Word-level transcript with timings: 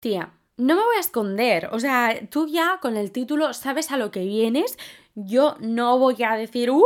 Tía, 0.00 0.32
no 0.56 0.74
me 0.74 0.82
voy 0.82 0.96
a 0.96 1.00
esconder. 1.00 1.68
O 1.72 1.80
sea, 1.80 2.18
tú 2.30 2.46
ya 2.48 2.78
con 2.80 2.96
el 2.96 3.12
título 3.12 3.52
sabes 3.54 3.90
a 3.90 3.96
lo 3.96 4.10
que 4.10 4.24
vienes. 4.24 4.78
Yo 5.14 5.56
no 5.60 5.98
voy 5.98 6.22
a 6.22 6.34
decir, 6.34 6.70
uh, 6.70 6.84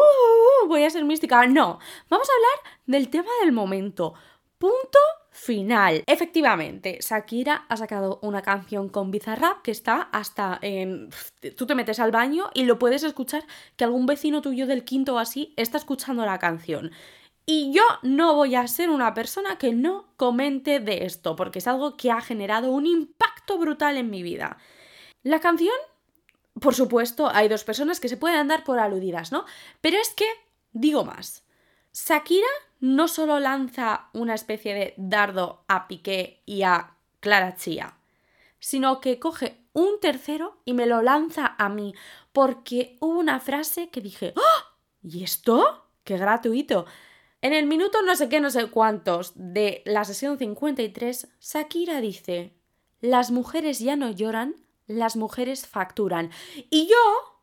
voy 0.68 0.84
a 0.84 0.90
ser 0.90 1.04
mística. 1.04 1.46
No, 1.46 1.78
vamos 2.08 2.28
a 2.28 2.32
hablar 2.32 2.78
del 2.86 3.10
tema 3.10 3.30
del 3.42 3.52
momento. 3.52 4.14
Punto 4.58 4.98
final. 5.30 6.04
Efectivamente, 6.06 6.98
Shakira 7.02 7.64
ha 7.68 7.76
sacado 7.76 8.20
una 8.22 8.42
canción 8.42 8.88
con 8.88 9.10
Bizarrap 9.10 9.62
que 9.62 9.70
está 9.70 10.02
hasta 10.12 10.58
en... 10.62 11.10
Tú 11.56 11.66
te 11.66 11.74
metes 11.74 11.98
al 11.98 12.12
baño 12.12 12.50
y 12.54 12.64
lo 12.64 12.78
puedes 12.78 13.02
escuchar 13.02 13.44
que 13.76 13.84
algún 13.84 14.06
vecino 14.06 14.42
tuyo 14.42 14.66
del 14.66 14.84
quinto 14.84 15.14
o 15.14 15.18
así 15.18 15.52
está 15.56 15.78
escuchando 15.78 16.24
la 16.24 16.38
canción. 16.38 16.92
Y 17.44 17.72
yo 17.72 17.82
no 18.02 18.34
voy 18.34 18.54
a 18.54 18.66
ser 18.68 18.90
una 18.90 19.14
persona 19.14 19.58
que 19.58 19.72
no 19.72 20.06
comente 20.16 20.78
de 20.78 21.04
esto, 21.04 21.34
porque 21.34 21.58
es 21.58 21.66
algo 21.66 21.96
que 21.96 22.10
ha 22.10 22.20
generado 22.20 22.70
un 22.70 22.86
impacto 22.86 23.58
brutal 23.58 23.96
en 23.96 24.10
mi 24.10 24.22
vida. 24.22 24.58
La 25.22 25.40
canción, 25.40 25.74
por 26.60 26.74
supuesto, 26.74 27.28
hay 27.32 27.48
dos 27.48 27.64
personas 27.64 27.98
que 27.98 28.08
se 28.08 28.16
pueden 28.16 28.48
dar 28.48 28.62
por 28.62 28.78
aludidas, 28.78 29.32
¿no? 29.32 29.44
Pero 29.80 29.98
es 29.98 30.10
que, 30.10 30.26
digo 30.72 31.04
más, 31.04 31.44
Shakira 31.92 32.46
no 32.80 33.08
solo 33.08 33.40
lanza 33.40 34.08
una 34.12 34.34
especie 34.34 34.74
de 34.74 34.94
dardo 34.96 35.64
a 35.68 35.88
Piqué 35.88 36.42
y 36.46 36.62
a 36.62 36.94
Clara 37.20 37.56
Chía, 37.56 37.96
sino 38.60 39.00
que 39.00 39.18
coge 39.18 39.58
un 39.72 40.00
tercero 40.00 40.58
y 40.64 40.74
me 40.74 40.86
lo 40.86 41.02
lanza 41.02 41.54
a 41.58 41.68
mí, 41.68 41.94
porque 42.32 42.96
hubo 43.00 43.18
una 43.18 43.40
frase 43.40 43.88
que 43.90 44.00
dije, 44.00 44.32
¡Oh! 44.36 44.64
¿y 45.02 45.24
esto? 45.24 45.86
¡Qué 46.04 46.16
gratuito! 46.16 46.86
En 47.42 47.52
el 47.52 47.66
minuto 47.66 48.02
no 48.02 48.14
sé 48.14 48.28
qué, 48.28 48.38
no 48.38 48.50
sé 48.50 48.68
cuántos 48.68 49.32
de 49.34 49.82
la 49.84 50.04
sesión 50.04 50.38
53, 50.38 51.26
Shakira 51.40 52.00
dice, 52.00 52.54
las 53.00 53.32
mujeres 53.32 53.80
ya 53.80 53.96
no 53.96 54.12
lloran, 54.12 54.54
las 54.86 55.16
mujeres 55.16 55.66
facturan. 55.66 56.30
Y 56.70 56.86
yo 56.86 57.40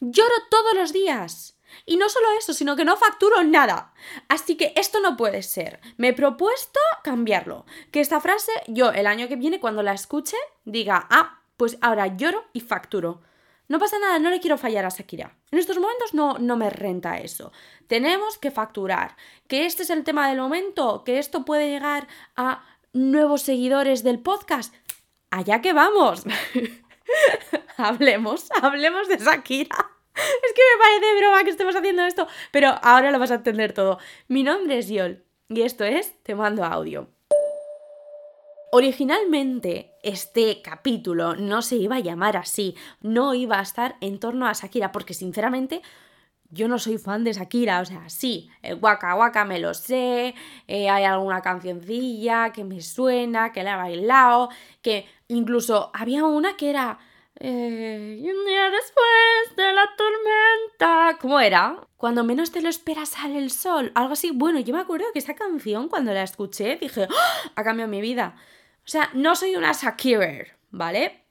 lloro 0.00 0.34
todos 0.50 0.74
los 0.74 0.92
días. 0.92 1.58
Y 1.86 1.96
no 1.96 2.10
solo 2.10 2.26
eso, 2.38 2.52
sino 2.52 2.76
que 2.76 2.84
no 2.84 2.98
facturo 2.98 3.42
nada. 3.42 3.94
Así 4.28 4.56
que 4.56 4.74
esto 4.76 5.00
no 5.00 5.16
puede 5.16 5.42
ser. 5.42 5.80
Me 5.96 6.08
he 6.08 6.12
propuesto 6.12 6.80
cambiarlo. 7.02 7.64
Que 7.92 8.00
esta 8.00 8.20
frase 8.20 8.52
yo 8.66 8.90
el 8.92 9.06
año 9.06 9.26
que 9.28 9.36
viene 9.36 9.58
cuando 9.58 9.82
la 9.82 9.94
escuche 9.94 10.36
diga, 10.66 11.06
ah, 11.10 11.40
pues 11.56 11.78
ahora 11.80 12.14
lloro 12.14 12.44
y 12.52 12.60
facturo. 12.60 13.22
No 13.70 13.78
pasa 13.78 14.00
nada, 14.00 14.18
no 14.18 14.30
le 14.30 14.40
quiero 14.40 14.58
fallar 14.58 14.84
a 14.84 14.88
Shakira. 14.88 15.36
En 15.52 15.60
estos 15.60 15.78
momentos 15.78 16.12
no, 16.12 16.38
no 16.38 16.56
me 16.56 16.70
renta 16.70 17.18
eso. 17.18 17.52
Tenemos 17.86 18.36
que 18.36 18.50
facturar. 18.50 19.14
Que 19.46 19.64
este 19.64 19.84
es 19.84 19.90
el 19.90 20.02
tema 20.02 20.28
del 20.28 20.38
momento, 20.38 21.04
que 21.04 21.20
esto 21.20 21.44
puede 21.44 21.70
llegar 21.70 22.08
a 22.34 22.64
nuevos 22.92 23.42
seguidores 23.42 24.02
del 24.02 24.18
podcast. 24.18 24.74
Allá 25.30 25.60
que 25.60 25.72
vamos. 25.72 26.24
hablemos, 27.76 28.48
hablemos 28.60 29.06
de 29.06 29.18
Shakira. 29.18 29.92
Es 30.16 30.52
que 30.52 30.62
me 30.74 30.82
parece 30.82 31.20
broma 31.20 31.44
que 31.44 31.50
estemos 31.50 31.76
haciendo 31.76 32.02
esto, 32.02 32.26
pero 32.50 32.74
ahora 32.82 33.12
lo 33.12 33.20
vas 33.20 33.30
a 33.30 33.36
entender 33.36 33.72
todo. 33.72 34.00
Mi 34.26 34.42
nombre 34.42 34.78
es 34.78 34.88
Yol 34.88 35.24
y 35.48 35.62
esto 35.62 35.84
es 35.84 36.12
Te 36.24 36.34
mando 36.34 36.64
audio. 36.64 37.06
Originalmente 38.72 39.96
este 40.04 40.62
capítulo 40.62 41.34
no 41.34 41.60
se 41.60 41.74
iba 41.74 41.96
a 41.96 42.00
llamar 42.00 42.36
así, 42.36 42.76
no 43.00 43.34
iba 43.34 43.58
a 43.58 43.62
estar 43.62 43.96
en 44.00 44.20
torno 44.20 44.46
a 44.46 44.52
Shakira, 44.52 44.92
porque 44.92 45.12
sinceramente 45.12 45.82
yo 46.50 46.68
no 46.68 46.78
soy 46.78 46.98
fan 46.98 47.24
de 47.24 47.32
Shakira, 47.32 47.80
o 47.80 47.84
sea, 47.84 48.08
sí, 48.08 48.48
el 48.62 48.76
Waka 48.76 49.16
Waka 49.16 49.44
me 49.44 49.58
lo 49.58 49.74
sé, 49.74 50.36
eh, 50.68 50.88
hay 50.88 51.02
alguna 51.02 51.42
cancioncilla 51.42 52.52
que 52.52 52.62
me 52.62 52.80
suena, 52.80 53.50
que 53.50 53.64
la 53.64 53.74
he 53.74 53.76
bailado, 53.76 54.50
que 54.82 55.06
incluso 55.26 55.90
había 55.92 56.24
una 56.24 56.56
que 56.56 56.70
era... 56.70 56.98
Eh, 57.42 58.18
y 58.20 58.30
un 58.30 58.44
día 58.44 58.70
después 58.70 59.56
de 59.56 59.72
la 59.72 59.88
tormenta. 59.96 61.18
¿Cómo 61.22 61.40
era? 61.40 61.80
Cuando 61.96 62.22
menos 62.22 62.52
te 62.52 62.60
lo 62.60 62.68
esperas 62.68 63.10
sale 63.10 63.38
el 63.38 63.50
sol. 63.50 63.92
Algo 63.94 64.12
así. 64.12 64.30
Bueno, 64.30 64.60
yo 64.60 64.74
me 64.74 64.80
acuerdo 64.80 65.06
que 65.14 65.20
esa 65.20 65.34
canción, 65.34 65.88
cuando 65.88 66.12
la 66.12 66.22
escuché, 66.22 66.76
dije, 66.76 67.08
¡Ah! 67.10 67.52
ha 67.54 67.64
cambiado 67.64 67.90
mi 67.90 68.02
vida. 68.02 68.36
O 68.90 68.92
sea, 68.92 69.08
no 69.14 69.36
soy 69.36 69.54
una 69.54 69.70
Shakira, 69.70 70.46
¿vale? 70.72 71.22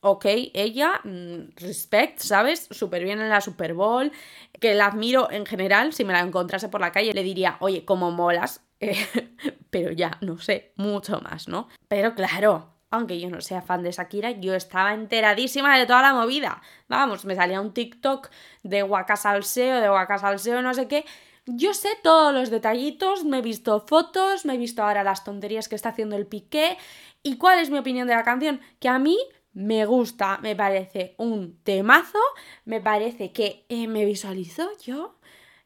Ok, 0.00 0.26
ella, 0.52 1.00
mm, 1.02 1.54
respect, 1.56 2.18
¿sabes? 2.18 2.68
Súper 2.70 3.04
bien 3.04 3.22
en 3.22 3.30
la 3.30 3.40
Super 3.40 3.72
Bowl, 3.72 4.12
que 4.60 4.74
la 4.74 4.88
admiro 4.88 5.30
en 5.30 5.46
general, 5.46 5.94
si 5.94 6.04
me 6.04 6.12
la 6.12 6.20
encontrase 6.20 6.68
por 6.68 6.82
la 6.82 6.92
calle 6.92 7.14
le 7.14 7.22
diría, 7.22 7.56
oye, 7.60 7.86
como 7.86 8.10
molas, 8.10 8.66
pero 9.70 9.92
ya, 9.92 10.18
no 10.20 10.36
sé, 10.36 10.74
mucho 10.76 11.22
más, 11.22 11.48
¿no? 11.48 11.68
Pero 11.88 12.14
claro, 12.14 12.74
aunque 12.90 13.18
yo 13.18 13.30
no 13.30 13.40
sea 13.40 13.62
fan 13.62 13.82
de 13.82 13.92
Shakira, 13.92 14.32
yo 14.32 14.54
estaba 14.54 14.92
enteradísima 14.92 15.78
de 15.78 15.86
toda 15.86 16.02
la 16.02 16.12
movida. 16.12 16.60
Vamos, 16.86 17.24
me 17.24 17.34
salía 17.34 17.62
un 17.62 17.72
TikTok 17.72 18.28
de 18.62 18.82
Waka 18.82 19.16
Salseo, 19.16 19.80
de 19.80 19.88
Waka 19.88 20.18
Salseo, 20.18 20.60
no 20.60 20.74
sé 20.74 20.86
qué, 20.86 21.06
yo 21.48 21.74
sé 21.74 21.90
todos 22.02 22.34
los 22.34 22.50
detallitos, 22.50 23.24
me 23.24 23.38
he 23.38 23.42
visto 23.42 23.84
fotos, 23.86 24.44
me 24.44 24.54
he 24.54 24.58
visto 24.58 24.82
ahora 24.82 25.04
las 25.04 25.22
tonterías 25.22 25.68
que 25.68 25.76
está 25.76 25.90
haciendo 25.90 26.16
el 26.16 26.26
Piqué. 26.26 26.76
¿Y 27.26 27.38
cuál 27.38 27.58
es 27.58 27.70
mi 27.70 27.78
opinión 27.78 28.06
de 28.06 28.14
la 28.14 28.22
canción? 28.22 28.60
Que 28.78 28.88
a 28.88 29.00
mí 29.00 29.18
me 29.52 29.84
gusta, 29.84 30.38
me 30.42 30.54
parece 30.54 31.16
un 31.18 31.58
temazo, 31.64 32.20
me 32.64 32.80
parece 32.80 33.32
que 33.32 33.64
eh, 33.68 33.88
me 33.88 34.04
visualizo 34.04 34.70
yo 34.84 35.16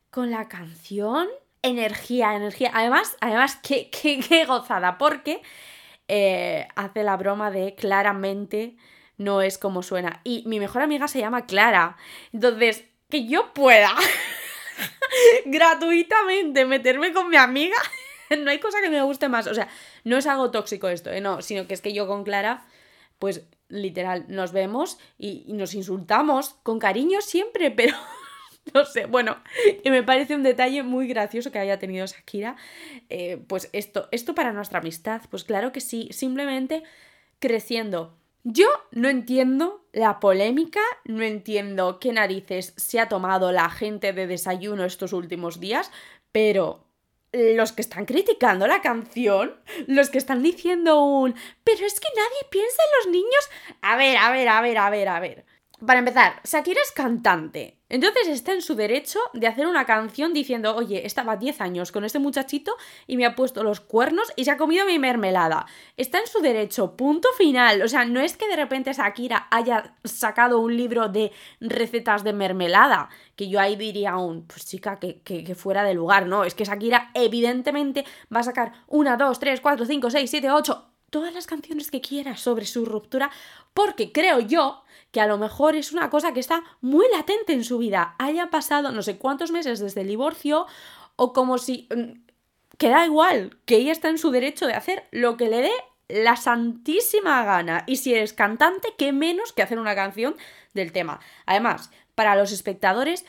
con 0.09 0.31
la 0.31 0.49
canción. 0.49 1.29
Energía, 1.61 2.35
energía. 2.35 2.71
Además, 2.73 3.15
además, 3.21 3.59
qué, 3.63 3.91
qué, 3.91 4.47
gozada, 4.47 4.97
porque 4.97 5.43
eh, 6.09 6.67
hace 6.77 7.05
la 7.05 7.19
broma 7.19 7.51
de 7.51 7.75
claramente 7.75 8.79
no 9.19 9.43
es 9.43 9.59
como 9.59 9.83
suena. 9.83 10.23
Y 10.25 10.45
mi 10.47 10.61
mejor 10.61 10.81
amiga 10.81 11.09
se 11.09 11.21
llama 11.21 11.45
Clara. 11.45 11.99
Entonces, 12.33 12.87
que 13.11 13.27
yo 13.27 13.53
pueda 13.53 13.95
gratuitamente 15.45 16.65
meterme 16.65 17.13
con 17.13 17.29
mi 17.29 17.37
amiga. 17.37 17.77
no 18.39 18.51
hay 18.51 18.59
cosa 18.59 18.79
que 18.83 18.91
me 18.91 19.03
guste 19.03 19.29
más. 19.29 19.47
O 19.47 19.55
sea, 19.55 19.69
no 20.05 20.17
es 20.17 20.27
algo 20.27 20.51
tóxico 20.51 20.89
esto, 20.89 21.11
¿eh? 21.11 21.21
no, 21.21 21.43
sino 21.43 21.67
que 21.67 21.75
es 21.75 21.81
que 21.81 21.93
yo 21.93 22.07
con 22.07 22.25
Clara, 22.25 22.67
pues 23.19 23.47
literal, 23.69 24.25
nos 24.29 24.53
vemos 24.53 24.99
y, 25.19 25.45
nos 25.53 25.75
insultamos 25.75 26.55
con 26.63 26.79
cariño 26.79 27.21
siempre, 27.21 27.71
pero 27.77 27.95
no 28.75 28.85
sé, 28.85 29.07
bueno, 29.07 29.37
que 29.83 29.91
me 29.91 30.03
parece 30.03 30.35
un 30.35 30.43
detalle 30.43 30.83
muy 30.83 31.07
gracioso 31.07 31.51
que 31.51 31.59
haya 31.59 31.79
tenido 31.79 32.07
Shakira. 32.07 32.57
Eh, 33.09 33.43
pues 33.47 33.69
esto, 33.73 34.09
esto 34.11 34.35
para 34.35 34.53
nuestra 34.53 34.81
amistad, 34.81 35.23
pues 35.31 35.45
claro 35.45 35.73
que 35.73 35.81
sí, 35.81 36.09
simplemente 36.13 36.83
creciendo 37.39 38.17
yo 38.43 38.69
no 38.91 39.09
entiendo 39.09 39.85
la 39.93 40.19
polémica, 40.19 40.81
no 41.05 41.23
entiendo 41.23 41.99
qué 42.01 42.13
narices 42.13 42.73
se 42.77 42.99
ha 42.99 43.09
tomado 43.09 43.53
la 43.53 43.69
gente 43.69 44.15
de 44.15 44.27
desayuno 44.27 44.85
estos 44.85 45.13
últimos 45.13 45.61
días, 45.61 45.91
pero 46.33 46.87
los 47.33 47.73
que 47.73 47.83
están 47.83 48.07
criticando 48.07 48.67
la 48.67 48.83
canción, 48.83 49.57
los 49.87 50.11
que 50.11 50.19
están 50.19 50.43
diciendo 50.43 51.03
un... 51.03 51.35
Pero 51.65 51.87
es 51.87 52.01
que 52.01 52.09
nadie 52.17 52.49
piensa 52.51 52.83
en 52.83 52.99
los 52.99 53.13
niños. 53.13 53.51
A 53.83 53.97
ver, 53.97 54.17
a 54.17 54.31
ver, 54.31 54.49
a 54.49 54.61
ver, 54.61 54.79
a 54.79 54.91
ver, 54.91 55.09
a 55.09 55.21
ver. 55.21 55.45
Para 55.85 56.01
empezar, 56.01 56.41
Shakira 56.45 56.81
es 56.83 56.93
cantante. 56.93 57.79
Entonces 57.89 58.29
está 58.29 58.53
en 58.53 58.61
su 58.61 58.75
derecho 58.75 59.19
de 59.33 59.47
hacer 59.47 59.67
una 59.67 59.87
canción 59.87 60.35
diciendo, 60.35 60.77
oye, 60.77 61.07
estaba 61.07 61.37
10 61.37 61.61
años 61.63 61.91
con 61.91 62.05
este 62.05 62.19
muchachito 62.19 62.77
y 63.07 63.17
me 63.17 63.25
ha 63.25 63.35
puesto 63.35 63.65
los 63.65 63.81
cuernos 63.81 64.31
y 64.37 64.45
se 64.45 64.51
ha 64.51 64.59
comido 64.59 64.85
mi 64.85 64.99
mermelada. 64.99 65.67
Está 65.97 66.19
en 66.19 66.27
su 66.27 66.41
derecho, 66.41 66.97
punto 66.97 67.31
final. 67.37 67.81
O 67.81 67.89
sea, 67.89 68.05
no 68.05 68.21
es 68.21 68.37
que 68.37 68.47
de 68.47 68.57
repente 68.57 68.93
Shakira 68.93 69.49
haya 69.51 69.97
sacado 70.05 70.61
un 70.61 70.77
libro 70.77 71.09
de 71.09 71.33
recetas 71.61 72.25
de 72.25 72.35
mermelada, 72.35 73.09
que 73.35 73.49
yo 73.49 73.59
ahí 73.59 73.75
diría 73.75 74.11
aún, 74.11 74.47
pues 74.47 74.67
chica, 74.67 74.99
que, 75.01 75.23
que, 75.23 75.55
fuera 75.55 75.83
de 75.83 75.95
lugar, 75.95 76.27
¿no? 76.27 76.45
Es 76.45 76.55
que 76.55 76.65
Shakira 76.65 77.11
evidentemente 77.15 78.05
va 78.35 78.41
a 78.41 78.45
sacar 78.45 78.73
una, 78.87 79.17
dos, 79.17 79.41
tres, 79.41 79.63
cuatro, 79.63 79.87
cinco, 79.87 80.11
seis, 80.11 80.31
siete, 80.31 80.51
ocho, 80.51 80.91
todas 81.09 81.33
las 81.33 81.47
canciones 81.47 81.91
que 81.91 82.01
quiera 82.03 82.37
sobre 82.37 82.67
su 82.67 82.85
ruptura, 82.85 83.31
porque 83.75 84.13
creo 84.13 84.41
yo 84.41 84.85
que 85.11 85.21
a 85.21 85.27
lo 85.27 85.39
mejor 85.39 85.77
es 85.77 85.93
una 85.93 86.11
cosa 86.11 86.33
que 86.33 86.41
está 86.41 86.63
muy 86.81 87.07
latente 87.13 87.53
en 87.53 87.65
su 87.65 87.79
vida. 87.79 88.15
Haya 88.19 88.51
pasado 88.51 88.93
no 88.93 89.03
sé 89.03 89.19
cuántos 89.19 89.51
meses 89.51 89.81
desde 89.81 90.03
el 90.03 90.09
divorcio 90.09 90.67
o 91.17 91.33
como 91.33 91.59
si... 91.59 91.89
Mm, 91.95 92.31
que 92.79 92.89
da 92.89 93.05
igual, 93.05 93.59
que 93.67 93.77
ella 93.77 93.93
está 93.93 94.09
en 94.09 94.17
su 94.17 94.31
derecho 94.31 94.67
de 94.67 94.73
hacer 94.73 95.05
lo 95.11 95.37
que 95.37 95.51
le 95.51 95.61
dé 95.61 95.73
la 96.09 96.37
santísima 96.37 97.45
gana. 97.45 97.85
Y 97.87 97.97
si 97.97 98.15
eres 98.15 98.33
cantante, 98.33 98.95
qué 98.97 99.13
menos 99.13 99.53
que 99.53 99.63
hacer 99.63 99.79
una 99.79 99.95
canción 99.95 100.35
del 100.73 100.93
tema. 100.93 101.21
Además, 101.45 101.91
para 102.15 102.37
los 102.37 102.53
espectadores, 102.53 103.27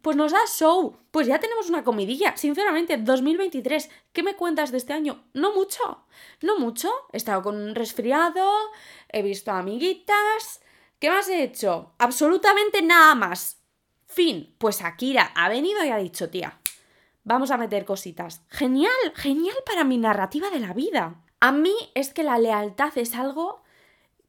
pues 0.00 0.16
nos 0.16 0.32
da 0.32 0.38
show. 0.46 0.96
Pues 1.10 1.26
ya 1.26 1.40
tenemos 1.40 1.68
una 1.68 1.84
comidilla. 1.84 2.36
Sinceramente, 2.36 2.96
2023, 2.96 3.90
¿qué 4.12 4.22
me 4.22 4.36
cuentas 4.36 4.70
de 4.70 4.78
este 4.78 4.92
año? 4.92 5.24
No 5.32 5.54
mucho. 5.54 6.04
No 6.40 6.58
mucho. 6.58 6.90
He 7.12 7.16
estado 7.16 7.42
con 7.42 7.56
un 7.56 7.74
resfriado, 7.74 8.46
he 9.08 9.22
visto 9.22 9.50
amiguitas, 9.50 10.60
¿Qué 11.04 11.10
más 11.10 11.28
he 11.28 11.42
hecho? 11.42 11.92
Absolutamente 11.98 12.80
nada 12.80 13.14
más. 13.14 13.60
Fin. 14.06 14.54
Pues 14.56 14.80
Akira 14.80 15.32
ha 15.36 15.50
venido 15.50 15.84
y 15.84 15.90
ha 15.90 15.98
dicho, 15.98 16.30
tía, 16.30 16.58
vamos 17.24 17.50
a 17.50 17.58
meter 17.58 17.84
cositas. 17.84 18.40
Genial, 18.48 18.90
genial 19.14 19.54
para 19.66 19.84
mi 19.84 19.98
narrativa 19.98 20.48
de 20.48 20.60
la 20.60 20.72
vida. 20.72 21.20
A 21.40 21.52
mí 21.52 21.74
es 21.94 22.14
que 22.14 22.22
la 22.22 22.38
lealtad 22.38 22.96
es 22.96 23.14
algo 23.16 23.62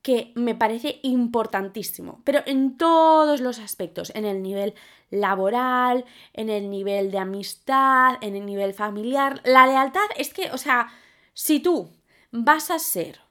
que 0.02 0.34
me 0.36 0.54
parece 0.54 1.00
importantísimo, 1.04 2.20
pero 2.26 2.42
en 2.46 2.76
todos 2.76 3.40
los 3.40 3.60
aspectos, 3.60 4.12
en 4.14 4.26
el 4.26 4.44
nivel 4.44 4.74
laboral, 5.10 6.04
en 6.34 6.50
el 6.50 6.70
nivel 6.70 7.10
de 7.10 7.20
amistad, 7.20 8.18
en 8.20 8.36
el 8.36 8.46
nivel 8.46 8.74
familiar. 8.74 9.40
La 9.46 9.66
lealtad 9.66 10.10
es 10.18 10.34
que, 10.34 10.52
o 10.52 10.58
sea, 10.58 10.90
si 11.34 11.62
tú 11.62 11.90
vas 12.32 12.70
a 12.70 12.80
ser 12.80 13.22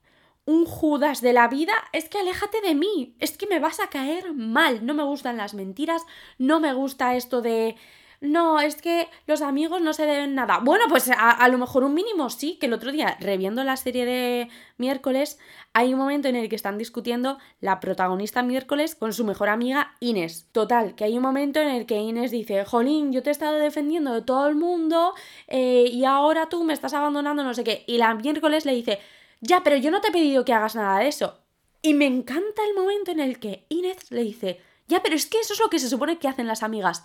un 0.46 0.66
Judas 0.66 1.20
de 1.20 1.32
la 1.32 1.48
vida, 1.48 1.72
es 1.92 2.08
que 2.08 2.18
aléjate 2.18 2.60
de 2.60 2.74
mí, 2.74 3.16
es 3.18 3.36
que 3.36 3.46
me 3.46 3.60
vas 3.60 3.80
a 3.80 3.88
caer 3.88 4.34
mal, 4.34 4.84
no 4.84 4.94
me 4.94 5.02
gustan 5.02 5.36
las 5.36 5.54
mentiras, 5.54 6.02
no 6.38 6.60
me 6.60 6.74
gusta 6.74 7.16
esto 7.16 7.40
de 7.40 7.76
no, 8.24 8.58
es 8.58 8.80
que 8.80 9.08
los 9.26 9.42
amigos 9.42 9.82
no 9.82 9.92
se 9.92 10.06
deben 10.06 10.34
nada. 10.34 10.58
Bueno, 10.58 10.86
pues 10.88 11.10
a, 11.14 11.46
lo 11.48 11.58
mejor 11.58 11.84
un 11.84 11.92
mínimo 11.92 12.30
sí, 12.30 12.56
que 12.58 12.66
el 12.66 12.72
otro 12.72 12.90
día, 12.90 13.18
reviendo 13.20 13.62
la 13.64 13.76
serie 13.76 14.06
de 14.06 14.48
miércoles, 14.78 15.38
hay 15.74 15.92
un 15.92 15.98
momento 15.98 16.28
en 16.28 16.36
el 16.36 16.48
que 16.48 16.56
están 16.56 16.78
discutiendo 16.78 17.38
la 17.60 17.80
protagonista 17.80 18.42
miércoles 18.42 18.94
con 18.94 19.12
su 19.12 19.24
mejor 19.24 19.50
amiga 19.50 19.94
Inés. 20.00 20.48
Total, 20.52 20.94
que 20.94 21.04
hay 21.04 21.16
un 21.16 21.22
momento 21.22 21.60
en 21.60 21.68
el 21.68 21.84
que 21.84 21.98
Inés 21.98 22.30
dice, 22.30 22.64
Jolín, 22.64 23.12
yo 23.12 23.22
te 23.22 23.28
he 23.28 23.32
estado 23.32 23.58
defendiendo 23.58 24.14
de 24.14 24.22
todo 24.22 24.48
el 24.48 24.54
mundo 24.54 25.12
eh, 25.46 25.84
y 25.92 26.06
ahora 26.06 26.48
tú 26.48 26.64
me 26.64 26.72
estás 26.72 26.94
abandonando, 26.94 27.44
no 27.44 27.52
sé 27.52 27.62
qué. 27.62 27.84
Y 27.86 27.98
la 27.98 28.14
miércoles 28.14 28.64
le 28.64 28.72
dice, 28.72 29.00
ya, 29.46 29.62
pero 29.62 29.76
yo 29.76 29.90
no 29.90 30.00
te 30.00 30.08
he 30.08 30.12
pedido 30.12 30.44
que 30.44 30.52
hagas 30.52 30.74
nada 30.74 30.98
de 30.98 31.08
eso. 31.08 31.38
Y 31.82 31.94
me 31.94 32.06
encanta 32.06 32.62
el 32.66 32.74
momento 32.74 33.10
en 33.10 33.20
el 33.20 33.38
que 33.38 33.66
Inés 33.68 34.10
le 34.10 34.22
dice, 34.22 34.60
ya, 34.88 35.02
pero 35.02 35.14
es 35.14 35.26
que 35.26 35.38
eso 35.40 35.52
es 35.52 35.60
lo 35.60 35.70
que 35.70 35.78
se 35.78 35.88
supone 35.88 36.18
que 36.18 36.28
hacen 36.28 36.46
las 36.46 36.62
amigas 36.62 37.04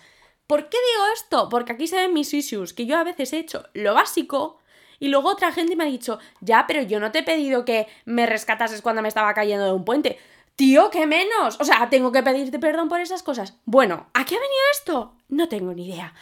¿Por 0.50 0.68
qué 0.68 0.78
digo 0.92 1.04
esto? 1.14 1.48
Porque 1.48 1.70
aquí 1.70 1.86
se 1.86 1.94
ven 1.94 2.12
mis 2.12 2.34
issues, 2.34 2.72
que 2.72 2.84
yo 2.84 2.98
a 2.98 3.04
veces 3.04 3.32
he 3.32 3.38
hecho 3.38 3.66
lo 3.72 3.94
básico 3.94 4.58
y 4.98 5.06
luego 5.06 5.28
otra 5.28 5.52
gente 5.52 5.76
me 5.76 5.84
ha 5.84 5.86
dicho, 5.86 6.18
ya, 6.40 6.64
pero 6.66 6.82
yo 6.82 6.98
no 6.98 7.12
te 7.12 7.20
he 7.20 7.22
pedido 7.22 7.64
que 7.64 7.86
me 8.04 8.26
rescatases 8.26 8.82
cuando 8.82 9.00
me 9.00 9.06
estaba 9.06 9.32
cayendo 9.32 9.64
de 9.64 9.70
un 9.70 9.84
puente. 9.84 10.18
Tío, 10.56 10.90
¿qué 10.90 11.06
menos? 11.06 11.60
O 11.60 11.64
sea, 11.64 11.88
tengo 11.88 12.10
que 12.10 12.24
pedirte 12.24 12.58
perdón 12.58 12.88
por 12.88 13.00
esas 13.00 13.22
cosas. 13.22 13.60
Bueno, 13.64 14.08
¿a 14.12 14.24
qué 14.24 14.34
ha 14.34 14.40
venido 14.40 14.60
esto? 14.72 15.14
No 15.28 15.48
tengo 15.48 15.72
ni 15.72 15.86
idea. 15.86 16.14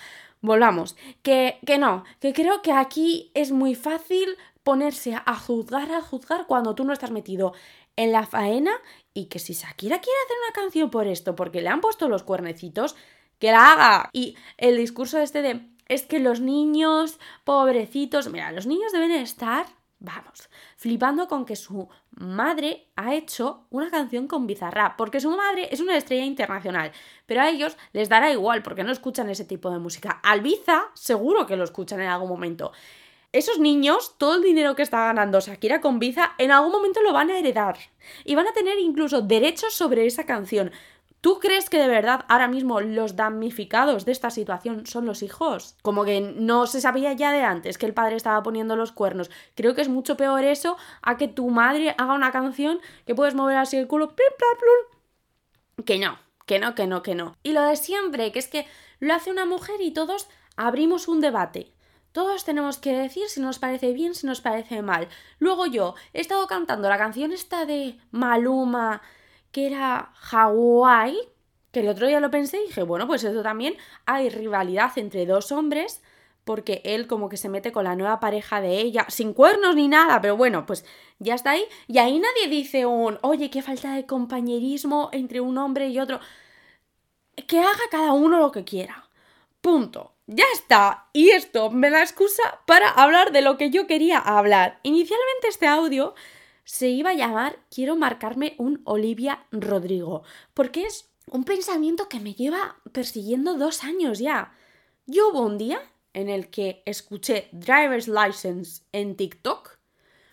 Volvamos. 0.42 0.94
Que, 1.22 1.58
que 1.64 1.78
no, 1.78 2.04
que 2.20 2.34
creo 2.34 2.60
que 2.60 2.72
aquí 2.72 3.30
es 3.32 3.50
muy 3.50 3.74
fácil 3.74 4.36
ponerse 4.62 5.14
a 5.14 5.34
juzgar, 5.36 5.90
a 5.92 6.02
juzgar 6.02 6.46
cuando 6.46 6.74
tú 6.74 6.84
no 6.84 6.92
estás 6.92 7.10
metido 7.10 7.54
en 7.96 8.12
la 8.12 8.26
faena 8.26 8.72
y 9.12 9.26
que 9.26 9.38
si 9.38 9.54
Shakira 9.54 10.00
quiere 10.00 10.18
hacer 10.24 10.36
una 10.44 10.62
canción 10.62 10.90
por 10.90 11.06
esto, 11.08 11.34
porque 11.34 11.62
le 11.62 11.68
han 11.68 11.80
puesto 11.80 12.08
los 12.08 12.22
cuernecitos, 12.22 12.94
que 13.38 13.50
la 13.50 13.72
haga. 13.72 14.10
Y 14.12 14.36
el 14.56 14.76
discurso 14.76 15.18
este 15.18 15.42
de, 15.42 15.68
es 15.88 16.06
que 16.06 16.20
los 16.20 16.40
niños, 16.40 17.18
pobrecitos, 17.44 18.30
mira, 18.30 18.52
los 18.52 18.66
niños 18.66 18.92
deben 18.92 19.10
estar, 19.10 19.66
vamos, 19.98 20.48
flipando 20.76 21.26
con 21.26 21.44
que 21.44 21.56
su 21.56 21.88
madre 22.10 22.88
ha 22.94 23.14
hecho 23.14 23.66
una 23.70 23.90
canción 23.90 24.28
con 24.28 24.46
Bizarra 24.46 24.96
porque 24.96 25.20
su 25.20 25.30
madre 25.30 25.68
es 25.72 25.80
una 25.80 25.96
estrella 25.96 26.24
internacional, 26.24 26.92
pero 27.26 27.40
a 27.40 27.48
ellos 27.48 27.76
les 27.92 28.08
dará 28.08 28.30
igual 28.30 28.62
porque 28.62 28.84
no 28.84 28.92
escuchan 28.92 29.30
ese 29.30 29.44
tipo 29.44 29.70
de 29.70 29.78
música. 29.78 30.20
Al 30.22 30.40
Biza 30.40 30.84
seguro 30.94 31.46
que 31.46 31.56
lo 31.56 31.64
escuchan 31.64 32.00
en 32.00 32.08
algún 32.08 32.28
momento. 32.28 32.72
Esos 33.38 33.60
niños, 33.60 34.16
todo 34.18 34.34
el 34.34 34.42
dinero 34.42 34.74
que 34.74 34.82
está 34.82 35.04
ganando 35.04 35.38
Shakira 35.38 35.80
con 35.80 36.00
Biza, 36.00 36.32
en 36.38 36.50
algún 36.50 36.72
momento 36.72 37.02
lo 37.02 37.12
van 37.12 37.30
a 37.30 37.38
heredar. 37.38 37.78
Y 38.24 38.34
van 38.34 38.48
a 38.48 38.52
tener 38.52 38.80
incluso 38.80 39.22
derechos 39.22 39.74
sobre 39.74 40.06
esa 40.06 40.26
canción. 40.26 40.72
¿Tú 41.20 41.38
crees 41.38 41.70
que 41.70 41.78
de 41.78 41.86
verdad 41.86 42.24
ahora 42.26 42.48
mismo 42.48 42.80
los 42.80 43.14
damnificados 43.14 44.04
de 44.04 44.10
esta 44.10 44.30
situación 44.30 44.86
son 44.86 45.06
los 45.06 45.22
hijos? 45.22 45.76
Como 45.82 46.04
que 46.04 46.20
no 46.20 46.66
se 46.66 46.80
sabía 46.80 47.12
ya 47.12 47.30
de 47.30 47.42
antes 47.42 47.78
que 47.78 47.86
el 47.86 47.94
padre 47.94 48.16
estaba 48.16 48.42
poniendo 48.42 48.74
los 48.74 48.90
cuernos. 48.90 49.30
Creo 49.54 49.76
que 49.76 49.82
es 49.82 49.88
mucho 49.88 50.16
peor 50.16 50.42
eso 50.42 50.76
a 51.00 51.16
que 51.16 51.28
tu 51.28 51.48
madre 51.48 51.94
haga 51.96 52.14
una 52.14 52.32
canción 52.32 52.80
que 53.06 53.14
puedes 53.14 53.36
mover 53.36 53.58
así 53.58 53.76
el 53.76 53.86
culo. 53.86 54.16
Que 55.86 56.00
no, 56.00 56.18
que 56.44 56.58
no, 56.58 56.74
que 56.74 56.88
no, 56.88 57.04
que 57.04 57.14
no. 57.14 57.36
Y 57.44 57.52
lo 57.52 57.62
de 57.62 57.76
siempre, 57.76 58.32
que 58.32 58.40
es 58.40 58.48
que 58.48 58.66
lo 58.98 59.14
hace 59.14 59.30
una 59.30 59.44
mujer 59.44 59.80
y 59.80 59.92
todos 59.92 60.28
abrimos 60.56 61.06
un 61.06 61.20
debate. 61.20 61.72
Todos 62.18 62.44
tenemos 62.44 62.78
que 62.78 62.96
decir 62.96 63.28
si 63.28 63.40
nos 63.40 63.60
parece 63.60 63.92
bien, 63.92 64.12
si 64.12 64.26
nos 64.26 64.40
parece 64.40 64.82
mal. 64.82 65.06
Luego 65.38 65.66
yo 65.66 65.94
he 66.12 66.20
estado 66.20 66.48
cantando 66.48 66.88
la 66.88 66.98
canción 66.98 67.30
esta 67.30 67.64
de 67.64 67.96
Maluma 68.10 69.02
que 69.52 69.68
era 69.68 70.10
Hawái, 70.14 71.16
que 71.70 71.78
el 71.78 71.88
otro 71.88 72.08
día 72.08 72.18
lo 72.18 72.28
pensé 72.32 72.58
y 72.58 72.66
dije, 72.66 72.82
bueno, 72.82 73.06
pues 73.06 73.22
eso 73.22 73.40
también 73.44 73.76
hay 74.04 74.30
rivalidad 74.30 74.90
entre 74.98 75.26
dos 75.26 75.52
hombres, 75.52 76.02
porque 76.42 76.82
él 76.84 77.06
como 77.06 77.28
que 77.28 77.36
se 77.36 77.48
mete 77.48 77.70
con 77.70 77.84
la 77.84 77.94
nueva 77.94 78.18
pareja 78.18 78.60
de 78.60 78.80
ella, 78.80 79.06
sin 79.08 79.32
cuernos 79.32 79.76
ni 79.76 79.86
nada, 79.86 80.20
pero 80.20 80.36
bueno, 80.36 80.66
pues 80.66 80.84
ya 81.20 81.36
está 81.36 81.52
ahí. 81.52 81.62
Y 81.86 81.98
ahí 81.98 82.18
nadie 82.18 82.48
dice 82.48 82.84
un, 82.84 83.20
oye, 83.22 83.48
qué 83.48 83.62
falta 83.62 83.94
de 83.94 84.06
compañerismo 84.06 85.08
entre 85.12 85.40
un 85.40 85.56
hombre 85.56 85.86
y 85.86 86.00
otro. 86.00 86.18
Que 87.46 87.60
haga 87.60 87.78
cada 87.92 88.12
uno 88.12 88.40
lo 88.40 88.50
que 88.50 88.64
quiera. 88.64 89.08
Punto. 89.60 90.17
Ya 90.30 90.44
está. 90.52 91.08
Y 91.14 91.30
esto 91.30 91.70
me 91.70 91.88
da 91.88 92.02
excusa 92.02 92.60
para 92.66 92.90
hablar 92.90 93.32
de 93.32 93.40
lo 93.40 93.56
que 93.56 93.70
yo 93.70 93.86
quería 93.86 94.18
hablar. 94.18 94.78
Inicialmente 94.82 95.48
este 95.48 95.66
audio 95.66 96.14
se 96.64 96.90
iba 96.90 97.10
a 97.10 97.14
llamar 97.14 97.58
Quiero 97.74 97.96
marcarme 97.96 98.54
un 98.58 98.82
Olivia 98.84 99.46
Rodrigo, 99.50 100.24
porque 100.52 100.84
es 100.84 101.08
un 101.30 101.44
pensamiento 101.44 102.10
que 102.10 102.20
me 102.20 102.34
lleva 102.34 102.76
persiguiendo 102.92 103.56
dos 103.56 103.84
años 103.84 104.18
ya. 104.18 104.52
Yo 105.06 105.30
hubo 105.30 105.40
un 105.40 105.56
día 105.56 105.80
en 106.12 106.28
el 106.28 106.50
que 106.50 106.82
escuché 106.84 107.48
Driver's 107.52 108.06
License 108.06 108.82
en 108.92 109.16
TikTok, 109.16 109.78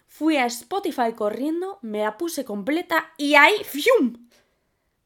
fui 0.07 0.35
a 0.35 0.45
Spotify 0.47 1.13
corriendo, 1.15 1.79
me 1.81 1.99
la 1.99 2.17
puse 2.17 2.43
completa 2.43 3.13
y 3.17 3.35
ahí, 3.35 3.63
¡fium! 3.63 4.24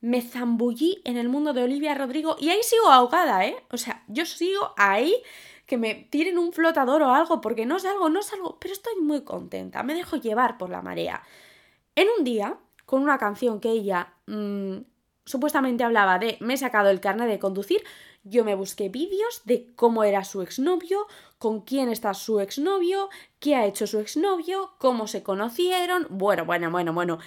Me 0.02 0.22
zambullí 0.22 1.02
en 1.04 1.18
el 1.18 1.30
mundo 1.30 1.54
de 1.54 1.64
Olivia 1.64 1.94
Rodrigo 1.94 2.36
y 2.40 2.50
ahí 2.50 2.64
sigo 2.64 2.88
ahogada, 2.88 3.46
¿eh? 3.46 3.56
O 3.72 3.78
sea, 3.78 4.04
yo 4.08 4.26
sigo 4.26 4.74
ahí 4.78 5.14
que 5.66 5.78
me 5.78 5.94
tiren 6.10 6.38
un 6.38 6.52
flotador 6.52 7.02
o 7.04 7.14
algo, 7.14 7.42
porque 7.42 7.66
no 7.66 7.78
salgo, 7.80 8.10
no 8.10 8.24
salgo, 8.24 8.58
pero 8.60 8.74
estoy 8.74 8.96
muy 9.02 9.22
contenta, 9.22 9.84
me 9.84 9.94
dejo 9.94 10.16
llevar 10.16 10.58
por 10.58 10.70
la 10.70 10.82
marea. 10.82 11.22
En 11.96 12.08
un 12.18 12.24
día, 12.24 12.58
con 12.86 13.04
una 13.04 13.20
canción 13.20 13.60
que 13.60 13.70
ella 13.70 14.14
mm, 14.26 14.78
supuestamente 15.26 15.84
hablaba 15.84 16.18
de 16.18 16.38
me 16.40 16.56
he 16.56 16.58
sacado 16.58 16.90
el 16.90 17.00
carnet 17.00 17.28
de 17.28 17.38
conducir, 17.38 17.84
yo 18.24 18.44
me 18.44 18.56
busqué 18.56 18.90
vídeos 18.90 19.42
de 19.46 19.72
cómo 19.76 20.04
era 20.04 20.24
su 20.24 20.42
exnovio, 20.42 21.06
con 21.38 21.62
quién 21.62 21.90
está 21.90 22.14
su 22.14 22.40
exnovio, 22.40 23.10
qué 23.40 23.56
ha 23.56 23.66
hecho 23.66 23.86
su 23.86 24.00
exnovio, 24.00 24.74
cómo 24.80 25.08
se 25.08 25.24
conocieron. 25.24 26.08
Bueno, 26.10 26.46
bueno, 26.46 26.72
bueno, 26.72 26.94
bueno. 26.94 27.20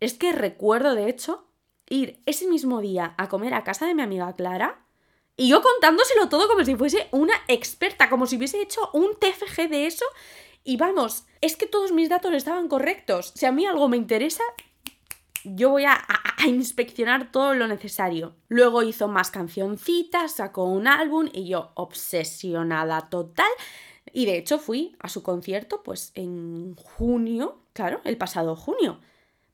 Es 0.00 0.14
que 0.14 0.32
recuerdo, 0.32 0.94
de 0.94 1.08
hecho, 1.08 1.44
ir 1.90 2.22
ese 2.24 2.46
mismo 2.46 2.80
día 2.80 3.14
a 3.18 3.28
comer 3.28 3.52
a 3.52 3.64
casa 3.64 3.86
de 3.86 3.94
mi 3.94 4.00
amiga 4.00 4.34
Clara 4.34 4.86
y 5.36 5.48
yo 5.48 5.62
contándoselo 5.62 6.28
todo 6.28 6.48
como 6.48 6.64
si 6.64 6.76
fuese 6.76 7.08
una 7.12 7.34
experta, 7.48 8.10
como 8.10 8.26
si 8.26 8.36
hubiese 8.36 8.60
hecho 8.60 8.90
un 8.92 9.16
TFG 9.16 9.70
de 9.70 9.86
eso. 9.86 10.04
Y 10.64 10.76
vamos, 10.76 11.24
es 11.40 11.56
que 11.56 11.66
todos 11.66 11.92
mis 11.92 12.10
datos 12.10 12.34
estaban 12.34 12.68
correctos. 12.68 13.32
Si 13.34 13.46
a 13.46 13.52
mí 13.52 13.64
algo 13.64 13.88
me 13.88 13.96
interesa, 13.96 14.42
yo 15.44 15.70
voy 15.70 15.84
a, 15.84 16.06
inspeccionar 16.46 17.32
todo 17.32 17.54
lo 17.54 17.66
necesario. 17.68 18.36
Luego 18.48 18.82
hizo 18.82 19.08
más 19.08 19.30
cancioncitas, 19.30 20.32
sacó 20.36 20.64
un 20.64 20.86
álbum 20.86 21.28
y 21.32 21.48
yo 21.48 21.72
obsesionada 21.74 23.08
total. 23.08 23.50
Y 24.12 24.26
de 24.26 24.36
hecho 24.36 24.58
fui 24.58 24.94
a 24.98 25.08
su 25.08 25.22
concierto 25.22 25.82
pues 25.82 26.12
en 26.14 26.76
junio, 26.76 27.62
claro, 27.72 28.02
el 28.04 28.18
pasado 28.18 28.56
junio. 28.56 29.00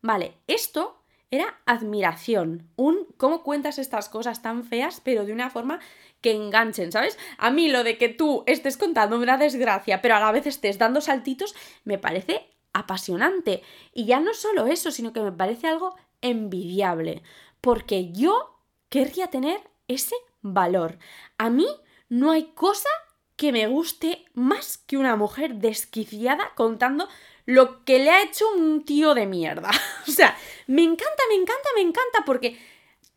Vale, 0.03 0.35
esto 0.49 1.01
era 1.31 1.59
admiración. 1.67 2.69
Un 2.77 3.07
cómo 3.17 3.43
cuentas 3.43 3.79
estas 3.79 4.09
cosas 4.09 4.43
tan 4.43 4.65
feas, 4.65 5.01
pero 5.03 5.25
de 5.25 5.33
una 5.33 5.51
forma 5.51 5.81
que 6.21 6.33
enganchen, 6.33 6.93
¿sabes? 6.93 7.19
A 7.39 7.51
mí 7.51 7.69
lo 7.69 7.85
de 7.85 7.99
que 7.99 8.09
tú 8.09 8.45
estés 8.47 8.77
contando 8.77 9.17
una 9.17 9.37
desgracia, 9.37 10.03
pero 10.03 10.17
a 10.17 10.21
la 10.21 10.33
vez 10.33 10.47
estés 10.47 10.79
dando 10.79 11.01
saltitos, 11.01 11.55
me 11.85 11.99
parece 11.99 12.51
apasionante. 12.73 13.63
Y 13.93 14.07
ya 14.07 14.21
no 14.21 14.35
solo 14.35 14.67
eso, 14.67 14.91
sino 14.91 15.13
que 15.13 15.21
me 15.21 15.33
parece 15.33 15.67
algo 15.67 15.97
envidiable. 16.21 17.23
Porque 17.61 18.13
yo 18.13 18.61
querría 18.89 19.29
tener 19.29 19.61
ese 19.89 20.15
valor. 20.43 20.99
A 21.39 21.51
mí 21.51 21.67
no 22.09 22.31
hay 22.31 22.53
cosa 22.55 22.89
que 23.37 23.53
me 23.53 23.67
guste 23.67 24.25
más 24.35 24.79
que 24.79 24.97
una 24.97 25.17
mujer 25.17 25.57
desquiciada 25.57 26.53
contando 26.55 27.09
lo 27.47 27.85
que 27.85 28.01
le 28.01 28.11
ha 28.11 28.23
hecho 28.23 28.45
un 28.53 28.85
tío 28.85 29.15
de 29.15 29.27
mierda. 29.27 29.71
o 30.09 30.11
sea, 30.11 30.37
me 30.67 30.83
encanta, 30.83 31.23
me 31.29 31.37
encanta, 31.37 31.69
me 31.75 31.81
encanta 31.81 32.25
porque 32.27 32.59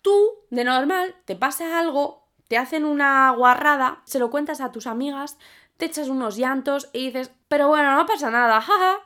tú, 0.01 0.29
de 0.49 0.63
normal, 0.63 1.15
te 1.25 1.35
pasa 1.35 1.79
algo, 1.79 2.27
te 2.47 2.57
hacen 2.57 2.85
una 2.85 3.31
guarrada, 3.31 4.01
se 4.05 4.19
lo 4.19 4.29
cuentas 4.29 4.61
a 4.61 4.71
tus 4.71 4.87
amigas, 4.87 5.37
te 5.77 5.85
echas 5.85 6.09
unos 6.09 6.37
llantos 6.37 6.89
y 6.93 7.07
dices, 7.07 7.31
pero 7.47 7.67
bueno, 7.67 7.95
no 7.95 8.05
pasa 8.05 8.29
nada, 8.29 8.61
jaja. 8.61 8.99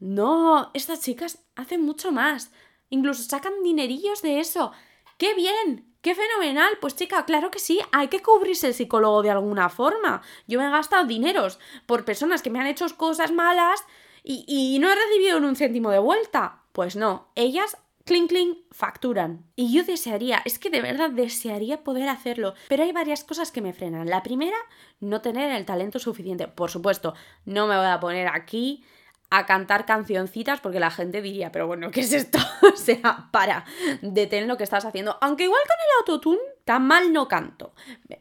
No, 0.00 0.70
estas 0.74 1.00
chicas 1.00 1.38
hacen 1.54 1.80
mucho 1.80 2.12
más. 2.12 2.50
Incluso 2.90 3.22
sacan 3.22 3.62
dinerillos 3.62 4.22
de 4.22 4.40
eso. 4.40 4.72
¡Qué 5.16 5.34
bien! 5.34 5.94
¡Qué 6.02 6.14
fenomenal! 6.14 6.76
Pues 6.80 6.96
chica, 6.96 7.24
claro 7.24 7.50
que 7.50 7.58
sí, 7.58 7.80
hay 7.92 8.08
que 8.08 8.20
cubrirse 8.20 8.66
el 8.66 8.74
psicólogo 8.74 9.22
de 9.22 9.30
alguna 9.30 9.70
forma. 9.70 10.20
Yo 10.46 10.58
me 10.58 10.66
he 10.66 10.70
gastado 10.70 11.06
dineros 11.06 11.58
por 11.86 12.04
personas 12.04 12.42
que 12.42 12.50
me 12.50 12.60
han 12.60 12.66
hecho 12.66 12.84
cosas 12.96 13.32
malas 13.32 13.84
y, 14.26 14.78
no 14.80 14.90
he 14.90 14.94
recibido 14.94 15.38
ni 15.38 15.46
un 15.46 15.56
céntimo 15.56 15.90
de 15.90 15.98
vuelta. 15.98 16.62
Pues 16.72 16.96
no, 16.96 17.28
ellas 17.34 17.76
clink, 18.04 18.30
clink, 18.30 18.58
facturan. 18.70 19.44
Y 19.54 19.72
yo 19.72 19.84
desearía, 19.84 20.40
es 20.44 20.58
que 20.58 20.70
de 20.70 20.80
verdad 20.80 21.10
desearía 21.10 21.84
poder 21.84 22.08
hacerlo, 22.08 22.54
pero 22.68 22.82
hay 22.82 22.92
varias 22.92 23.22
cosas 23.22 23.52
que 23.52 23.60
me 23.60 23.74
frenan. 23.74 24.08
La 24.08 24.22
primera, 24.22 24.56
no 25.00 25.20
tener 25.20 25.50
el 25.50 25.66
talento 25.66 25.98
suficiente. 25.98 26.48
Por 26.48 26.70
supuesto, 26.70 27.14
no 27.44 27.66
me 27.66 27.76
voy 27.76 27.86
a 27.86 28.00
poner 28.00 28.28
aquí 28.28 28.84
a 29.30 29.46
cantar 29.46 29.84
cancioncitas 29.84 30.60
porque 30.60 30.80
la 30.80 30.90
gente 30.90 31.20
diría, 31.20 31.50
pero 31.50 31.66
bueno, 31.66 31.90
¿qué 31.90 32.00
es 32.00 32.12
esto? 32.12 32.38
o 32.72 32.76
sea, 32.76 33.28
para, 33.30 33.64
detén 34.00 34.48
lo 34.48 34.56
que 34.56 34.64
estás 34.64 34.84
haciendo. 34.84 35.18
Aunque 35.20 35.44
igual 35.44 35.62
con 35.66 35.76
el 35.76 35.98
autotune 36.00 36.40
tan 36.64 36.86
mal 36.86 37.12
no 37.12 37.28
canto, 37.28 37.74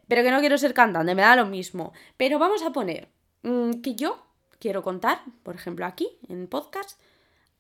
pero 0.08 0.24
que 0.24 0.32
no 0.32 0.40
quiero 0.40 0.58
ser 0.58 0.74
cantante, 0.74 1.16
me 1.16 1.22
da 1.22 1.36
lo 1.36 1.46
mismo. 1.46 1.94
Pero 2.18 2.40
vamos 2.40 2.62
a 2.64 2.72
poner 2.72 3.10
mm, 3.44 3.82
que 3.82 3.96
yo 3.96 4.33
quiero 4.64 4.82
contar, 4.82 5.20
por 5.44 5.56
ejemplo 5.56 5.86
aquí, 5.86 6.08
en 6.30 6.48
podcast, 6.48 6.98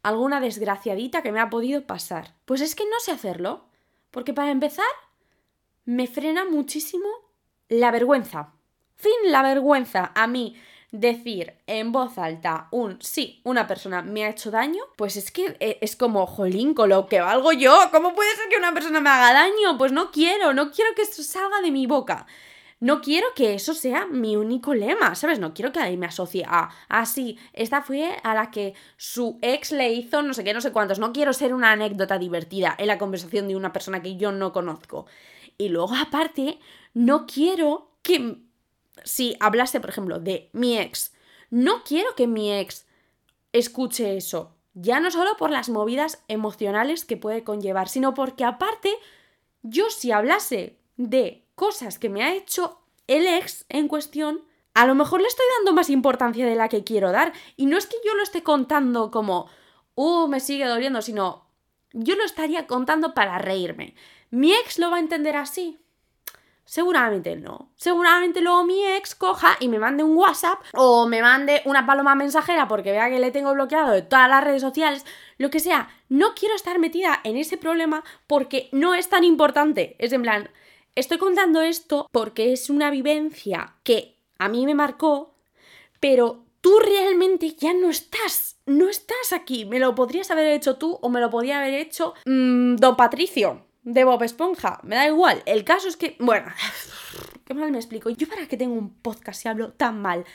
alguna 0.04 0.40
desgraciadita 0.40 1.22
que 1.22 1.34
me 1.34 1.42
ha 1.42 1.50
podido 1.50 1.86
pasar. 1.86 2.34
Pues 2.46 2.62
es 2.62 2.76
que 2.76 2.86
no 2.86 2.98
sé 3.02 3.12
hacerlo, 3.12 3.66
porque 4.10 4.34
para 4.34 4.52
empezar, 4.52 4.86
me 5.84 6.08
frena 6.08 6.46
muchísimo 6.46 7.10
la 7.68 7.92
vergüenza. 7.92 8.54
Fin, 8.96 9.12
la 9.26 9.44
vergüenza. 9.44 10.14
A 10.16 10.28
mí 10.28 10.56
decir 10.92 11.56
en 11.68 11.92
voz 11.92 12.18
alta 12.18 12.70
un 12.72 13.02
sí, 13.02 13.42
una 13.44 13.68
persona 13.68 14.02
me 14.02 14.24
ha 14.24 14.30
hecho 14.30 14.50
daño, 14.50 14.84
pues 14.96 15.18
es 15.18 15.30
que 15.30 15.58
eh, 15.60 15.80
es 15.82 15.98
como, 15.98 16.26
jolín, 16.26 16.74
con 16.74 16.88
lo 16.88 17.08
que 17.08 17.20
valgo 17.20 17.52
yo, 17.52 17.78
¿cómo 17.92 18.16
puede 18.16 18.34
ser 18.38 18.48
que 18.48 18.56
una 18.56 18.74
persona 18.74 19.02
me 19.02 19.10
haga 19.10 19.34
daño? 19.34 19.78
Pues 19.78 19.92
no 19.92 20.10
quiero, 20.10 20.54
no 20.54 20.72
quiero 20.72 20.96
que 20.96 21.02
esto 21.02 21.22
salga 21.22 21.60
de 21.60 21.72
mi 21.72 21.86
boca. 21.86 22.28
No 22.84 23.00
quiero 23.00 23.28
que 23.34 23.54
eso 23.54 23.74
sea 23.74 24.08
mi 24.08 24.36
único 24.36 24.74
lema, 24.74 25.16
¿sabes? 25.16 25.40
No 25.40 25.54
quiero 25.54 25.72
que 25.72 25.80
ahí 25.80 25.96
me 25.96 26.06
asocie 26.06 26.44
a, 26.46 26.70
ah, 26.90 27.06
sí, 27.06 27.40
esta 27.54 27.82
fue 27.82 28.18
a 28.24 28.36
la 28.36 28.52
que 28.52 28.74
su 28.98 29.40
ex 29.42 29.72
le 29.72 29.94
hizo 29.94 30.22
no 30.22 30.34
sé 30.34 30.44
qué, 30.44 30.54
no 30.54 30.60
sé 30.60 30.74
cuántos. 30.74 31.00
No 31.00 31.13
quiero 31.13 31.32
ser 31.32 31.54
una 31.54 31.72
anécdota 31.72 32.20
divertida 32.20 32.75
en 32.78 32.88
la 32.88 32.98
conversación 32.98 33.48
de 33.48 33.56
una 33.56 33.72
persona 33.72 34.02
que 34.02 34.18
yo 34.18 34.34
no 34.34 34.52
conozco. 34.52 35.06
Y 35.58 35.70
luego, 35.70 35.96
aparte, 35.96 36.60
no 36.94 37.25
quiero 37.25 37.90
que, 38.02 38.40
si 39.06 39.38
hablase, 39.40 39.80
por 39.80 39.90
ejemplo, 39.90 40.20
de 40.20 40.50
mi 40.52 40.78
ex, 40.78 41.13
no 41.52 41.86
quiero 41.86 42.16
que 42.16 42.28
mi 42.28 42.52
ex 42.52 42.86
escuche 43.54 44.18
eso. 44.18 44.58
Ya 44.74 45.00
no 45.00 45.10
solo 45.10 45.38
por 45.38 45.52
las 45.52 45.70
movidas 45.70 46.22
emocionales 46.28 47.06
que 47.06 47.16
puede 47.16 47.46
conllevar, 47.46 47.88
sino 47.88 48.13
porque 48.13 48.44
aparte, 48.44 48.94
yo 49.62 49.90
si 49.90 50.12
hablase 50.12 50.75
de 50.98 51.43
cosas 51.56 52.00
que 52.00 52.10
me 52.10 52.24
ha 52.24 52.34
hecho 52.34 52.80
el 53.08 53.28
ex 53.28 53.66
en 53.70 53.88
cuestión, 53.88 54.44
a 54.74 54.86
lo 54.86 54.96
mejor 54.96 55.22
le 55.22 55.28
estoy 55.28 55.46
dando 55.58 55.74
más 55.74 55.90
importancia 55.90 56.46
de 56.46 56.56
la 56.56 56.70
que 56.70 56.84
quiero 56.84 57.12
dar. 57.12 57.34
Y 57.56 57.66
no 57.66 57.78
es 57.78 57.86
que 57.86 57.98
yo 58.06 58.16
lo 58.16 58.24
esté 58.24 58.44
contando 58.44 59.12
como, 59.12 59.50
uh, 59.96 60.28
me 60.28 60.40
sigue 60.40 60.66
doliendo, 60.66 61.02
sino 61.02 61.48
yo 61.92 62.16
lo 62.16 62.24
estaría 62.24 62.66
contando 62.68 63.14
para 63.14 63.38
reírme. 63.38 63.96
¿Mi 64.32 64.54
ex 64.54 64.80
lo 64.80 64.90
va 64.90 64.98
a 64.98 65.02
entender 65.02 65.36
así? 65.36 65.80
Seguramente 66.66 67.36
no. 67.36 67.70
Seguramente 67.76 68.42
luego 68.42 68.64
mi 68.64 68.84
ex 68.84 69.16
coja 69.16 69.58
y 69.60 69.68
me 69.68 69.80
mande 69.80 70.04
un 70.04 70.16
WhatsApp 70.16 70.60
o 70.74 71.08
me 71.08 71.22
mande 71.22 71.62
una 71.66 71.86
paloma 71.86 72.16
mensajera 72.16 72.68
porque 72.68 72.92
vea 72.92 73.10
que 73.10 73.20
le 73.20 73.32
tengo 73.32 73.54
bloqueado 73.54 73.92
de 73.92 74.02
todas 74.02 74.30
las 74.30 74.44
redes 74.44 74.62
sociales, 74.62 75.06
lo 75.38 75.50
que 75.50 75.60
sea. 75.60 75.90
No 76.10 76.34
quiero 76.34 76.56
estar 76.56 76.80
metida 76.80 77.20
en 77.24 77.38
ese 77.38 77.58
problema 77.58 78.04
porque 78.28 78.70
no 78.72 78.96
es 78.96 79.10
tan 79.10 79.24
importante. 79.24 79.96
Es 80.00 80.14
en 80.14 80.22
plan, 80.22 80.50
Estoy 80.96 81.18
contando 81.18 81.62
esto 81.62 82.08
porque 82.12 82.54
es 82.54 82.70
una 82.70 82.92
vivencia 82.92 83.76
que 83.84 84.20
a 84.38 84.48
mí 84.48 84.66
me 84.68 84.76
marcó, 84.76 85.34
pero 86.00 86.46
tú 86.62 86.78
realmente 86.78 87.56
ya 87.56 87.74
no 87.74 87.90
estás, 87.90 88.58
no 88.68 88.90
estás 88.90 89.34
aquí. 89.34 89.66
Me 89.66 89.80
lo 89.80 89.96
podrías 89.96 90.30
haber 90.30 90.48
hecho 90.50 90.76
tú 90.76 91.00
o 91.02 91.10
me 91.10 91.20
lo 91.20 91.32
podría 91.32 91.60
haber 91.60 91.74
hecho 91.74 92.14
mm, 92.26 92.76
Don 92.76 92.96
Patricio 92.96 93.66
de 93.82 94.04
Bob 94.04 94.22
Esponja. 94.22 94.80
Me 94.84 94.96
da 94.96 95.08
igual. 95.08 95.42
El 95.48 95.64
caso 95.64 95.88
es 95.88 95.98
que, 95.98 96.16
bueno, 96.20 96.52
qué 97.46 97.56
mal 97.56 97.72
me 97.72 97.80
explico. 97.80 98.12
Yo 98.12 98.28
para 98.28 98.48
qué 98.48 98.56
tengo 98.56 98.76
un 98.76 98.94
podcast 98.94 99.44
y 99.44 99.50
hablo 99.50 99.72
tan 99.72 100.00
mal. 100.00 100.26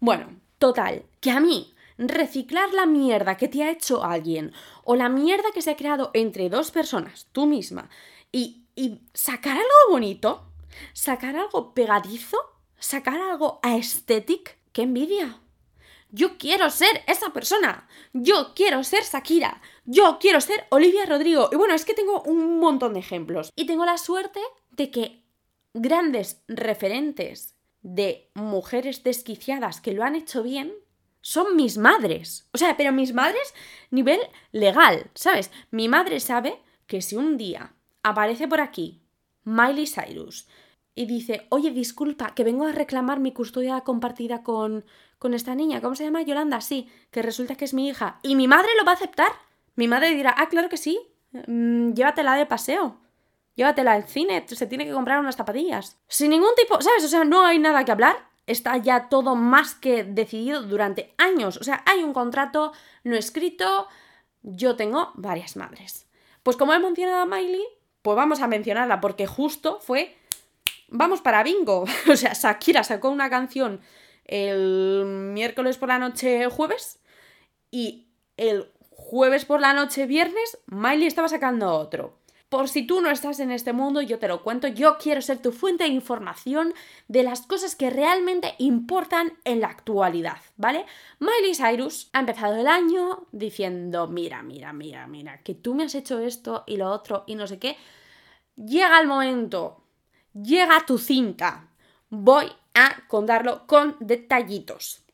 Bueno, 0.00 0.40
total, 0.58 1.04
que 1.20 1.32
a 1.32 1.40
mí 1.40 1.74
reciclar 1.98 2.72
la 2.72 2.86
mierda 2.86 3.36
que 3.36 3.48
te 3.48 3.62
ha 3.62 3.70
hecho 3.70 4.04
alguien 4.04 4.52
o 4.84 4.96
la 4.96 5.10
mierda 5.10 5.50
que 5.52 5.60
se 5.60 5.70
ha 5.72 5.76
creado 5.76 6.12
entre 6.14 6.48
dos 6.48 6.70
personas, 6.70 7.26
tú 7.32 7.44
misma, 7.44 7.90
y 8.32 8.62
y 8.78 9.00
sacar 9.12 9.56
algo 9.56 9.90
bonito, 9.90 10.52
sacar 10.92 11.34
algo 11.34 11.74
pegadizo, 11.74 12.38
sacar 12.78 13.20
algo 13.20 13.58
aesthetic, 13.64 14.56
qué 14.72 14.82
envidia. 14.82 15.40
Yo 16.10 16.38
quiero 16.38 16.70
ser 16.70 17.02
esa 17.08 17.32
persona. 17.32 17.88
Yo 18.12 18.54
quiero 18.54 18.84
ser 18.84 19.02
Shakira. 19.02 19.60
Yo 19.84 20.18
quiero 20.20 20.40
ser 20.40 20.64
Olivia 20.70 21.06
Rodrigo. 21.06 21.48
Y 21.50 21.56
bueno, 21.56 21.74
es 21.74 21.84
que 21.84 21.92
tengo 21.92 22.22
un 22.22 22.60
montón 22.60 22.94
de 22.94 23.00
ejemplos. 23.00 23.50
Y 23.56 23.66
tengo 23.66 23.84
la 23.84 23.98
suerte 23.98 24.40
de 24.70 24.92
que 24.92 25.24
grandes 25.74 26.44
referentes 26.46 27.56
de 27.82 28.30
mujeres 28.34 29.02
desquiciadas 29.02 29.80
que 29.80 29.92
lo 29.92 30.04
han 30.04 30.14
hecho 30.14 30.44
bien 30.44 30.72
son 31.20 31.56
mis 31.56 31.78
madres. 31.78 32.48
O 32.54 32.58
sea, 32.58 32.76
pero 32.76 32.92
mis 32.92 33.12
madres 33.12 33.52
nivel 33.90 34.20
legal, 34.52 35.10
¿sabes? 35.14 35.50
Mi 35.72 35.88
madre 35.88 36.20
sabe 36.20 36.62
que 36.86 37.02
si 37.02 37.16
un 37.16 37.36
día 37.36 37.74
aparece 38.02 38.48
por 38.48 38.60
aquí 38.60 39.02
Miley 39.44 39.86
Cyrus 39.86 40.46
y 40.94 41.06
dice, 41.06 41.46
oye, 41.50 41.70
disculpa, 41.70 42.34
que 42.34 42.42
vengo 42.42 42.66
a 42.66 42.72
reclamar 42.72 43.20
mi 43.20 43.32
custodia 43.32 43.80
compartida 43.82 44.42
con, 44.42 44.84
con 45.20 45.32
esta 45.32 45.54
niña, 45.54 45.80
¿cómo 45.80 45.94
se 45.94 46.02
llama? 46.02 46.22
Yolanda, 46.22 46.60
sí, 46.60 46.88
que 47.12 47.22
resulta 47.22 47.54
que 47.54 47.64
es 47.64 47.72
mi 47.72 47.88
hija. 47.88 48.18
Y 48.24 48.34
mi 48.34 48.48
madre 48.48 48.70
lo 48.76 48.84
va 48.84 48.92
a 48.92 48.94
aceptar. 48.96 49.30
Mi 49.76 49.86
madre 49.86 50.10
dirá, 50.10 50.34
ah, 50.36 50.48
claro 50.48 50.68
que 50.68 50.76
sí, 50.76 50.98
mm, 51.46 51.92
llévatela 51.92 52.34
de 52.34 52.46
paseo, 52.46 53.00
llévatela 53.54 53.92
al 53.92 54.08
cine, 54.08 54.44
se 54.48 54.66
tiene 54.66 54.86
que 54.86 54.92
comprar 54.92 55.20
unas 55.20 55.36
zapatillas. 55.36 56.00
Sin 56.08 56.30
ningún 56.30 56.56
tipo, 56.56 56.80
¿sabes? 56.82 57.04
O 57.04 57.08
sea, 57.08 57.24
no 57.24 57.46
hay 57.46 57.60
nada 57.60 57.84
que 57.84 57.92
hablar. 57.92 58.16
Está 58.48 58.76
ya 58.76 59.08
todo 59.08 59.36
más 59.36 59.76
que 59.76 60.02
decidido 60.02 60.62
durante 60.62 61.14
años. 61.16 61.58
O 61.58 61.64
sea, 61.64 61.84
hay 61.86 62.02
un 62.02 62.12
contrato 62.12 62.72
no 63.04 63.14
escrito. 63.14 63.86
Yo 64.42 64.74
tengo 64.74 65.12
varias 65.14 65.54
madres. 65.56 66.08
Pues 66.42 66.56
como 66.56 66.72
he 66.72 66.78
mencionado 66.80 67.20
a 67.20 67.26
Miley, 67.26 67.64
pues 68.08 68.16
vamos 68.16 68.40
a 68.40 68.46
mencionarla 68.46 69.02
porque 69.02 69.26
justo 69.26 69.80
fue, 69.82 70.16
vamos 70.88 71.20
para 71.20 71.42
bingo. 71.42 71.84
o 72.10 72.16
sea, 72.16 72.32
Shakira 72.32 72.82
sacó 72.82 73.10
una 73.10 73.28
canción 73.28 73.82
el 74.24 75.04
miércoles 75.04 75.76
por 75.76 75.88
la 75.88 75.98
noche 75.98 76.48
jueves 76.48 77.00
y 77.70 78.06
el 78.38 78.72
jueves 78.88 79.44
por 79.44 79.60
la 79.60 79.74
noche 79.74 80.06
viernes 80.06 80.56
Miley 80.68 81.06
estaba 81.06 81.28
sacando 81.28 81.70
otro. 81.70 82.17
Por 82.48 82.70
si 82.70 82.86
tú 82.86 83.02
no 83.02 83.10
estás 83.10 83.40
en 83.40 83.50
este 83.50 83.74
mundo, 83.74 84.00
yo 84.00 84.18
te 84.18 84.26
lo 84.26 84.42
cuento, 84.42 84.68
yo 84.68 84.96
quiero 84.96 85.20
ser 85.20 85.42
tu 85.42 85.52
fuente 85.52 85.84
de 85.84 85.90
información 85.90 86.72
de 87.06 87.22
las 87.22 87.42
cosas 87.42 87.76
que 87.76 87.90
realmente 87.90 88.54
importan 88.56 89.34
en 89.44 89.60
la 89.60 89.68
actualidad, 89.68 90.38
¿vale? 90.56 90.86
Miley 91.18 91.54
Cyrus 91.54 92.08
ha 92.14 92.20
empezado 92.20 92.56
el 92.56 92.66
año 92.66 93.26
diciendo, 93.32 94.08
mira, 94.08 94.42
mira, 94.42 94.72
mira, 94.72 95.06
mira, 95.06 95.42
que 95.42 95.54
tú 95.54 95.74
me 95.74 95.84
has 95.84 95.94
hecho 95.94 96.20
esto 96.20 96.64
y 96.66 96.78
lo 96.78 96.90
otro 96.90 97.24
y 97.26 97.34
no 97.34 97.46
sé 97.46 97.58
qué. 97.58 97.76
Llega 98.56 98.98
el 98.98 99.06
momento, 99.06 99.84
llega 100.32 100.86
tu 100.86 100.96
cinta, 100.96 101.68
voy 102.08 102.50
a 102.72 103.06
contarlo 103.08 103.66
con 103.66 103.96
detallitos. 104.00 105.04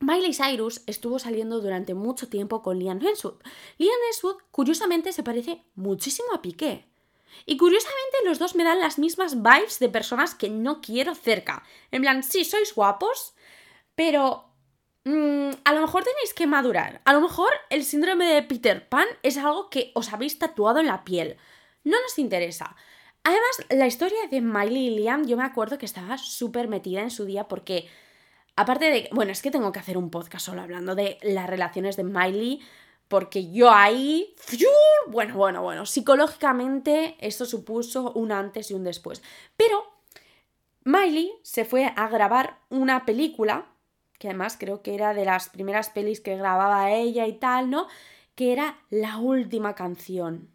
Miley 0.00 0.32
Cyrus 0.32 0.82
estuvo 0.86 1.18
saliendo 1.18 1.60
durante 1.60 1.94
mucho 1.94 2.28
tiempo 2.28 2.62
con 2.62 2.78
Liam 2.78 3.04
Hemsworth. 3.04 3.42
Liam 3.78 3.96
Hemsworth, 4.08 4.42
curiosamente, 4.50 5.12
se 5.12 5.22
parece 5.22 5.64
muchísimo 5.74 6.32
a 6.34 6.42
Piqué. 6.42 6.86
Y 7.46 7.56
curiosamente 7.56 8.18
los 8.24 8.38
dos 8.38 8.54
me 8.54 8.64
dan 8.64 8.80
las 8.80 8.98
mismas 8.98 9.42
vibes 9.42 9.78
de 9.78 9.88
personas 9.88 10.34
que 10.34 10.50
no 10.50 10.80
quiero 10.80 11.14
cerca. 11.14 11.64
En 11.90 12.02
plan, 12.02 12.22
sí, 12.22 12.44
sois 12.44 12.74
guapos, 12.74 13.34
pero 13.94 14.44
mm, 15.04 15.50
a 15.64 15.74
lo 15.74 15.80
mejor 15.80 16.04
tenéis 16.04 16.32
que 16.34 16.46
madurar. 16.46 17.00
A 17.04 17.12
lo 17.12 17.20
mejor 17.20 17.50
el 17.70 17.84
síndrome 17.84 18.26
de 18.26 18.42
Peter 18.42 18.88
Pan 18.88 19.06
es 19.22 19.36
algo 19.36 19.68
que 19.68 19.90
os 19.94 20.12
habéis 20.12 20.38
tatuado 20.38 20.80
en 20.80 20.86
la 20.86 21.04
piel. 21.04 21.36
No 21.84 22.00
nos 22.00 22.18
interesa. 22.18 22.76
Además, 23.24 23.66
la 23.70 23.86
historia 23.86 24.26
de 24.30 24.40
Miley 24.40 24.86
y 24.86 24.90
Liam, 24.90 25.26
yo 25.26 25.36
me 25.36 25.44
acuerdo 25.44 25.76
que 25.76 25.86
estaba 25.86 26.18
súper 26.18 26.68
metida 26.68 27.00
en 27.00 27.10
su 27.10 27.24
día 27.24 27.48
porque 27.48 27.88
Aparte 28.58 28.90
de, 28.90 29.08
bueno, 29.12 29.30
es 29.30 29.40
que 29.40 29.52
tengo 29.52 29.70
que 29.70 29.78
hacer 29.78 29.96
un 29.96 30.10
podcast 30.10 30.46
solo 30.46 30.62
hablando 30.62 30.96
de 30.96 31.16
las 31.22 31.48
relaciones 31.48 31.96
de 31.96 32.02
Miley, 32.02 32.60
porque 33.06 33.52
yo 33.52 33.70
ahí, 33.70 34.34
bueno, 35.06 35.36
bueno, 35.36 35.62
bueno, 35.62 35.86
psicológicamente 35.86 37.14
esto 37.20 37.46
supuso 37.46 38.10
un 38.14 38.32
antes 38.32 38.72
y 38.72 38.74
un 38.74 38.82
después. 38.82 39.22
Pero 39.56 39.84
Miley 40.82 41.30
se 41.44 41.64
fue 41.64 41.92
a 41.94 42.08
grabar 42.08 42.58
una 42.68 43.06
película, 43.06 43.66
que 44.18 44.26
además 44.26 44.56
creo 44.58 44.82
que 44.82 44.96
era 44.96 45.14
de 45.14 45.24
las 45.24 45.50
primeras 45.50 45.90
pelis 45.90 46.20
que 46.20 46.36
grababa 46.36 46.90
ella 46.90 47.28
y 47.28 47.34
tal, 47.34 47.70
¿no? 47.70 47.86
Que 48.34 48.52
era 48.52 48.80
La 48.90 49.18
última 49.18 49.76
canción. 49.76 50.48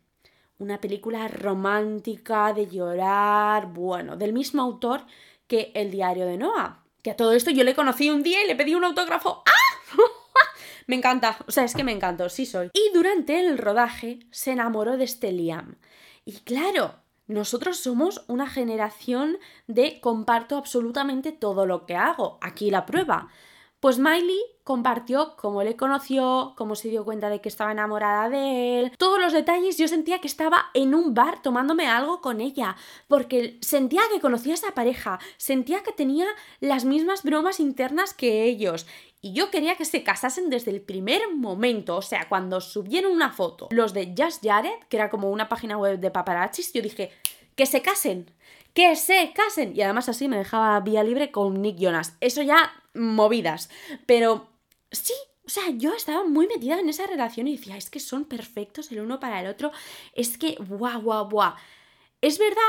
Una 0.60 0.82
película 0.82 1.30
romántica, 1.30 2.52
de 2.52 2.68
llorar, 2.68 3.68
bueno, 3.68 4.18
del 4.18 4.34
mismo 4.34 4.62
autor 4.62 5.06
que 5.48 5.72
El 5.74 5.90
diario 5.90 6.26
de 6.26 6.38
Noah. 6.38 6.83
Que 7.04 7.12
a 7.12 7.16
todo 7.18 7.34
esto 7.34 7.52
yo 7.52 7.64
le 7.64 7.76
conocí 7.76 8.10
un 8.10 8.24
día 8.24 8.44
y 8.44 8.48
le 8.48 8.56
pedí 8.56 8.74
un 8.74 8.86
autógrafo. 8.86 9.44
¡Ah! 9.46 9.96
Me 10.88 10.96
encanta, 10.96 11.38
o 11.48 11.52
sea, 11.52 11.64
es 11.64 11.76
que 11.76 11.84
me 11.84 11.94
encantó, 11.94 12.28
sí 12.28 12.46
soy. 12.46 12.70
Y 12.74 12.92
durante 12.94 13.40
el 13.40 13.58
rodaje 13.58 14.20
se 14.32 14.52
enamoró 14.52 14.98
de 14.98 15.06
este 15.06 15.32
Liam. 15.32 15.78
Y 16.26 16.40
claro, 16.40 16.96
nosotros 17.28 17.78
somos 17.78 18.26
una 18.28 18.50
generación 18.50 19.38
de 19.68 20.02
comparto 20.02 20.58
absolutamente 20.58 21.32
todo 21.32 21.66
lo 21.66 21.86
que 21.86 21.96
hago. 21.96 22.38
Aquí 22.42 22.70
la 22.70 22.86
prueba. 22.86 23.30
Pues 23.84 24.00
Miley 24.00 24.40
compartió 24.64 25.36
cómo 25.36 25.62
le 25.62 25.76
conoció, 25.76 26.54
cómo 26.56 26.74
se 26.74 26.88
dio 26.88 27.04
cuenta 27.04 27.30
de 27.30 27.42
que 27.42 27.50
estaba 27.50 27.74
enamorada 27.74 28.30
de 28.30 28.80
él, 28.80 28.94
todos 28.98 29.20
los 29.20 29.34
detalles. 29.34 29.78
Yo 29.78 29.90
sentía 29.90 30.20
que 30.20 30.28
estaba 30.30 30.68
en 30.74 30.96
un 30.96 31.14
bar 31.14 31.42
tomándome 31.42 31.86
algo 31.86 32.22
con 32.22 32.40
ella, 32.40 32.78
porque 33.10 33.58
sentía 33.60 34.04
que 34.10 34.22
conocía 34.22 34.54
a 34.54 34.56
esa 34.56 34.72
pareja, 34.72 35.20
sentía 35.36 35.84
que 35.84 35.92
tenía 35.92 36.28
las 36.62 36.86
mismas 36.86 37.24
bromas 37.24 37.60
internas 37.60 38.14
que 38.14 38.46
ellos. 38.46 38.88
Y 39.20 39.34
yo 39.34 39.52
quería 39.52 39.76
que 39.76 39.84
se 39.84 40.02
casasen 40.02 40.50
desde 40.50 40.72
el 40.72 40.80
primer 40.80 41.34
momento, 41.36 41.98
o 41.98 42.02
sea, 42.02 42.30
cuando 42.30 42.62
subieron 42.62 43.12
una 43.12 43.34
foto, 43.34 43.68
los 43.72 43.94
de 43.94 44.16
Just 44.18 44.46
Jared, 44.46 44.80
que 44.88 44.96
era 44.96 45.10
como 45.10 45.30
una 45.30 45.50
página 45.50 45.78
web 45.78 46.00
de 46.00 46.10
paparazzis, 46.10 46.72
yo 46.72 46.82
dije, 46.82 47.12
que 47.58 47.66
se 47.66 47.82
casen, 47.82 48.32
que 48.74 48.96
se 48.96 49.34
casen. 49.36 49.76
Y 49.76 49.82
además 49.82 50.08
así 50.08 50.30
me 50.30 50.38
dejaba 50.38 50.80
vía 50.80 51.04
libre 51.04 51.32
con 51.32 51.62
Nick 51.62 51.78
Jonas. 51.78 52.16
Eso 52.22 52.42
ya 52.42 52.72
movidas. 52.94 53.70
Pero 54.06 54.48
sí, 54.92 55.14
o 55.46 55.50
sea, 55.50 55.70
yo 55.72 55.94
estaba 55.94 56.24
muy 56.24 56.48
metida 56.48 56.80
en 56.80 56.90
esa 56.90 57.08
relación 57.08 57.48
y 57.48 57.58
decía, 57.58 57.78
es 57.78 57.90
que 57.90 58.00
son 58.00 58.26
perfectos 58.26 58.92
el 58.92 59.02
uno 59.02 59.20
para 59.20 59.42
el 59.42 59.48
otro. 59.48 59.72
Es 60.14 60.38
que, 60.38 60.56
guau, 60.56 61.02
guau, 61.02 61.30
guau. 61.30 61.54
Es 62.22 62.40
verdad 62.40 62.62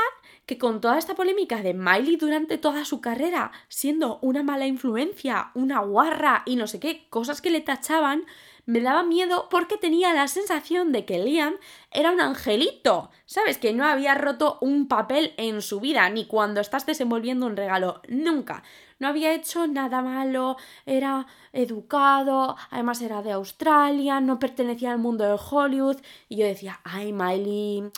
que 0.45 0.57
con 0.57 0.81
toda 0.81 0.97
esta 0.97 1.15
polémica 1.15 1.61
de 1.61 1.73
Miley 1.73 2.17
durante 2.17 2.57
toda 2.57 2.83
su 2.83 2.99
carrera, 2.99 3.53
siendo 3.69 4.19
una 4.21 4.43
mala 4.43 4.67
influencia, 4.67 5.51
una 5.53 5.79
guarra 5.79 6.43
y 6.45 6.57
no 6.57 6.67
sé 6.67 6.81
qué, 6.81 7.07
cosas 7.09 7.41
que 7.41 7.49
le 7.49 7.61
tachaban, 7.61 8.25
me 8.65 8.81
daba 8.81 9.03
miedo 9.03 9.47
porque 9.49 9.77
tenía 9.77 10.13
la 10.13 10.27
sensación 10.27 10.91
de 10.91 11.05
que 11.05 11.19
Liam 11.19 11.55
era 11.91 12.11
un 12.11 12.19
angelito, 12.19 13.09
¿sabes? 13.25 13.57
Que 13.57 13.73
no 13.73 13.85
había 13.85 14.15
roto 14.15 14.57
un 14.59 14.89
papel 14.89 15.33
en 15.37 15.61
su 15.61 15.79
vida, 15.79 16.09
ni 16.09 16.25
cuando 16.25 16.59
estás 16.59 16.85
desenvolviendo 16.85 17.45
un 17.45 17.55
regalo, 17.55 18.01
nunca. 18.09 18.63
No 18.99 19.09
había 19.09 19.33
hecho 19.33 19.67
nada 19.67 20.01
malo, 20.01 20.57
era 20.85 21.27
educado, 21.51 22.55
además 22.69 23.01
era 23.01 23.21
de 23.21 23.33
Australia, 23.33 24.21
no 24.21 24.39
pertenecía 24.39 24.91
al 24.91 24.99
mundo 24.99 25.25
de 25.25 25.37
Hollywood. 25.37 25.97
Y 26.29 26.37
yo 26.37 26.45
decía, 26.45 26.79
ay 26.83 27.11
Miley, 27.11 27.91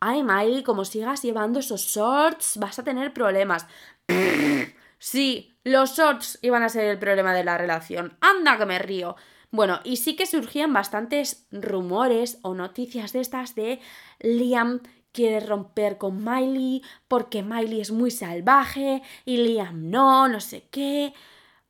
ay 0.00 0.22
Miley, 0.22 0.62
como 0.62 0.84
sigas 0.84 1.22
llevando 1.22 1.60
esos 1.60 1.82
shorts, 1.82 2.58
vas 2.58 2.78
a 2.78 2.84
tener 2.84 3.12
problemas. 3.12 3.66
sí, 4.98 5.54
los 5.64 5.96
shorts 5.96 6.38
iban 6.42 6.62
a 6.62 6.68
ser 6.68 6.84
el 6.84 6.98
problema 6.98 7.32
de 7.32 7.44
la 7.44 7.56
relación. 7.56 8.16
Anda 8.20 8.58
que 8.58 8.66
me 8.66 8.78
río. 8.78 9.16
Bueno, 9.50 9.80
y 9.84 9.98
sí 9.98 10.16
que 10.16 10.26
surgían 10.26 10.72
bastantes 10.72 11.46
rumores 11.50 12.38
o 12.42 12.54
noticias 12.54 13.12
de 13.12 13.20
estas 13.20 13.54
de 13.54 13.80
Liam 14.20 14.80
quiere 15.12 15.40
romper 15.40 15.98
con 15.98 16.24
Miley 16.24 16.82
porque 17.08 17.42
Miley 17.42 17.80
es 17.80 17.90
muy 17.90 18.10
salvaje 18.10 19.02
y 19.24 19.36
Liam 19.38 19.90
no, 19.90 20.28
no 20.28 20.40
sé 20.40 20.68
qué. 20.70 21.14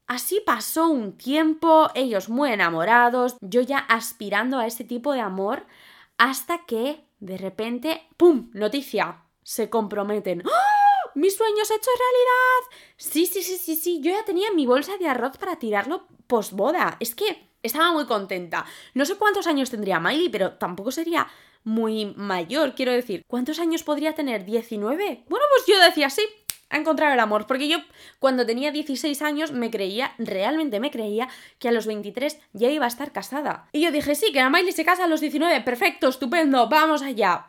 Así 0.06 0.42
pasó 0.44 0.88
un 0.88 1.16
tiempo, 1.16 1.88
ellos 1.94 2.28
muy 2.28 2.52
enamorados, 2.52 3.36
yo 3.40 3.60
ya 3.60 3.78
aspirando 3.78 4.58
a 4.58 4.66
ese 4.66 4.84
tipo 4.84 5.12
de 5.12 5.20
amor, 5.20 5.66
hasta 6.18 6.66
que 6.66 7.04
de 7.20 7.38
repente, 7.38 8.02
¡pum! 8.16 8.50
Noticia, 8.52 9.22
se 9.42 9.70
comprometen. 9.70 10.42
¡Oh! 10.44 11.10
¡Mi 11.14 11.30
sueño 11.30 11.64
se 11.64 11.74
ha 11.74 11.76
hecho 11.76 11.90
realidad! 11.96 12.78
Sí, 12.96 13.26
sí, 13.26 13.42
sí, 13.42 13.56
sí, 13.56 13.76
sí, 13.76 14.00
yo 14.02 14.10
ya 14.10 14.24
tenía 14.24 14.50
mi 14.52 14.66
bolsa 14.66 14.96
de 14.98 15.08
arroz 15.08 15.38
para 15.38 15.56
tirarlo 15.58 16.06
posboda. 16.26 16.96
Es 17.00 17.14
que 17.14 17.50
estaba 17.62 17.92
muy 17.92 18.06
contenta. 18.06 18.66
No 18.94 19.04
sé 19.04 19.16
cuántos 19.16 19.46
años 19.46 19.70
tendría 19.70 20.00
Miley, 20.00 20.28
pero 20.28 20.54
tampoco 20.54 20.90
sería 20.90 21.28
muy 21.64 22.14
mayor. 22.16 22.74
Quiero 22.74 22.92
decir, 22.92 23.22
¿cuántos 23.26 23.58
años 23.58 23.82
podría 23.82 24.14
tener? 24.14 24.44
¿19? 24.46 24.78
Bueno, 25.28 25.46
pues 25.50 25.66
yo 25.66 25.78
decía 25.80 26.10
sí, 26.10 26.22
a 26.72 26.78
encontrar 26.78 27.12
el 27.12 27.20
amor. 27.20 27.46
Porque 27.46 27.68
yo 27.68 27.78
cuando 28.18 28.44
tenía 28.44 28.72
16 28.72 29.22
años 29.22 29.52
me 29.52 29.70
creía, 29.70 30.14
realmente 30.18 30.80
me 30.80 30.90
creía, 30.90 31.28
que 31.58 31.68
a 31.68 31.72
los 31.72 31.86
23 31.86 32.38
ya 32.52 32.70
iba 32.70 32.86
a 32.86 32.88
estar 32.88 33.12
casada. 33.12 33.68
Y 33.72 33.82
yo 33.82 33.92
dije, 33.92 34.14
sí, 34.14 34.32
que 34.32 34.40
la 34.40 34.50
Miley 34.50 34.72
se 34.72 34.84
casa 34.84 35.04
a 35.04 35.08
los 35.08 35.20
19, 35.20 35.60
perfecto, 35.60 36.08
estupendo, 36.08 36.68
vamos 36.68 37.02
allá. 37.02 37.46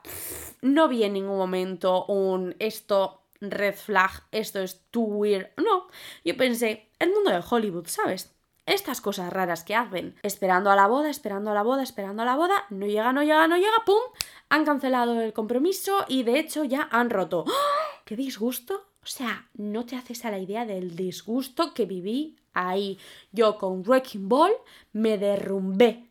no 0.61 0.87
vi 0.87 1.03
en 1.03 1.13
ningún 1.13 1.37
momento 1.37 2.05
un 2.05 2.55
esto 2.59 3.21
red 3.41 3.75
flag, 3.75 4.23
esto 4.31 4.61
es 4.61 4.81
too 4.91 5.03
weird. 5.03 5.47
No, 5.57 5.87
yo 6.23 6.37
pensé, 6.37 6.89
el 6.99 7.11
mundo 7.11 7.31
de 7.31 7.43
Hollywood, 7.47 7.87
¿sabes? 7.87 8.33
Estas 8.65 9.01
cosas 9.01 9.31
raras 9.31 9.63
que 9.63 9.75
hacen, 9.75 10.15
esperando 10.23 10.71
a 10.71 10.75
la 10.75 10.87
boda, 10.87 11.09
esperando 11.09 11.51
a 11.51 11.53
la 11.53 11.63
boda, 11.63 11.83
esperando 11.83 12.21
a 12.21 12.25
la 12.25 12.35
boda, 12.35 12.65
no 12.69 12.85
llega, 12.85 13.11
no 13.11 13.23
llega, 13.23 13.47
no 13.47 13.57
llega, 13.57 13.83
¡pum! 13.85 14.01
Han 14.49 14.65
cancelado 14.65 15.19
el 15.19 15.33
compromiso 15.33 16.05
y 16.07 16.23
de 16.23 16.39
hecho 16.39 16.63
ya 16.63 16.87
han 16.91 17.09
roto. 17.09 17.45
¡Ah! 17.47 18.01
¡Qué 18.05 18.15
disgusto! 18.15 18.87
O 19.03 19.05
sea, 19.05 19.49
no 19.55 19.85
te 19.85 19.97
haces 19.97 20.23
a 20.23 20.31
la 20.31 20.39
idea 20.39 20.65
del 20.65 20.95
disgusto 20.95 21.73
que 21.73 21.85
viví 21.85 22.37
ahí. 22.53 22.97
Yo 23.31 23.57
con 23.57 23.81
Wrecking 23.81 24.29
Ball 24.29 24.53
me 24.93 25.17
derrumbé. 25.17 26.09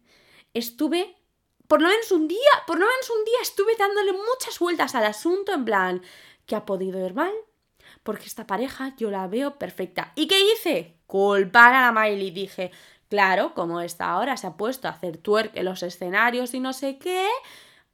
Estuve, 0.52 1.16
por 1.66 1.80
lo 1.80 1.88
menos 1.88 2.12
un 2.12 2.28
día, 2.28 2.38
por 2.66 2.78
lo 2.78 2.86
menos 2.86 3.10
un 3.10 3.24
día 3.24 3.38
estuve 3.40 3.76
dándole 3.78 4.12
muchas 4.12 4.58
vueltas 4.58 4.94
al 4.94 5.06
asunto 5.06 5.54
en 5.54 5.64
plan, 5.64 6.02
¿qué 6.44 6.54
ha 6.54 6.66
podido 6.66 7.04
ir 7.04 7.14
mal? 7.14 7.32
Porque 8.02 8.26
esta 8.26 8.46
pareja 8.46 8.94
yo 8.98 9.10
la 9.10 9.26
veo 9.26 9.58
perfecta. 9.58 10.12
¿Y 10.14 10.26
qué 10.26 10.38
hice? 10.52 10.98
Culpar 11.12 11.74
a 11.74 11.82
la 11.82 11.92
Miley. 11.92 12.30
Dije, 12.30 12.70
claro, 13.10 13.52
como 13.52 13.82
esta 13.82 14.10
ahora 14.10 14.38
se 14.38 14.46
ha 14.46 14.56
puesto 14.56 14.88
a 14.88 14.92
hacer 14.92 15.18
twerk 15.18 15.54
en 15.54 15.66
los 15.66 15.82
escenarios 15.82 16.54
y 16.54 16.60
no 16.60 16.72
sé 16.72 16.96
qué, 16.96 17.28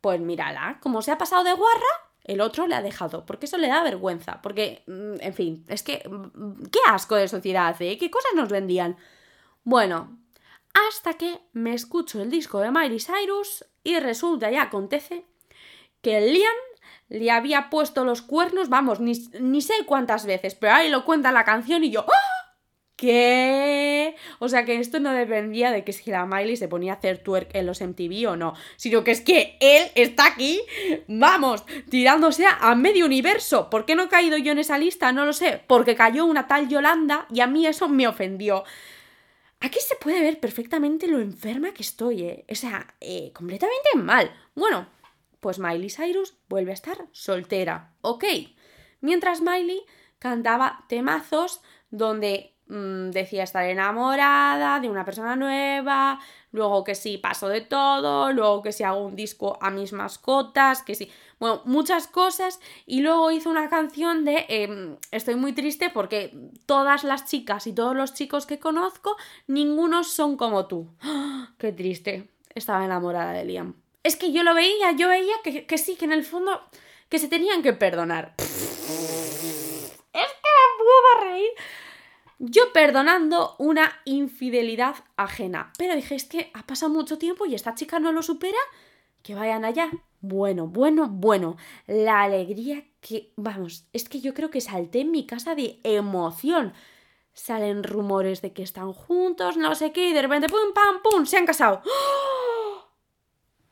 pues 0.01 0.21
mírala, 0.21 0.79
como 0.81 1.03
se 1.03 1.11
ha 1.11 1.19
pasado 1.19 1.43
de 1.43 1.53
guarra, 1.53 1.93
el 2.23 2.41
otro 2.41 2.69
le 2.69 2.77
ha 2.77 2.81
dejado, 2.81 3.27
porque 3.27 3.47
eso 3.47 3.59
le 3.59 3.67
da 3.67 3.83
vergüenza, 3.83 4.41
porque, 4.41 4.85
mm, 4.87 5.15
en 5.19 5.35
fin, 5.35 5.65
es 5.67 5.83
que, 5.83 6.09
mm, 6.09 6.67
qué 6.71 6.79
asco 6.87 7.17
de 7.17 7.27
sociedad, 7.27 7.75
¿eh? 7.81 7.99
¿Qué 7.99 8.09
cosas 8.09 8.31
nos 8.37 8.51
vendían? 8.51 8.97
Bueno, 9.65 10.17
hasta 10.89 11.15
que 11.15 11.41
me 11.53 11.75
escucho 11.75 12.23
el 12.23 12.31
disco 12.31 12.61
de 12.61 12.71
Miley 12.71 13.01
Cyrus 13.01 13.65
y 13.83 13.99
resulta 13.99 14.53
y 14.53 14.57
acontece 14.57 15.25
que 16.03 16.21
Liam 16.21 16.55
le 17.09 17.33
había 17.33 17.69
puesto 17.69 18.05
los 18.05 18.23
cuernos, 18.23 18.69
vamos, 18.69 19.01
ni, 19.01 19.15
ni 19.41 19.61
sé 19.61 19.75
cuántas 19.87 20.25
veces, 20.25 20.55
pero 20.55 20.75
ahí 20.75 20.89
lo 20.89 21.05
cuenta 21.05 21.33
la 21.33 21.45
canción 21.45 21.83
y 21.83 21.91
yo, 21.91 22.07
¡ah! 22.07 22.28
¿Qué? 22.99 24.17
O 24.41 24.49
sea 24.49 24.65
que 24.65 24.81
esto 24.81 24.99
no 24.99 25.13
dependía 25.13 25.71
de 25.71 25.85
que 25.85 25.93
si 25.93 26.11
la 26.11 26.27
Miley 26.27 26.57
se 26.57 26.67
ponía 26.67 26.95
a 26.95 26.97
hacer 26.97 27.19
twerk 27.19 27.55
en 27.55 27.65
los 27.65 27.81
MTV 27.81 28.29
o 28.29 28.35
no, 28.35 28.55
sino 28.75 29.05
que 29.05 29.13
es 29.13 29.21
que 29.21 29.57
él 29.61 29.89
está 29.95 30.27
aquí, 30.27 30.61
vamos, 31.07 31.65
tirándose 31.89 32.45
a 32.45 32.75
medio 32.75 33.07
universo. 33.07 33.71
¿Por 33.71 33.85
qué 33.85 33.95
no 33.95 34.03
he 34.03 34.09
caído 34.09 34.37
yo 34.37 34.51
en 34.51 34.59
esa 34.59 34.79
lista? 34.79 35.13
No 35.13 35.25
lo 35.25 35.33
sé, 35.33 35.63
porque 35.69 35.95
cayó 35.95 36.27
una 36.27 36.49
tal 36.49 36.69
Yolanda 36.69 37.29
y 37.33 37.39
a 37.39 37.47
mí 37.47 37.69
eso 37.69 37.89
me 37.89 38.09
ofendió. 38.09 38.65
Aquí 39.61 39.79
se 39.79 39.95
puede 39.95 40.21
ver 40.21 40.41
perfectamente 40.41 41.07
lo 41.07 41.21
enferma 41.21 41.73
que 41.73 41.85
estoy, 41.85 42.25
¿eh? 42.25 42.45
O 42.51 42.57
sea, 42.57 42.97
eh, 43.01 43.31
completamente 43.33 43.91
mal. 43.95 44.29
Bueno, 44.57 44.89
pues 45.39 45.61
Miley 45.61 45.89
Cyrus 45.89 46.35
vuelve 46.49 46.73
a 46.73 46.75
estar 46.75 47.07
soltera, 47.13 47.93
ok. 48.01 48.25
Mientras 49.01 49.41
Miley 49.41 49.83
cantaba 50.19 50.85
temazos 50.89 51.61
donde 51.91 52.58
Mm, 52.69 53.13
decía 53.13 53.45
estar 53.45 53.65
enamorada 53.65 54.79
de 54.79 54.91
una 54.91 55.03
persona 55.03 55.37
nueva, 55.37 56.21
luego 56.53 56.85
que 56.85 56.95
sí 56.95 57.17
paso 57.17 57.49
de 57.49 57.63
todo, 57.63 58.31
luego 58.31 58.61
que 58.61 58.73
sí 58.73 58.85
hago 58.85 59.07
un 59.07 59.17
disco 59.17 59.59
a 59.63 59.71
mis 59.71 59.95
mascotas, 59.95 60.83
que 60.83 60.95
sí, 60.95 61.11
bueno, 61.39 61.63
muchas 61.65 62.09
cosas 62.09 62.61
y 62.85 63.01
luego 63.01 63.31
hizo 63.31 63.49
una 63.49 63.71
canción 63.71 64.27
de 64.27 64.45
em, 64.51 64.97
estoy 65.11 65.37
muy 65.37 65.55
triste 65.55 65.89
porque 65.89 66.37
todas 66.67 67.05
las 67.05 67.25
chicas 67.25 67.67
y 67.67 67.73
todos 67.73 67.97
los 67.97 68.13
chicos 68.13 68.45
que 68.45 68.59
conozco, 68.59 69.17
ninguno 69.47 70.05
son 70.05 70.37
como 70.37 70.67
tú. 70.67 70.89
¡Ah! 71.01 71.53
Qué 71.57 71.73
triste, 71.73 72.29
estaba 72.55 72.85
enamorada 72.85 73.33
de 73.33 73.47
Liam. 73.47 73.77
Es 74.03 74.17
que 74.17 74.31
yo 74.31 74.43
lo 74.43 74.53
veía, 74.53 74.93
yo 74.93 75.09
veía 75.09 75.35
que, 75.43 75.65
que 75.65 75.79
sí, 75.79 75.97
que 75.97 76.05
en 76.05 76.13
el 76.13 76.25
fondo 76.25 76.61
que 77.09 77.19
se 77.19 77.29
tenían 77.29 77.63
que 77.63 77.73
perdonar. 77.73 78.35
Es 78.39 78.47
que 80.13 80.51
me 80.53 80.85
puedo 80.85 81.31
reír 81.31 81.51
yo 82.39 82.73
perdonando 82.73 83.57
una 83.59 84.01
infidelidad 84.05 84.97
ajena. 85.17 85.73
Pero 85.77 85.95
dije, 85.95 86.15
es 86.15 86.25
que 86.25 86.51
ha 86.55 86.67
pasado 86.67 86.93
mucho 86.93 87.19
tiempo 87.19 87.47
y 87.47 87.55
esta 87.55 87.75
chica 87.75 87.99
no 87.99 88.13
lo 88.13 88.23
supera, 88.23 88.59
que 89.23 89.35
vayan 89.35 89.65
allá. 89.65 89.91
Bueno, 90.21 90.67
bueno, 90.67 91.09
bueno. 91.09 91.57
La 91.87 92.23
alegría 92.23 92.85
que, 93.01 93.33
vamos, 93.37 93.85
es 93.93 94.09
que 94.09 94.21
yo 94.21 94.35
creo 94.35 94.51
que 94.51 94.61
salté 94.61 95.01
en 95.01 95.11
mi 95.11 95.27
casa 95.27 95.55
de 95.55 95.81
emoción. 95.83 96.73
Salen 97.35 97.85
rumores 97.85 98.43
de 98.43 98.53
que 98.53 98.63
están 98.63 98.93
juntos, 98.93 99.57
no 99.57 99.75
sé 99.75 99.93
qué, 99.93 100.11
y 100.11 100.13
de 100.13 100.23
repente, 100.23 100.49
pum, 100.49 100.73
pam, 100.75 101.03
pum, 101.03 101.25
se 101.25 101.37
han 101.37 101.47
casado. 101.47 101.83
¡Oh! 101.85 102.89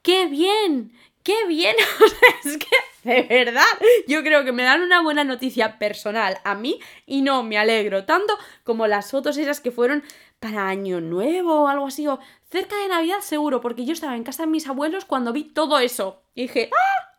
¡Qué 0.02 0.26
bien! 0.26 0.92
¡Qué 1.24 1.46
bien! 1.48 1.74
es 2.44 2.58
que 2.58 2.66
de 3.14 3.22
verdad, 3.22 3.62
yo 4.08 4.22
creo 4.22 4.44
que 4.44 4.50
me 4.50 4.64
dan 4.64 4.82
una 4.82 5.00
buena 5.00 5.22
noticia 5.22 5.78
personal 5.78 6.38
a 6.42 6.56
mí 6.56 6.80
y 7.06 7.22
no 7.22 7.44
me 7.44 7.56
alegro 7.56 8.04
tanto 8.04 8.36
como 8.64 8.88
las 8.88 9.12
fotos 9.12 9.38
esas 9.38 9.60
que 9.60 9.70
fueron 9.70 10.02
para 10.40 10.68
Año 10.68 11.00
Nuevo 11.00 11.62
o 11.62 11.68
algo 11.68 11.86
así, 11.86 12.08
o 12.08 12.18
cerca 12.50 12.76
de 12.76 12.88
Navidad 12.88 13.20
seguro, 13.20 13.60
porque 13.60 13.84
yo 13.84 13.92
estaba 13.92 14.16
en 14.16 14.24
casa 14.24 14.42
de 14.42 14.50
mis 14.50 14.66
abuelos 14.66 15.04
cuando 15.04 15.32
vi 15.32 15.44
todo 15.44 15.78
eso. 15.78 16.22
Y 16.34 16.42
dije, 16.42 16.70
¡ah! 16.72 17.12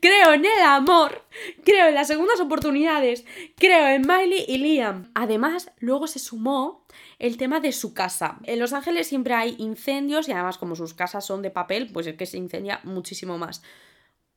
Creo 0.00 0.32
en 0.32 0.44
el 0.44 0.62
amor, 0.64 1.24
creo 1.62 1.86
en 1.86 1.94
las 1.94 2.08
segundas 2.08 2.40
oportunidades, 2.40 3.24
creo 3.56 3.86
en 3.88 4.02
Miley 4.02 4.46
y 4.48 4.58
Liam. 4.58 5.10
Además, 5.14 5.70
luego 5.78 6.06
se 6.06 6.18
sumó 6.18 6.86
el 7.18 7.36
tema 7.36 7.60
de 7.60 7.72
su 7.72 7.94
casa. 7.94 8.38
En 8.44 8.58
Los 8.58 8.72
Ángeles 8.72 9.06
siempre 9.06 9.34
hay 9.34 9.54
incendios 9.58 10.28
y 10.28 10.32
además 10.32 10.58
como 10.58 10.74
sus 10.74 10.94
casas 10.94 11.26
son 11.26 11.42
de 11.42 11.50
papel, 11.50 11.90
pues 11.92 12.06
es 12.06 12.16
que 12.16 12.26
se 12.26 12.38
incendia 12.38 12.80
muchísimo 12.82 13.38
más. 13.38 13.62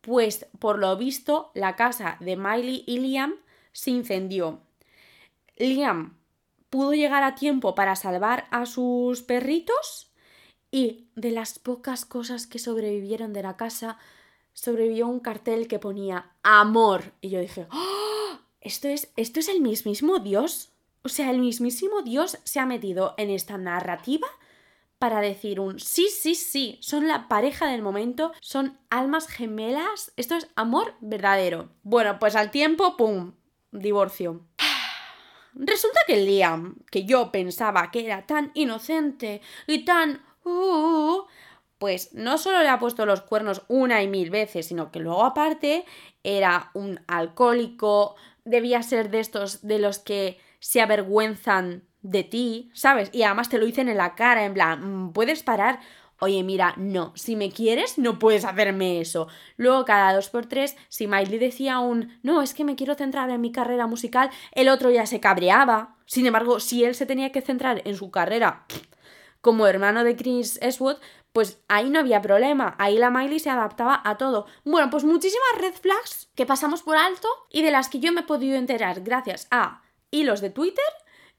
Pues 0.05 0.45
por 0.59 0.77
lo 0.77 0.95
visto, 0.97 1.49
la 1.55 1.75
casa 1.75 2.17
de 2.19 2.37
Miley 2.37 2.83
y 2.85 2.99
Liam 2.99 3.33
se 3.71 3.89
incendió. 3.89 4.59
Liam 5.57 6.19
pudo 6.69 6.93
llegar 6.93 7.23
a 7.23 7.33
tiempo 7.33 7.73
para 7.73 7.95
salvar 7.95 8.45
a 8.51 8.67
sus 8.67 9.23
perritos 9.23 10.11
y 10.69 11.07
de 11.15 11.31
las 11.31 11.57
pocas 11.57 12.05
cosas 12.05 12.45
que 12.45 12.59
sobrevivieron 12.59 13.33
de 13.33 13.41
la 13.41 13.57
casa, 13.57 13.97
sobrevivió 14.53 15.07
un 15.07 15.21
cartel 15.21 15.67
que 15.67 15.79
ponía 15.79 16.33
amor. 16.43 17.13
Y 17.19 17.31
yo 17.31 17.39
dije, 17.39 17.65
¡Oh! 17.71 18.37
¿Esto, 18.61 18.87
es, 18.87 19.11
¿esto 19.15 19.39
es 19.39 19.49
el 19.49 19.61
mismísimo 19.61 20.19
Dios? 20.19 20.69
O 21.01 21.09
sea, 21.09 21.31
el 21.31 21.39
mismísimo 21.39 22.03
Dios 22.03 22.37
se 22.43 22.59
ha 22.59 22.67
metido 22.67 23.15
en 23.17 23.31
esta 23.31 23.57
narrativa 23.57 24.27
para 24.99 25.19
decir 25.21 25.59
un 25.59 25.79
sí, 25.79 26.07
sí, 26.09 26.35
sí, 26.35 26.77
son 26.81 27.07
la 27.07 27.27
pareja 27.27 27.67
del 27.67 27.81
momento, 27.81 28.31
son 28.41 28.77
almas 28.89 29.27
gemelas, 29.27 30.11
esto 30.15 30.35
es 30.35 30.47
amor 30.55 30.95
verdadero. 31.01 31.69
Bueno, 31.83 32.17
pues 32.19 32.35
al 32.35 32.51
tiempo, 32.51 32.95
¡pum! 32.97 33.33
Divorcio. 33.71 34.45
Resulta 35.53 35.99
que 36.07 36.17
Liam, 36.17 36.77
que 36.91 37.05
yo 37.05 37.31
pensaba 37.31 37.91
que 37.91 38.05
era 38.05 38.25
tan 38.25 38.51
inocente 38.53 39.41
y 39.67 39.85
tan... 39.85 40.21
Uh, 40.43 41.23
pues 41.77 42.13
no 42.13 42.37
solo 42.37 42.61
le 42.61 42.69
ha 42.69 42.79
puesto 42.79 43.05
los 43.05 43.21
cuernos 43.21 43.63
una 43.67 44.01
y 44.01 44.07
mil 44.07 44.29
veces, 44.29 44.67
sino 44.67 44.91
que 44.91 44.99
luego 44.99 45.23
aparte 45.23 45.85
era 46.23 46.71
un 46.73 47.01
alcohólico, 47.07 48.15
debía 48.43 48.81
ser 48.81 49.09
de 49.09 49.19
estos 49.19 49.67
de 49.67 49.79
los 49.79 49.99
que 49.99 50.39
se 50.59 50.81
avergüenzan 50.81 51.83
de 52.05 52.23
ti, 52.23 52.69
¿sabes? 52.73 53.09
Y 53.11 53.23
además 53.23 53.49
te 53.49 53.57
lo 53.57 53.65
dicen 53.65 53.89
en 53.89 53.97
la 53.97 54.13
cara, 54.13 54.45
en 54.45 54.53
plan, 54.53 55.07
mm, 55.07 55.13
puedes 55.13 55.41
parar. 55.41 55.79
Oye, 56.19 56.43
mira, 56.43 56.75
no, 56.77 57.11
si 57.15 57.35
me 57.35 57.51
quieres, 57.51 57.97
no 57.97 58.19
puedes 58.19 58.45
hacerme 58.45 59.01
eso. 59.01 59.27
Luego, 59.57 59.83
cada 59.85 60.13
dos 60.13 60.29
por 60.29 60.45
tres, 60.45 60.77
si 60.87 61.07
Miley 61.07 61.39
decía 61.39 61.79
un 61.79 62.19
no, 62.23 62.41
es 62.41 62.53
que 62.53 62.63
me 62.63 62.75
quiero 62.75 62.95
centrar 62.95 63.29
en 63.31 63.41
mi 63.41 63.51
carrera 63.51 63.87
musical, 63.87 64.29
el 64.53 64.69
otro 64.69 64.91
ya 64.91 65.05
se 65.07 65.19
cabreaba. 65.19 65.97
Sin 66.05 66.25
embargo, 66.27 66.59
si 66.59 66.85
él 66.85 66.95
se 66.95 67.07
tenía 67.07 67.31
que 67.31 67.41
centrar 67.41 67.81
en 67.85 67.95
su 67.95 68.11
carrera 68.11 68.65
como 69.41 69.67
hermano 69.67 70.03
de 70.03 70.15
Chris 70.15 70.59
Eastwood, 70.61 70.97
pues 71.33 71.59
ahí 71.67 71.89
no 71.89 71.99
había 71.99 72.21
problema. 72.21 72.75
Ahí 72.77 72.97
la 72.97 73.09
Miley 73.09 73.39
se 73.39 73.49
adaptaba 73.49 74.01
a 74.05 74.17
todo. 74.17 74.45
Bueno, 74.63 74.89
pues 74.89 75.03
muchísimas 75.03 75.57
red 75.59 75.73
flags 75.73 76.29
que 76.35 76.45
pasamos 76.45 76.83
por 76.83 76.97
alto 76.97 77.27
y 77.51 77.61
de 77.63 77.71
las 77.71 77.89
que 77.89 77.99
yo 77.99 78.13
me 78.13 78.21
he 78.21 78.25
podido 78.25 78.57
enterar 78.57 79.01
gracias 79.01 79.47
a 79.51 79.81
hilos 80.11 80.39
de 80.39 80.51
Twitter 80.51 80.85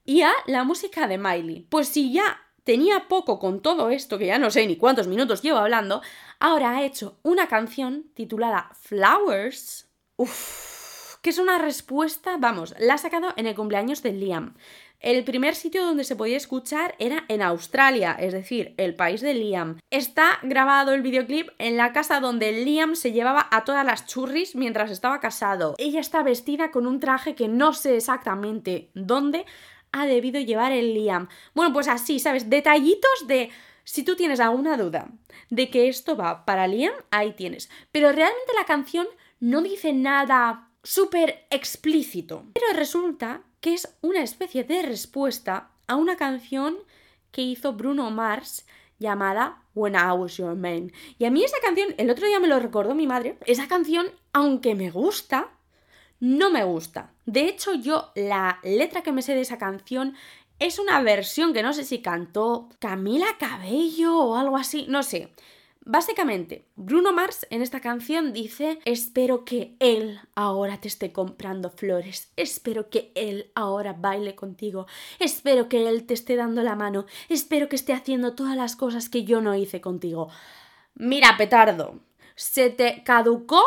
y 0.07 0.23
a 0.23 0.33
la 0.47 0.65
música 0.65 1.07
de 1.07 1.19
Miley. 1.19 1.67
Pues 1.69 1.89
si 1.89 2.13
ya 2.13 2.41
tenía 2.65 3.09
poco 3.09 3.39
con 3.39 3.61
todo 3.61 3.91
esto, 3.91 4.19
que 4.19 4.27
ya 4.27 4.39
no 4.39 4.51
sé 4.51 4.67
ni 4.67 4.77
cuántos 4.77 5.09
minutos 5.09 5.43
llevo 5.43 5.59
hablando, 5.59 6.03
ahora 6.41 6.71
ha 6.71 6.85
hecho 6.85 7.19
una 7.23 7.49
canción 7.49 8.07
titulada 8.15 8.71
Flowers. 8.81 9.89
Uff, 10.17 11.17
que 11.21 11.31
es 11.31 11.39
una 11.39 11.59
respuesta, 11.59 12.37
vamos, 12.39 12.75
la 12.79 12.95
ha 12.95 12.99
sacado 12.99 13.35
en 13.37 13.47
el 13.47 13.55
cumpleaños 13.55 14.03
de 14.03 14.13
Liam. 14.13 14.55
El 15.01 15.25
primer 15.25 15.55
sitio 15.55 15.85
donde 15.85 16.05
se 16.05 16.17
podía 16.17 16.37
escuchar 16.39 16.95
era 16.99 17.25
en 17.29 17.43
Australia, 17.43 18.17
es 18.19 18.33
decir, 18.33 18.75
el 18.79 18.95
país 18.95 19.21
de 19.21 19.35
Liam. 19.35 19.79
Está 19.91 20.39
grabado 20.43 20.95
el 20.95 21.03
videoclip 21.03 21.51
en 21.59 21.77
la 21.77 21.93
casa 21.93 22.19
donde 22.19 22.51
Liam 22.65 22.97
se 22.97 23.13
llevaba 23.13 23.47
a 23.51 23.65
todas 23.65 23.85
las 23.85 24.07
churris 24.07 24.57
mientras 24.57 24.91
estaba 24.91 25.21
casado. 25.21 25.75
Ella 25.79 26.01
está 26.01 26.23
vestida 26.23 26.71
con 26.71 26.87
un 26.87 26.99
traje 26.99 27.35
que 27.35 27.47
no 27.47 27.75
sé 27.75 27.97
exactamente 27.97 28.91
dónde, 28.95 29.45
ha 29.93 30.07
debido 30.07 30.41
llevar 30.41 30.73
el 30.73 30.95
Liam. 30.95 31.29
Bueno, 31.55 31.73
pues 31.73 31.89
así, 31.89 32.19
¿sabes? 32.19 32.51
Detallitos 32.51 33.27
de... 33.27 33.51
Si 33.85 34.03
tú 34.03 34.17
tienes 34.17 34.41
alguna 34.41 34.77
duda 34.77 35.09
de 35.49 35.71
que 35.71 35.89
esto 35.89 36.17
va 36.17 36.45
para 36.45 36.67
Liam, 36.67 36.93
ahí 37.11 37.33
tienes. 37.33 37.71
Pero 37.93 38.11
realmente 38.11 38.53
la 38.59 38.65
canción 38.65 39.07
no 39.39 39.63
dice 39.63 39.93
nada 39.93 40.71
súper 40.83 41.47
explícito. 41.51 42.45
Pero 42.55 42.67
resulta 42.75 43.43
que 43.61 43.75
es 43.75 43.97
una 44.03 44.23
especie 44.23 44.65
de 44.65 44.83
respuesta 44.83 45.71
a 45.87 45.97
una 45.97 46.17
canción 46.17 46.79
que 47.31 47.43
hizo 47.43 47.75
Bruno 47.75 48.11
Mars 48.11 48.67
llamada 48.99 49.63
When 49.75 49.95
I 49.95 50.13
Was 50.17 50.37
Your 50.37 50.57
Man. 50.57 50.93
Y 51.19 51.25
a 51.25 51.31
mí 51.31 51.45
esa 51.45 51.59
canción, 51.61 51.95
el 51.99 52.11
otro 52.11 52.27
día 52.27 52.41
me 52.41 52.49
lo 52.49 52.59
recordó 52.59 52.95
mi 52.95 53.07
madre, 53.07 53.39
esa 53.47 53.69
canción, 53.69 54.07
aunque 54.33 54.75
me 54.75 54.91
gusta, 54.91 55.51
no 56.21 56.51
me 56.51 56.65
gusta. 56.65 57.13
De 57.25 57.49
hecho, 57.49 57.75
yo 57.75 58.13
la 58.15 58.61
letra 58.63 59.03
que 59.03 59.13
me 59.13 59.23
sé 59.23 59.35
de 59.35 59.43
esa 59.43 59.59
canción 59.59 60.15
es 60.59 60.79
una 60.79 61.01
versión 61.03 61.53
que 61.53 61.63
no 61.63 61.73
sé 61.73 61.85
si 61.85 62.01
cantó 62.01 62.69
Camila 62.79 63.27
Cabello 63.39 64.19
o 64.19 64.37
algo 64.37 64.57
así, 64.57 64.87
no 64.89 65.03
sé. 65.03 65.33
Básicamente, 65.89 66.67
Bruno 66.75 67.13
Mars 67.13 67.47
en 67.49 67.63
esta 67.63 67.79
canción 67.79 68.33
dice, 68.33 68.81
espero 68.85 69.45
que 69.45 69.77
él 69.79 70.19
ahora 70.35 70.81
te 70.81 70.89
esté 70.89 71.13
comprando 71.13 71.71
flores, 71.71 72.33
espero 72.35 72.91
que 72.91 73.13
él 73.15 73.53
ahora 73.55 73.93
baile 73.93 74.35
contigo, 74.35 74.89
espero 75.21 75.69
que 75.69 75.89
él 75.89 76.05
te 76.05 76.15
esté 76.15 76.35
dando 76.35 76.65
la 76.65 76.75
mano, 76.75 77.07
espero 77.29 77.69
que 77.69 77.77
esté 77.77 77.93
haciendo 77.93 78.35
todas 78.35 78.57
las 78.57 78.75
cosas 78.75 79.09
que 79.09 79.23
yo 79.23 79.41
no 79.41 79.55
hice 79.55 79.81
contigo. 79.81 80.29
Mira, 80.97 81.37
petardo, 81.39 82.01
se 82.35 82.69
te 82.71 83.05
caducó 83.05 83.63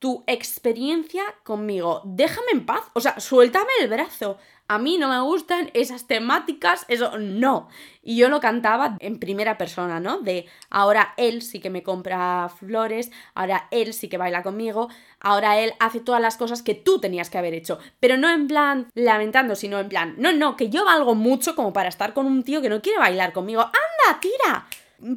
tu 0.00 0.24
experiencia 0.26 1.22
conmigo. 1.44 2.02
Déjame 2.04 2.48
en 2.52 2.66
paz. 2.66 2.80
O 2.94 3.00
sea, 3.00 3.20
suéltame 3.20 3.70
el 3.80 3.88
brazo. 3.88 4.38
A 4.66 4.78
mí 4.78 4.98
no 4.98 5.08
me 5.08 5.20
gustan 5.20 5.70
esas 5.74 6.06
temáticas, 6.06 6.86
eso 6.88 7.18
no. 7.18 7.68
Y 8.02 8.16
yo 8.16 8.28
lo 8.28 8.40
cantaba 8.40 8.96
en 9.00 9.18
primera 9.18 9.58
persona, 9.58 9.98
¿no? 9.98 10.20
De 10.20 10.46
ahora 10.70 11.12
él 11.16 11.42
sí 11.42 11.58
que 11.58 11.70
me 11.70 11.82
compra 11.82 12.48
flores, 12.48 13.10
ahora 13.34 13.66
él 13.72 13.92
sí 13.92 14.08
que 14.08 14.16
baila 14.16 14.44
conmigo, 14.44 14.88
ahora 15.18 15.58
él 15.58 15.74
hace 15.80 15.98
todas 15.98 16.22
las 16.22 16.36
cosas 16.36 16.62
que 16.62 16.76
tú 16.76 17.00
tenías 17.00 17.30
que 17.30 17.38
haber 17.38 17.52
hecho. 17.52 17.80
Pero 17.98 18.16
no 18.16 18.30
en 18.30 18.46
plan 18.46 18.88
lamentando, 18.94 19.56
sino 19.56 19.80
en 19.80 19.88
plan, 19.88 20.14
no, 20.18 20.32
no, 20.32 20.56
que 20.56 20.70
yo 20.70 20.84
valgo 20.84 21.16
mucho 21.16 21.56
como 21.56 21.72
para 21.72 21.88
estar 21.88 22.14
con 22.14 22.26
un 22.26 22.44
tío 22.44 22.62
que 22.62 22.68
no 22.68 22.80
quiere 22.80 23.00
bailar 23.00 23.32
conmigo. 23.32 23.62
¡Anda, 23.62 24.20
tira! 24.20 24.68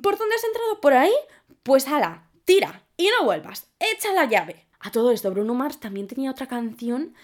¿Por 0.02 0.18
dónde 0.18 0.36
has 0.36 0.44
entrado? 0.44 0.82
¿Por 0.82 0.94
ahí? 0.94 1.14
Pues 1.62 1.88
hala, 1.88 2.24
tira. 2.44 2.82
Y 2.98 3.08
no 3.08 3.26
vuelvas. 3.26 3.70
Echa 3.80 4.14
la 4.14 4.26
llave. 4.26 4.66
A 4.84 4.92
todo 4.92 5.12
esto, 5.12 5.32
Bruno 5.32 5.54
Mars 5.54 5.80
también 5.80 6.08
tenía 6.08 6.30
otra 6.30 6.48
canción. 6.48 7.16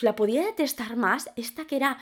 la 0.00 0.14
podía 0.14 0.44
detestar 0.46 0.96
más. 0.96 1.28
Esta 1.36 1.66
que 1.66 1.76
era 1.76 1.98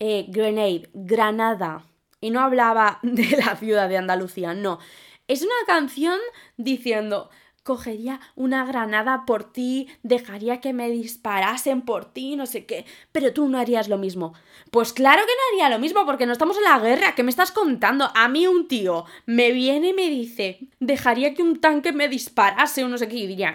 eh, 0.00 0.26
Grenade, 0.28 0.90
Granada. 0.92 1.86
Y 2.20 2.30
no 2.30 2.40
hablaba 2.40 2.98
de 3.02 3.36
la 3.36 3.56
ciudad 3.56 3.88
de 3.88 3.98
Andalucía, 3.98 4.54
no. 4.54 4.80
Es 5.28 5.42
una 5.42 5.54
canción 5.66 6.18
diciendo, 6.56 7.30
cogería 7.62 8.20
una 8.34 8.64
granada 8.64 9.24
por 9.26 9.52
ti, 9.52 9.88
dejaría 10.02 10.60
que 10.60 10.72
me 10.72 10.90
disparasen 10.90 11.82
por 11.82 12.06
ti, 12.06 12.36
no 12.36 12.46
sé 12.46 12.66
qué, 12.66 12.84
pero 13.12 13.32
tú 13.32 13.48
no 13.48 13.58
harías 13.58 13.88
lo 13.88 13.98
mismo. 13.98 14.34
Pues 14.70 14.92
claro 14.92 15.22
que 15.22 15.32
no 15.32 15.64
haría 15.64 15.74
lo 15.74 15.80
mismo 15.80 16.04
porque 16.04 16.26
no 16.26 16.32
estamos 16.32 16.56
en 16.56 16.64
la 16.64 16.78
guerra, 16.78 17.14
¿qué 17.14 17.22
me 17.22 17.30
estás 17.30 17.52
contando? 17.52 18.10
A 18.14 18.28
mí 18.28 18.46
un 18.46 18.68
tío 18.68 19.04
me 19.26 19.52
viene 19.52 19.88
y 19.88 19.94
me 19.94 20.08
dice, 20.08 20.60
dejaría 20.80 21.34
que 21.34 21.42
un 21.42 21.60
tanque 21.60 21.92
me 21.92 22.08
disparase 22.08 22.84
o 22.84 22.88
no 22.88 22.98
sé 22.98 23.08
qué, 23.08 23.16
y 23.16 23.26
diría, 23.26 23.54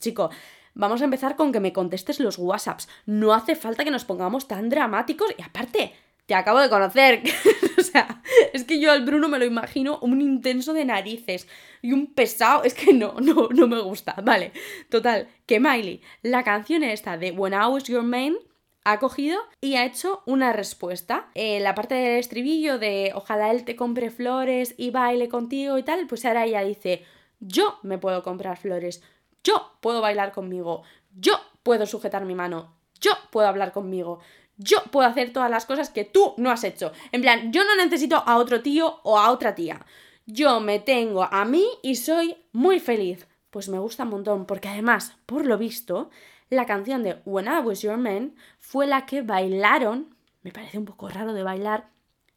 chico, 0.00 0.30
vamos 0.74 1.00
a 1.00 1.04
empezar 1.04 1.36
con 1.36 1.52
que 1.52 1.60
me 1.60 1.72
contestes 1.72 2.20
los 2.20 2.38
WhatsApps, 2.38 2.88
no 3.06 3.32
hace 3.32 3.56
falta 3.56 3.84
que 3.84 3.90
nos 3.90 4.04
pongamos 4.04 4.48
tan 4.48 4.68
dramáticos 4.68 5.34
y 5.36 5.42
aparte 5.42 5.94
te 6.26 6.34
acabo 6.34 6.60
de 6.60 6.70
conocer. 6.70 7.22
o 7.82 7.82
sea, 7.82 8.22
es 8.52 8.64
que 8.64 8.78
yo 8.78 8.92
al 8.92 9.04
Bruno 9.04 9.28
me 9.28 9.38
lo 9.38 9.44
imagino 9.44 9.98
un 10.02 10.20
intenso 10.20 10.72
de 10.72 10.84
narices 10.84 11.48
y 11.82 11.92
un 11.92 12.12
pesado. 12.12 12.64
Es 12.64 12.74
que 12.74 12.92
no, 12.92 13.14
no, 13.20 13.48
no 13.48 13.66
me 13.66 13.80
gusta. 13.80 14.14
Vale, 14.22 14.52
total, 14.88 15.28
que 15.46 15.60
Miley, 15.60 16.02
la 16.22 16.44
canción 16.44 16.84
esta 16.84 17.16
de 17.16 17.30
When 17.32 17.54
I 17.54 17.66
Was 17.68 17.84
Your 17.84 18.02
Man, 18.02 18.36
ha 18.84 18.98
cogido 18.98 19.38
y 19.60 19.76
ha 19.76 19.84
hecho 19.84 20.22
una 20.26 20.52
respuesta. 20.52 21.30
En 21.34 21.62
la 21.62 21.74
parte 21.74 21.94
del 21.94 22.18
estribillo 22.18 22.78
de 22.78 23.12
ojalá 23.14 23.50
él 23.50 23.64
te 23.64 23.76
compre 23.76 24.10
flores 24.10 24.74
y 24.76 24.90
baile 24.90 25.28
contigo 25.28 25.78
y 25.78 25.82
tal, 25.82 26.06
pues 26.06 26.24
ahora 26.24 26.46
ella 26.46 26.62
dice, 26.62 27.04
yo 27.40 27.78
me 27.82 27.98
puedo 27.98 28.22
comprar 28.22 28.58
flores, 28.58 29.02
yo 29.44 29.72
puedo 29.80 30.00
bailar 30.00 30.32
conmigo, 30.32 30.82
yo 31.18 31.34
puedo 31.62 31.86
sujetar 31.86 32.24
mi 32.24 32.34
mano, 32.34 32.74
yo 33.00 33.12
puedo 33.30 33.48
hablar 33.48 33.72
conmigo, 33.72 34.20
yo 34.62 34.82
puedo 34.90 35.08
hacer 35.08 35.32
todas 35.32 35.50
las 35.50 35.64
cosas 35.64 35.88
que 35.88 36.04
tú 36.04 36.34
no 36.36 36.50
has 36.50 36.64
hecho. 36.64 36.92
En 37.12 37.22
plan, 37.22 37.50
yo 37.50 37.64
no 37.64 37.74
necesito 37.76 38.22
a 38.26 38.36
otro 38.36 38.60
tío 38.60 39.00
o 39.04 39.18
a 39.18 39.30
otra 39.30 39.54
tía. 39.54 39.86
Yo 40.26 40.60
me 40.60 40.78
tengo 40.78 41.24
a 41.24 41.44
mí 41.46 41.66
y 41.82 41.96
soy 41.96 42.36
muy 42.52 42.78
feliz. 42.78 43.26
pues 43.48 43.68
me 43.68 43.80
gusta 43.80 44.04
un 44.04 44.10
montón, 44.10 44.46
porque 44.46 44.68
además, 44.68 45.16
por 45.26 45.44
lo 45.44 45.58
visto, 45.58 46.10
la 46.50 46.66
canción 46.66 47.02
de 47.02 47.20
When 47.24 47.46
I 47.46 47.64
Was 47.64 47.82
Your 47.82 47.96
Man 47.96 48.36
fue 48.60 48.86
la 48.86 49.06
que 49.06 49.22
bailaron, 49.22 50.14
me 50.42 50.52
parece 50.52 50.78
un 50.78 50.84
poco 50.84 51.08
raro 51.08 51.32
de 51.32 51.42
bailar, 51.42 51.88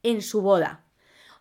en 0.01 0.23
su 0.23 0.41
boda. 0.41 0.86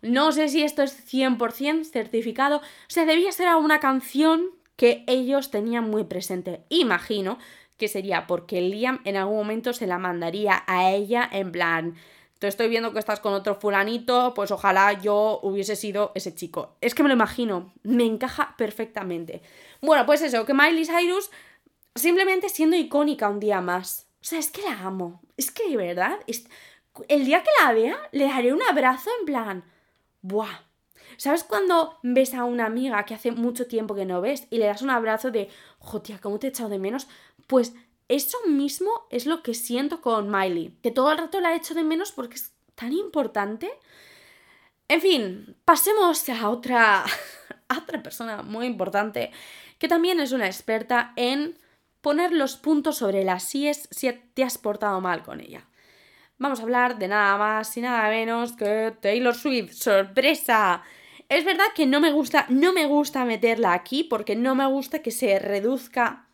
No 0.02 0.32
sé 0.32 0.48
si 0.48 0.62
esto 0.62 0.82
es 0.82 1.10
100% 1.10 1.84
certificado, 1.84 2.58
o 2.58 2.62
sea, 2.88 3.06
debía 3.06 3.32
ser 3.32 3.54
una 3.54 3.80
canción 3.80 4.50
que 4.76 5.04
ellos 5.06 5.50
tenían 5.50 5.88
muy 5.88 6.04
presente. 6.04 6.64
Imagino 6.68 7.38
que 7.76 7.88
sería 7.88 8.26
porque 8.26 8.61
Liam 8.61 9.00
en 9.04 9.16
algún 9.16 9.37
momento 9.37 9.72
se 9.72 9.87
la 9.87 9.98
mandaría 9.98 10.62
a 10.66 10.90
ella 10.90 11.28
en 11.32 11.52
plan, 11.52 11.94
te 12.42 12.48
estoy 12.48 12.68
viendo 12.68 12.92
que 12.92 12.98
estás 12.98 13.20
con 13.20 13.35
otro 13.35 13.54
fulanito, 13.54 14.35
pues 14.35 14.50
ojalá 14.50 14.94
yo 14.94 15.38
hubiese 15.44 15.76
sido 15.76 16.11
ese 16.16 16.35
chico. 16.35 16.76
Es 16.80 16.92
que 16.92 17.04
me 17.04 17.08
lo 17.08 17.14
imagino, 17.14 17.72
me 17.85 18.04
encaja 18.04 18.56
perfectamente. 18.58 19.42
Bueno, 19.80 20.04
pues 20.06 20.22
eso, 20.22 20.44
que 20.44 20.52
Miley 20.52 20.85
Cyrus 20.85 21.30
simplemente 21.94 22.48
siendo 22.48 22.76
icónica 22.76 23.28
un 23.28 23.38
día 23.38 23.61
más. 23.61 24.08
O 24.20 24.24
sea, 24.24 24.40
es 24.40 24.50
que 24.50 24.62
la 24.62 24.72
amo. 24.72 25.22
Es 25.37 25.52
que 25.52 25.70
de 25.70 25.76
verdad, 25.76 26.18
el 27.06 27.24
día 27.24 27.44
que 27.44 27.50
la 27.62 27.72
vea, 27.72 27.96
le 28.11 28.24
daré 28.24 28.52
un 28.52 28.62
abrazo 28.62 29.11
en 29.20 29.26
plan, 29.26 29.64
¡buah! 30.22 30.62
¿Sabes 31.18 31.44
cuando 31.44 31.98
ves 32.02 32.35
a 32.35 32.42
una 32.42 32.66
amiga 32.66 33.04
que 33.04 33.14
hace 33.14 33.30
mucho 33.30 33.68
tiempo 33.68 33.94
que 33.94 34.04
no 34.04 34.20
ves 34.20 34.48
y 34.50 34.58
le 34.58 34.66
das 34.66 34.82
un 34.82 34.90
abrazo 34.90 35.30
de, 35.30 35.48
joder, 35.78 36.20
¿cómo 36.20 36.40
te 36.40 36.48
he 36.48 36.50
echado 36.50 36.70
de 36.70 36.80
menos? 36.80 37.06
Pues 37.46 37.74
eso 38.09 38.38
mismo 38.46 38.90
es 39.11 39.26
lo 39.26 39.42
que 39.42 39.55
siento 39.55 40.00
con 40.00 40.31
Miley, 40.31 40.76
que 40.83 40.90
todo 40.90 41.12
el 41.12 41.18
rato 41.18 41.40
la 41.40 41.52
he 41.52 41.57
hecho 41.57 41.74
de 41.74 41.85
menos 41.85 42.12
porque 42.12 42.37
es 42.37 42.52
tan 42.74 42.92
importante. 42.92 43.70
En 44.88 45.00
fin, 45.00 45.57
pasemos 45.64 46.28
a 46.28 46.50
otra, 46.50 47.05
otra 47.83 48.02
persona 48.02 48.42
muy 48.42 48.66
importante, 48.66 49.31
que 49.78 49.88
también 49.88 50.20
es 50.20 50.33
una 50.33 50.46
experta 50.46 51.12
en 51.16 51.59
poner 52.02 52.33
los 52.33 52.57
puntos 52.57 52.98
sobre 52.98 53.24
las 53.24 53.44
síes 53.44 53.88
si 53.90 54.12
te 54.35 54.44
has 54.44 54.59
portado 54.59 55.00
mal 55.00 55.22
con 55.22 55.40
ella. 55.40 55.66
Vamos 56.38 56.59
a 56.59 56.64
hablar 56.64 56.98
de 56.98 57.09
nada 57.09 57.38
más 57.38 57.76
y 57.76 57.81
nada 57.81 58.11
menos 58.11 58.52
que 58.52 58.92
Taylor 59.00 59.35
Swift. 59.35 59.72
¡Sorpresa! 59.74 60.83
Es 61.28 61.44
verdad 61.44 61.66
que 61.74 61.87
no 61.87 62.00
me 62.00 62.11
gusta, 62.11 62.46
no 62.48 62.72
me 62.72 62.87
gusta 62.87 63.24
meterla 63.24 63.72
aquí 63.72 64.05
porque 64.05 64.35
no 64.35 64.55
me 64.55 64.66
gusta 64.66 65.00
que 65.00 65.12
se 65.12 65.38
reduzca 65.38 66.26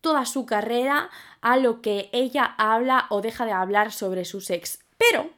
toda 0.00 0.24
su 0.24 0.46
carrera 0.46 1.10
a 1.40 1.56
lo 1.56 1.80
que 1.80 2.08
ella 2.12 2.54
habla 2.58 3.06
o 3.10 3.20
deja 3.22 3.46
de 3.46 3.52
hablar 3.52 3.92
sobre 3.92 4.24
su 4.24 4.40
sex. 4.40 4.80
Pero 4.98 5.30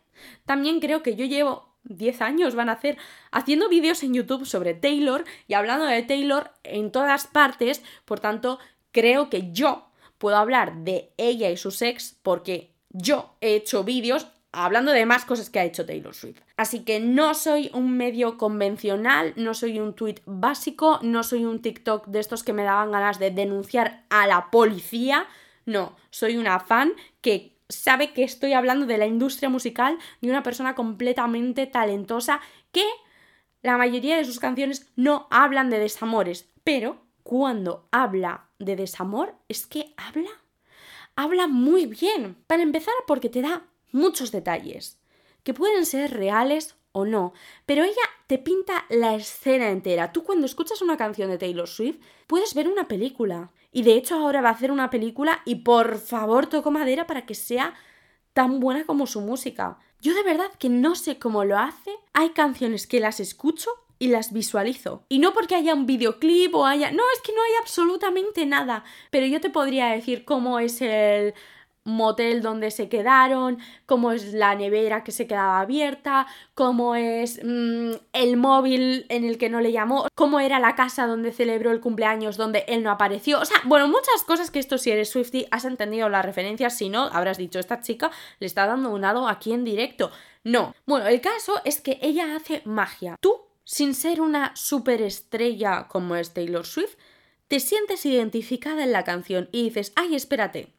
también 0.45 0.81
creo 0.81 1.03
que 1.03 1.17
yo 1.17 1.25
llevo 1.25 1.69
10 1.85 2.21
años 2.23 2.55
van 2.55 2.69
a 2.69 2.73
hacer 2.73 2.99
haciendo 3.31 3.69
vídeos 3.69 4.03
en 4.03 4.15
YouTube 4.15 4.47
sobre 4.47 4.75
Taylor 4.75 5.25
y 5.47 5.55
hablando 5.55 5.87
de 5.87 6.03
Taylor 6.03 6.53
en 6.65 6.93
todas 6.93 7.27
partes, 7.27 7.83
por 8.05 8.21
tanto, 8.21 8.59
creo 8.93 9.31
que 9.31 9.53
yo 9.53 9.89
puedo 10.19 10.37
hablar 10.37 10.85
de 10.85 11.13
ella 11.17 11.51
y 11.51 11.57
su 11.57 11.71
sex 11.71 12.19
porque 12.23 12.73
yo 12.91 13.37
he 13.41 13.55
hecho 13.55 13.85
vídeos 13.85 14.27
hablando 14.53 14.93
de 14.93 15.07
más 15.07 15.25
cosas 15.25 15.51
que 15.51 15.59
ha 15.59 15.65
hecho 15.65 15.87
Taylor 15.87 16.15
Swift. 16.15 16.41
Así 16.57 16.85
que 16.85 17.01
no 17.01 17.35
soy 17.35 17.71
un 17.75 17.97
medio 17.97 18.39
convencional, 18.39 19.33
no 19.37 19.55
soy 19.55 19.79
un 19.79 19.95
tweet 19.95 20.17
básico, 20.27 20.99
no 21.03 21.23
soy 21.23 21.45
un 21.45 21.61
TikTok 21.61 22.07
de 22.07 22.21
estos 22.21 22.43
que 22.43 22.53
me 22.53 22.65
daban 22.65 22.93
ganas 22.93 23.19
de 23.19 23.31
denunciar 23.31 24.05
a 24.11 24.27
la 24.27 24.51
policía. 24.51 25.27
No, 25.67 25.97
soy 26.11 26.37
una 26.37 26.61
fan 26.61 26.93
que 27.21 27.57
sabe 27.69 28.13
que 28.13 28.25
estoy 28.25 28.55
hablando 28.55 28.87
de 28.87 28.99
la 28.99 29.07
industria 29.07 29.51
musical, 29.51 29.99
de 30.21 30.31
una 30.31 30.43
persona 30.43 30.75
completamente 30.75 31.67
talentosa 31.67 32.41
que 32.73 32.85
la 33.63 33.77
mayoría 33.77 34.17
de 34.17 34.25
sus 34.25 34.39
canciones 34.39 34.91
no 34.97 35.27
hablan 35.31 35.69
de 35.69 35.79
desamores, 35.79 36.49
pero 36.65 37.03
cuando 37.23 37.87
habla 37.91 38.47
de 38.59 38.77
desamor 38.77 39.35
es 39.49 39.67
que 39.67 39.93
habla 39.97 40.31
habla 41.19 41.49
muy 41.49 41.87
bien. 41.87 42.37
Para 42.47 42.63
empezar, 42.63 42.95
porque 43.07 43.29
te 43.29 43.43
da 43.43 43.65
muchos 43.93 44.33
detalles, 44.33 44.99
que 45.43 45.55
pueden 45.55 45.87
ser 45.87 46.13
reales 46.13 46.77
o 46.93 47.05
no, 47.05 47.33
pero 47.67 47.85
ella 47.85 48.03
te 48.27 48.39
pinta 48.39 48.85
la 48.91 49.15
escena 49.15 49.71
entera. 49.71 50.13
Tú 50.13 50.23
cuando 50.23 50.47
escuchas 50.47 50.83
una 50.83 50.97
canción 50.97 51.31
de 51.31 51.39
Taylor 51.39 51.69
Swift 51.69 51.99
puedes 52.27 52.55
ver 52.55 52.69
una 52.69 52.89
película. 52.89 53.51
Y 53.73 53.83
de 53.83 53.95
hecho 53.95 54.17
ahora 54.17 54.41
va 54.41 54.49
a 54.49 54.53
hacer 54.53 54.71
una 54.71 54.91
película 54.91 55.43
y 55.45 55.57
por 55.57 55.99
favor 55.99 56.47
toco 56.47 56.71
madera 56.71 57.07
para 57.07 57.27
que 57.27 57.35
sea 57.35 57.75
tan 58.33 58.61
buena 58.61 58.85
como 58.85 59.07
su 59.07 59.21
música. 59.21 59.79
Yo 60.01 60.15
de 60.15 60.23
verdad 60.23 60.51
que 60.59 60.69
no 60.69 60.95
sé 60.95 61.19
cómo 61.19 61.45
lo 61.45 61.59
hace. 61.59 61.91
Hay 62.13 62.31
canciones 62.31 62.87
que 62.87 63.01
las 63.01 63.21
escucho 63.21 63.71
y 63.99 64.09
las 64.09 64.33
visualizo. 64.33 65.05
Y 65.09 65.19
no 65.19 65.33
porque 65.33 65.57
haya 65.57 65.75
un 65.75 65.87
videoclip 65.87 66.55
o 66.55 66.65
haya... 66.65 66.93
No, 66.93 67.03
es 67.15 67.21
que 67.21 67.33
no 67.33 67.43
hay 67.43 67.53
absolutamente 67.61 68.47
nada. 68.47 68.85
Pero 69.11 69.27
yo 69.27 69.41
te 69.41 69.51
podría 69.51 69.89
decir 69.89 70.25
cómo 70.25 70.61
es 70.61 70.81
el 70.81 71.35
motel 71.89 72.43
donde 72.43 72.71
se 72.71 72.89
quedaron, 72.89 73.59
cómo 73.87 74.13
es 74.13 74.33
la 74.33 74.55
nevera 74.55 75.05
que 75.05 75.13
se 75.13 75.27
quedaba 75.27 75.61
abierta, 75.61 76.27
cómo 76.55 76.95
es 76.95 77.41
mm, 77.43 77.93
el 78.13 78.37
móvil 78.37 79.07
en 79.09 79.25
el 79.25 79.39
que 79.39 79.51
no 79.51 79.61
le 79.61 79.73
llamó, 79.73 80.07
cómo 80.15 80.41
era 80.41 80.59
la 80.61 80.75
casa 80.75 81.07
donde 81.07 81.33
celebró 81.33 81.71
el 81.71 81.81
cumpleaños 81.81 82.37
donde 82.37 82.65
él 82.69 82.83
no 82.83 82.91
apareció. 82.91 83.41
O 83.41 83.45
sea, 83.45 83.59
bueno, 83.65 83.89
muchas 83.89 84.25
cosas 84.27 84.51
que 84.51 84.59
esto 84.59 84.79
si 84.79 84.91
eres 84.91 85.11
Swifty 85.11 85.47
has 85.51 85.65
entendido 85.65 86.09
las 86.09 86.25
referencias, 86.25 86.77
si 86.77 86.89
no, 86.89 87.05
habrás 87.05 87.39
dicho, 87.39 87.59
esta 87.59 87.81
chica 87.81 88.11
le 88.39 88.47
está 88.47 88.67
dando 88.67 88.91
un 88.91 89.01
lado 89.01 89.29
aquí 89.29 89.53
en 89.53 89.65
directo. 89.65 90.11
No. 90.45 90.75
Bueno, 90.87 91.07
el 91.07 91.21
caso 91.21 91.61
es 91.65 91.81
que 91.81 91.99
ella 92.01 92.37
hace 92.37 92.63
magia. 92.65 93.17
Tú 93.21 93.49
sin 93.69 93.95
ser 93.95 94.23
una 94.23 94.57
superestrella 94.57 95.89
como 95.89 96.17
es 96.17 96.33
Taylor 96.33 96.65
Swift, 96.65 96.97
te 97.49 97.61
sientes 97.61 98.07
identificada 98.07 98.83
en 98.83 98.93
la 98.93 99.05
canción 99.05 99.51
y 99.53 99.65
dices, 99.65 99.93
ay, 99.95 100.15
espérate, 100.15 100.73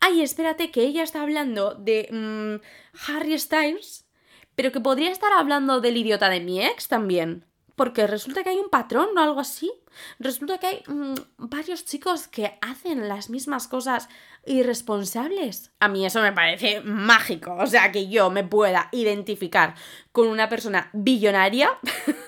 ay, 0.00 0.22
espérate 0.22 0.70
que 0.70 0.82
ella 0.82 1.02
está 1.02 1.22
hablando 1.22 1.74
de 1.74 2.08
mm, 2.10 3.10
Harry 3.10 3.38
Styles, 3.38 4.06
pero 4.54 4.72
que 4.72 4.80
podría 4.80 5.10
estar 5.10 5.32
hablando 5.32 5.80
del 5.80 5.96
idiota 5.96 6.28
de 6.28 6.40
mi 6.40 6.62
ex 6.62 6.88
también. 6.88 7.46
Porque 7.76 8.06
resulta 8.06 8.42
que 8.42 8.50
hay 8.50 8.58
un 8.58 8.68
patrón 8.68 9.08
o 9.16 9.20
algo 9.20 9.40
así. 9.40 9.72
Resulta 10.18 10.58
que 10.58 10.66
hay 10.66 10.82
mm, 10.86 11.14
varios 11.38 11.86
chicos 11.86 12.28
que 12.28 12.58
hacen 12.60 13.08
las 13.08 13.30
mismas 13.30 13.68
cosas 13.68 14.08
irresponsables. 14.44 15.72
A 15.80 15.88
mí 15.88 16.04
eso 16.04 16.20
me 16.20 16.32
parece 16.32 16.80
mágico. 16.82 17.54
O 17.58 17.66
sea, 17.66 17.90
que 17.90 18.08
yo 18.08 18.30
me 18.30 18.44
pueda 18.44 18.88
identificar 18.92 19.74
con 20.12 20.28
una 20.28 20.48
persona 20.48 20.90
billonaria. 20.92 21.70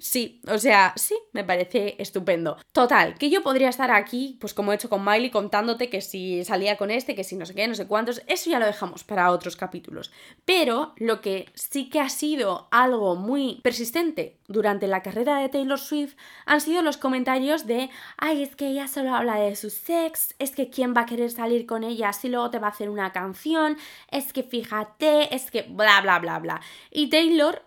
Sí, 0.00 0.40
o 0.48 0.58
sea, 0.58 0.92
sí, 0.96 1.16
me 1.32 1.44
parece 1.44 1.96
estupendo. 1.98 2.56
Total, 2.72 3.16
que 3.18 3.30
yo 3.30 3.42
podría 3.42 3.68
estar 3.68 3.90
aquí, 3.90 4.36
pues 4.40 4.54
como 4.54 4.72
he 4.72 4.74
hecho 4.74 4.88
con 4.88 5.04
Miley, 5.04 5.30
contándote 5.30 5.88
que 5.90 6.00
si 6.00 6.44
salía 6.44 6.76
con 6.76 6.90
este, 6.90 7.14
que 7.14 7.24
si 7.24 7.36
no 7.36 7.46
sé 7.46 7.54
qué, 7.54 7.66
no 7.68 7.74
sé 7.74 7.86
cuántos, 7.86 8.22
eso 8.26 8.50
ya 8.50 8.58
lo 8.58 8.66
dejamos 8.66 9.04
para 9.04 9.30
otros 9.30 9.56
capítulos. 9.56 10.12
Pero 10.44 10.94
lo 10.96 11.20
que 11.20 11.46
sí 11.54 11.88
que 11.88 12.00
ha 12.00 12.08
sido 12.08 12.68
algo 12.70 13.16
muy 13.16 13.60
persistente 13.62 14.38
durante 14.48 14.86
la 14.86 15.02
carrera 15.02 15.38
de 15.38 15.48
Taylor 15.48 15.78
Swift 15.78 16.16
han 16.44 16.60
sido 16.60 16.82
los 16.82 16.96
comentarios 16.96 17.66
de, 17.66 17.90
ay, 18.16 18.42
es 18.42 18.56
que 18.56 18.68
ella 18.68 18.88
solo 18.88 19.14
habla 19.14 19.36
de 19.36 19.56
su 19.56 19.70
sex, 19.70 20.34
es 20.38 20.52
que 20.52 20.70
quién 20.70 20.94
va 20.96 21.02
a 21.02 21.06
querer 21.06 21.30
salir 21.30 21.66
con 21.66 21.84
ella 21.84 22.12
si 22.12 22.28
luego 22.28 22.50
te 22.50 22.58
va 22.58 22.68
a 22.68 22.70
hacer 22.70 22.90
una 22.90 23.12
canción, 23.12 23.76
es 24.10 24.32
que 24.32 24.42
fíjate, 24.42 25.34
es 25.34 25.50
que 25.50 25.62
bla, 25.62 26.00
bla, 26.00 26.18
bla, 26.18 26.38
bla. 26.38 26.60
Y 26.90 27.08
Taylor 27.08 27.62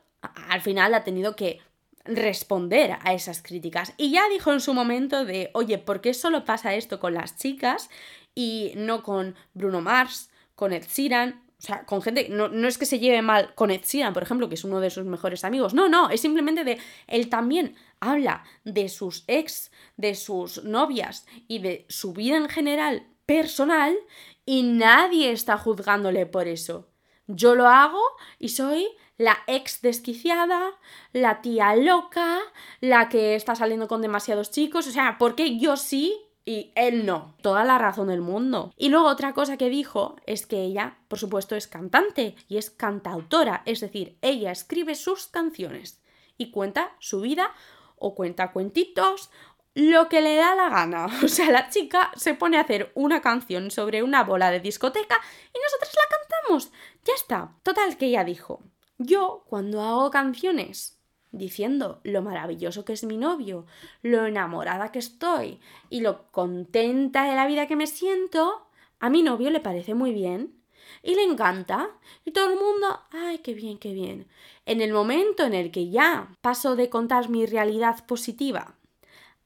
al 0.50 0.62
final 0.62 0.94
ha 0.94 1.04
tenido 1.04 1.36
que 1.36 1.62
responder 2.06 2.98
a 3.04 3.14
esas 3.14 3.42
críticas. 3.42 3.94
Y 3.98 4.12
ya 4.12 4.28
dijo 4.30 4.52
en 4.52 4.62
su 4.62 4.74
momento 4.74 5.26
de, 5.26 5.52
oye, 5.54 5.78
¿por 5.78 6.02
qué 6.02 6.14
solo 6.14 6.46
pasa 6.46 6.76
esto 6.76 7.00
con 7.00 7.14
las 7.14 7.38
chicas 7.38 7.90
y 8.36 8.74
no 8.76 9.04
con 9.04 9.36
Bruno 9.54 9.82
Mars, 9.82 10.32
con 10.56 10.74
Ed 10.74 10.86
Sheeran? 10.88 11.44
O 11.58 11.62
sea, 11.62 11.86
con 11.86 12.02
gente, 12.02 12.30
no, 12.30 12.48
no 12.48 12.68
es 12.70 12.78
que 12.78 12.86
se 12.86 13.00
lleve 13.00 13.22
mal 13.22 13.54
con 13.54 13.70
Ed 13.70 13.82
Sheeran, 13.84 14.14
por 14.14 14.24
ejemplo, 14.24 14.48
que 14.48 14.56
es 14.56 14.64
uno 14.64 14.80
de 14.80 14.90
sus 14.90 15.06
mejores 15.06 15.44
amigos. 15.44 15.74
No, 15.74 15.90
no, 15.90 16.10
es 16.10 16.22
simplemente 16.22 16.64
de, 16.64 16.80
él 17.08 17.30
también 17.30 17.76
habla 18.00 18.46
de 18.64 18.88
sus 18.88 19.26
ex, 19.28 19.72
de 19.98 20.16
sus 20.16 20.64
novias 20.64 21.26
y 21.48 21.60
de 21.60 21.86
su 21.90 22.14
vida 22.14 22.38
en 22.38 22.48
general 22.48 23.08
personal 23.26 23.96
y 24.44 24.64
nadie 24.64 25.32
está 25.32 25.58
juzgándole 25.58 26.26
por 26.26 26.48
eso. 26.48 26.90
Yo 27.28 27.54
lo 27.54 27.68
hago 27.68 28.02
y 28.40 28.50
soy 28.50 28.88
la 29.20 29.38
ex 29.48 29.82
desquiciada, 29.82 30.72
la 31.12 31.42
tía 31.42 31.76
loca, 31.76 32.40
la 32.80 33.10
que 33.10 33.36
está 33.36 33.54
saliendo 33.54 33.90
con 33.90 34.02
demasiados 34.02 34.50
chicos, 34.50 34.88
o 34.88 34.92
sea, 34.92 35.18
¿por 35.20 35.36
qué 35.36 35.60
yo 35.60 35.76
sí 35.76 36.16
y 36.46 36.72
él 36.76 37.06
no? 37.06 37.36
Toda 37.42 37.66
la 37.66 37.78
razón 37.78 38.08
del 38.08 38.22
mundo. 38.22 38.74
Y 38.78 38.88
luego 38.88 39.08
otra 39.08 39.34
cosa 39.34 39.58
que 39.58 39.70
dijo 39.70 40.16
es 40.26 40.48
que 40.48 40.64
ella, 40.64 40.98
por 41.10 41.20
supuesto, 41.20 41.58
es 41.58 41.68
cantante 41.68 42.36
y 42.48 42.58
es 42.58 42.72
cantautora, 42.72 43.62
es 43.66 43.82
decir, 43.82 44.18
ella 44.22 44.52
escribe 44.52 44.96
sus 44.96 45.28
canciones 45.28 46.02
y 46.38 46.52
cuenta 46.52 46.96
su 47.00 47.20
vida 47.20 47.52
o 47.98 48.16
cuenta 48.16 48.54
cuentitos 48.54 49.30
lo 49.76 50.08
que 50.08 50.22
le 50.22 50.38
da 50.38 50.56
la 50.56 50.70
gana. 50.70 51.08
O 51.26 51.28
sea, 51.28 51.52
la 51.52 51.70
chica 51.70 52.10
se 52.16 52.36
pone 52.36 52.58
a 52.58 52.62
hacer 52.62 52.94
una 52.96 53.22
canción 53.22 53.70
sobre 53.70 54.02
una 54.02 54.24
bola 54.24 54.50
de 54.50 54.62
discoteca 54.62 55.18
y 55.54 55.60
nosotros 55.60 55.94
la 55.94 56.18
cantamos. 56.18 56.72
Ya 57.04 57.14
está. 57.16 57.52
Total 57.64 57.98
que 57.98 58.08
ella 58.08 58.24
dijo, 58.24 58.64
yo, 59.00 59.46
cuando 59.48 59.82
hago 59.82 60.12
canciones 60.12 61.00
diciendo 61.32 62.02
lo 62.04 62.22
maravilloso 62.22 62.86
que 62.86 62.94
es 62.94 63.04
mi 63.04 63.18
novio, 63.18 63.66
lo 64.02 64.26
enamorada 64.26 64.92
que 64.92 65.00
estoy 65.00 65.60
y 65.90 66.02
lo 66.02 66.32
contenta 66.32 67.24
de 67.24 67.36
la 67.36 67.48
vida 67.48 67.68
que 67.68 67.76
me 67.76 67.88
siento, 67.88 68.68
a 69.00 69.10
mi 69.10 69.24
novio 69.24 69.50
le 69.50 69.62
parece 69.62 69.94
muy 69.94 70.12
bien 70.12 70.54
y 71.02 71.16
le 71.16 71.24
encanta 71.24 71.90
y 72.26 72.32
todo 72.32 72.50
el 72.50 72.60
mundo, 72.60 73.00
ay, 73.12 73.40
qué 73.40 73.54
bien, 73.54 73.78
qué 73.78 73.94
bien. 73.94 74.28
En 74.66 74.82
el 74.82 74.92
momento 74.92 75.46
en 75.46 75.54
el 75.54 75.72
que 75.72 75.90
ya 75.90 76.36
paso 76.42 76.76
de 76.76 76.90
contar 76.90 77.30
mi 77.30 77.46
realidad 77.46 78.06
positiva 78.06 78.76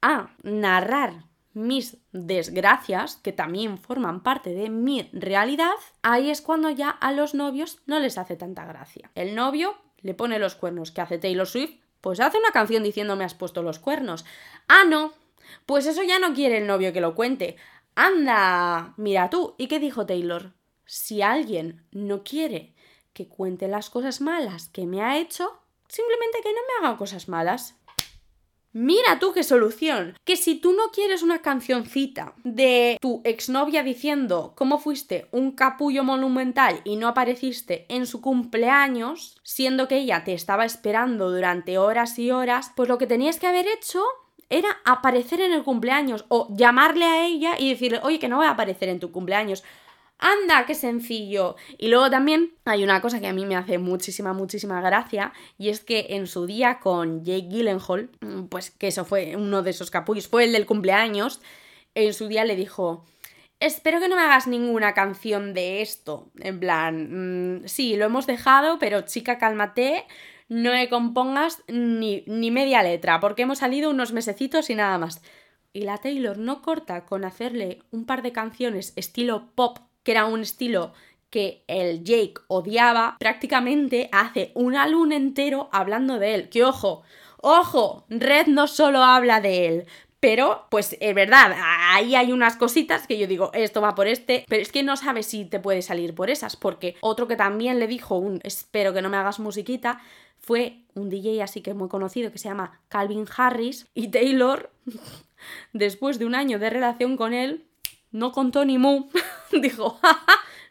a 0.02 0.36
narrar 0.42 1.26
mis 1.54 1.98
desgracias, 2.12 3.18
que 3.18 3.32
también 3.32 3.78
forman 3.78 4.24
parte 4.24 4.54
de 4.54 4.70
mi 4.70 5.10
realidad, 5.14 5.74
ahí 6.02 6.30
es 6.30 6.42
cuando 6.42 6.70
ya 6.70 6.90
a 6.90 7.12
los 7.12 7.34
novios 7.34 7.80
no 7.86 8.00
les 8.00 8.18
hace 8.18 8.36
tanta 8.36 8.66
gracia. 8.66 9.12
El 9.16 9.36
novio 9.36 9.78
le 10.02 10.14
pone 10.14 10.40
los 10.40 10.56
cuernos 10.56 10.92
que 10.92 11.02
hace 11.02 11.18
Taylor 11.18 11.48
Swift, 11.48 11.80
pues 12.02 12.20
hace 12.20 12.38
una 12.38 12.52
canción 12.52 12.84
diciendo 12.84 13.16
me 13.16 13.24
has 13.24 13.34
puesto 13.34 13.64
los 13.64 13.80
cuernos. 13.80 14.26
Ah, 14.68 14.84
no, 14.88 15.14
pues 15.66 15.86
eso 15.86 16.04
ya 16.04 16.20
no 16.20 16.34
quiere 16.34 16.58
el 16.58 16.68
novio 16.68 16.92
que 16.92 17.02
lo 17.02 17.16
cuente. 17.16 17.56
Anda, 17.96 18.94
mira 18.98 19.30
tú, 19.30 19.56
¿y 19.58 19.68
qué 19.68 19.80
dijo 19.80 20.06
Taylor? 20.06 20.54
Si 20.86 21.22
alguien 21.22 21.86
no 21.92 22.24
quiere 22.24 22.74
que 23.14 23.28
cuente 23.28 23.68
las 23.68 23.90
cosas 23.90 24.20
malas 24.20 24.68
que 24.70 24.86
me 24.86 25.02
ha 25.02 25.18
hecho, 25.18 25.60
simplemente 25.88 26.40
que 26.42 26.50
no 26.52 26.60
me 26.68 26.88
haga 26.88 26.98
cosas 26.98 27.30
malas. 27.30 27.76
Mira 28.74 29.20
tú 29.20 29.34
qué 29.34 29.44
solución. 29.44 30.18
Que 30.26 30.36
si 30.36 30.56
tú 30.56 30.74
no 30.74 30.90
quieres 30.92 31.22
una 31.22 31.44
cancioncita 31.44 32.34
de 32.44 32.98
tu 33.00 33.22
exnovia 33.24 33.84
diciendo 33.84 34.54
cómo 34.56 34.80
fuiste 34.80 35.28
un 35.32 35.52
capullo 35.52 36.04
monumental 36.04 36.82
y 36.84 36.96
no 36.96 37.08
apareciste 37.08 37.86
en 37.90 38.08
su 38.08 38.20
cumpleaños, 38.20 39.40
siendo 39.44 39.88
que 39.88 39.98
ella 39.98 40.24
te 40.24 40.34
estaba 40.34 40.66
esperando 40.66 41.32
durante 41.32 41.78
horas 41.78 42.18
y 42.18 42.32
horas, 42.32 42.72
pues 42.76 42.90
lo 42.90 42.98
que 42.98 43.06
tenías 43.06 43.40
que 43.40 43.46
haber 43.46 43.68
hecho 43.68 44.04
era 44.50 44.70
aparecer 44.86 45.40
en 45.42 45.54
el 45.54 45.64
cumpleaños 45.64 46.26
o 46.30 46.48
llamarle 46.56 47.06
a 47.06 47.26
ella 47.26 47.56
y 47.60 47.70
decirle, 47.70 48.00
oye, 48.02 48.18
que 48.18 48.28
no 48.28 48.38
voy 48.38 48.48
a 48.48 48.52
aparecer 48.52 48.90
en 48.90 49.00
tu 49.00 49.12
cumpleaños. 49.12 49.64
¡Anda, 50.26 50.66
qué 50.66 50.74
sencillo! 50.74 51.58
Y 51.78 51.90
luego 51.90 52.10
también 52.10 52.54
hay 52.64 52.86
una 52.86 53.02
cosa 53.02 53.20
que 53.20 53.28
a 53.28 53.34
mí 53.34 53.46
me 53.46 53.58
hace 53.58 53.78
muchísima, 53.78 54.32
muchísima 54.32 54.80
gracia, 54.80 55.34
y 55.58 55.68
es 55.68 55.82
que 55.82 56.08
en 56.12 56.28
su 56.28 56.46
día 56.46 56.80
con 56.80 57.26
Jake 57.26 57.50
Gyllenhaal, 57.50 58.10
mm, 58.22 58.44
pues 58.46 58.72
que 58.72 58.88
eso 58.88 59.04
fue 59.04 59.36
uno 59.36 59.64
de 59.64 59.72
esos 59.72 59.92
capullos, 59.92 60.30
fue 60.30 60.46
el 60.46 60.54
del 60.54 60.66
cumpleaños, 60.66 61.42
en 61.94 62.14
su 62.14 62.30
día 62.30 62.46
le 62.46 62.56
dijo, 62.56 63.04
espero 63.60 64.00
que 64.00 64.08
no 64.08 64.16
me 64.16 64.22
hagas 64.22 64.48
ninguna 64.48 64.94
canción 64.94 65.54
de 65.54 65.82
esto. 65.82 66.32
En 66.40 66.58
plan, 66.58 67.64
mm, 67.64 67.68
sí, 67.68 67.98
lo 67.98 68.06
hemos 68.06 68.26
dejado, 68.26 68.80
pero 68.80 69.02
chica, 69.02 69.38
cálmate, 69.38 70.06
no 70.48 70.72
me 70.72 70.88
compongas 70.88 71.64
ni, 71.68 72.24
ni 72.28 72.50
media 72.50 72.82
letra, 72.82 73.20
porque 73.20 73.42
hemos 73.42 73.60
salido 73.60 73.90
unos 73.90 74.14
mesecitos 74.14 74.70
y 74.70 74.76
nada 74.76 74.98
más. 74.98 75.22
Y 75.74 75.82
la 75.82 75.98
Taylor 75.98 76.38
no 76.38 76.62
corta 76.62 77.06
con 77.06 77.26
hacerle 77.26 77.80
un 77.92 78.06
par 78.06 78.22
de 78.22 78.32
canciones 78.32 78.94
estilo 78.96 79.52
pop 79.56 79.80
que 80.04 80.12
era 80.12 80.26
un 80.26 80.42
estilo 80.42 80.94
que 81.30 81.64
el 81.68 82.04
Jake 82.04 82.36
odiaba, 82.48 83.18
prácticamente 83.20 84.10
hace 84.12 84.52
un 84.54 84.76
álbum 84.76 85.12
entero 85.12 85.68
hablando 85.72 86.20
de 86.20 86.36
él. 86.36 86.50
Que 86.50 86.64
ojo, 86.64 87.02
ojo, 87.42 88.06
Red 88.10 88.48
no 88.48 88.68
solo 88.68 89.04
habla 89.04 89.42
de 89.42 89.68
él, 89.68 89.86
pero, 90.24 90.68
pues 90.72 90.96
es 91.02 91.14
verdad, 91.14 91.54
ahí 91.92 92.16
hay 92.16 92.32
unas 92.32 92.56
cositas 92.56 93.08
que 93.08 93.18
yo 93.18 93.28
digo, 93.28 93.52
esto 93.54 93.82
va 93.82 93.94
por 93.94 94.08
este, 94.08 94.46
pero 94.48 94.62
es 94.62 94.72
que 94.72 94.82
no 94.82 94.96
sabes 94.96 95.26
si 95.26 95.44
te 95.44 95.60
puede 95.60 95.82
salir 95.82 96.16
por 96.16 96.30
esas, 96.30 96.56
porque 96.56 96.96
otro 97.02 97.28
que 97.28 97.36
también 97.36 97.78
le 97.78 97.88
dijo 97.88 98.16
un 98.16 98.40
espero 98.44 98.94
que 98.94 99.02
no 99.02 99.10
me 99.10 99.18
hagas 99.18 99.42
musiquita 99.42 100.00
fue 100.40 100.78
un 100.94 101.10
DJ 101.10 101.44
así 101.44 101.60
que 101.60 101.74
muy 101.74 101.90
conocido 101.90 102.32
que 102.32 102.38
se 102.38 102.48
llama 102.48 102.80
Calvin 102.88 103.26
Harris 103.36 103.86
y 103.94 104.08
Taylor, 104.12 104.72
después 105.74 106.20
de 106.20 106.26
un 106.26 106.36
año 106.36 106.58
de 106.58 106.70
relación 106.70 107.18
con 107.18 107.34
él, 107.34 107.66
no 108.12 108.32
contó 108.32 108.64
ni 108.64 108.78
mu, 108.78 109.10
dijo, 109.62 110.00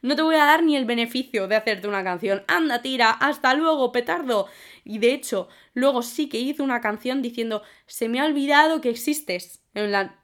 no 0.03 0.17
te 0.17 0.23
voy 0.23 0.35
a 0.35 0.45
dar 0.45 0.63
ni 0.63 0.77
el 0.77 0.85
beneficio 0.85 1.49
de 1.49 1.57
hacerte 1.57 1.89
una 1.89 2.05
canción, 2.05 2.43
anda, 2.49 2.83
tira, 2.83 3.11
hasta 3.11 3.55
luego, 3.55 3.93
petardo. 3.93 4.49
Y 4.85 4.99
de 4.99 5.15
hecho, 5.15 5.49
luego 5.75 6.03
sí 6.03 6.29
que 6.29 6.39
hizo 6.39 6.65
una 6.65 6.81
canción 6.81 7.23
diciendo, 7.23 7.63
se 7.87 8.09
me 8.09 8.21
ha 8.21 8.25
olvidado 8.25 8.81
que 8.81 8.91
existes. 8.91 9.63
En 9.75 9.89
plan, 9.89 10.17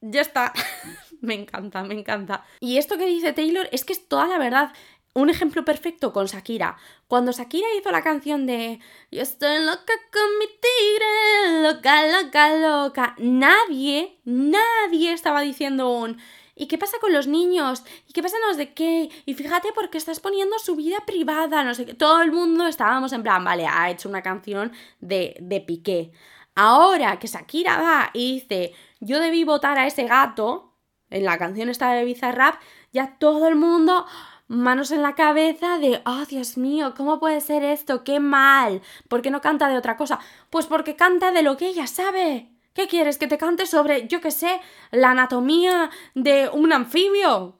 ya 0.00 0.20
está. 0.20 0.52
me 1.20 1.34
encanta, 1.34 1.82
me 1.82 1.94
encanta. 1.94 2.44
Y 2.60 2.78
esto 2.78 2.96
que 2.98 3.06
dice 3.06 3.32
Taylor 3.32 3.68
es 3.72 3.84
que 3.84 3.92
es 3.92 4.08
toda 4.08 4.26
la 4.26 4.38
verdad. 4.38 4.72
Un 5.12 5.28
ejemplo 5.28 5.64
perfecto 5.64 6.12
con 6.12 6.26
Shakira. 6.26 6.76
Cuando 7.08 7.32
Shakira 7.32 7.66
hizo 7.76 7.90
la 7.90 8.02
canción 8.02 8.46
de 8.46 8.78
Yo 9.10 9.22
estoy 9.22 9.58
loca 9.64 9.92
con 10.12 10.38
mi 10.38 10.46
tigre, 10.46 11.62
loca, 11.62 12.22
loca, 12.22 12.56
loca, 12.56 13.14
nadie, 13.18 14.20
nadie 14.24 15.12
estaba 15.12 15.40
diciendo 15.40 15.90
un 15.90 16.20
¿Y 16.60 16.66
qué 16.66 16.76
pasa 16.76 16.98
con 17.00 17.14
los 17.14 17.26
niños? 17.26 17.84
¿Y 18.06 18.12
qué 18.12 18.22
pasa 18.22 18.36
no 18.46 18.52
sé 18.52 18.74
qué? 18.74 19.08
Y 19.24 19.32
fíjate 19.32 19.70
porque 19.74 19.96
estás 19.96 20.20
poniendo 20.20 20.58
su 20.58 20.76
vida 20.76 20.98
privada, 21.06 21.64
no 21.64 21.72
sé 21.72 21.86
qué. 21.86 21.94
Todo 21.94 22.20
el 22.20 22.32
mundo 22.32 22.66
estábamos 22.66 23.14
en 23.14 23.22
plan, 23.22 23.42
vale, 23.42 23.66
ha 23.66 23.88
hecho 23.88 24.10
una 24.10 24.20
canción 24.20 24.70
de, 25.00 25.38
de 25.40 25.62
Piqué. 25.62 26.12
Ahora 26.54 27.18
que 27.18 27.28
Shakira 27.28 27.80
va 27.80 28.10
y 28.12 28.34
dice, 28.34 28.74
yo 29.00 29.20
debí 29.20 29.42
votar 29.42 29.78
a 29.78 29.86
ese 29.86 30.04
gato, 30.04 30.76
en 31.08 31.24
la 31.24 31.38
canción 31.38 31.70
esta 31.70 31.92
de 31.92 32.04
Bizarrap, 32.04 32.60
ya 32.92 33.16
todo 33.18 33.48
el 33.48 33.56
mundo 33.56 34.04
manos 34.46 34.90
en 34.90 35.00
la 35.00 35.14
cabeza 35.14 35.78
de, 35.78 36.02
oh 36.04 36.26
Dios 36.28 36.58
mío, 36.58 36.92
¿cómo 36.94 37.18
puede 37.20 37.40
ser 37.40 37.62
esto? 37.62 38.04
¡Qué 38.04 38.20
mal! 38.20 38.82
¿Por 39.08 39.22
qué 39.22 39.30
no 39.30 39.40
canta 39.40 39.66
de 39.70 39.78
otra 39.78 39.96
cosa? 39.96 40.18
Pues 40.50 40.66
porque 40.66 40.94
canta 40.94 41.32
de 41.32 41.42
lo 41.42 41.56
que 41.56 41.68
ella 41.68 41.86
sabe. 41.86 42.50
¿Qué 42.74 42.86
quieres? 42.86 43.18
¿Que 43.18 43.26
te 43.26 43.38
cante 43.38 43.66
sobre, 43.66 44.06
yo 44.06 44.20
qué 44.20 44.30
sé, 44.30 44.60
la 44.92 45.10
anatomía 45.10 45.90
de 46.14 46.48
un 46.52 46.72
anfibio? 46.72 47.58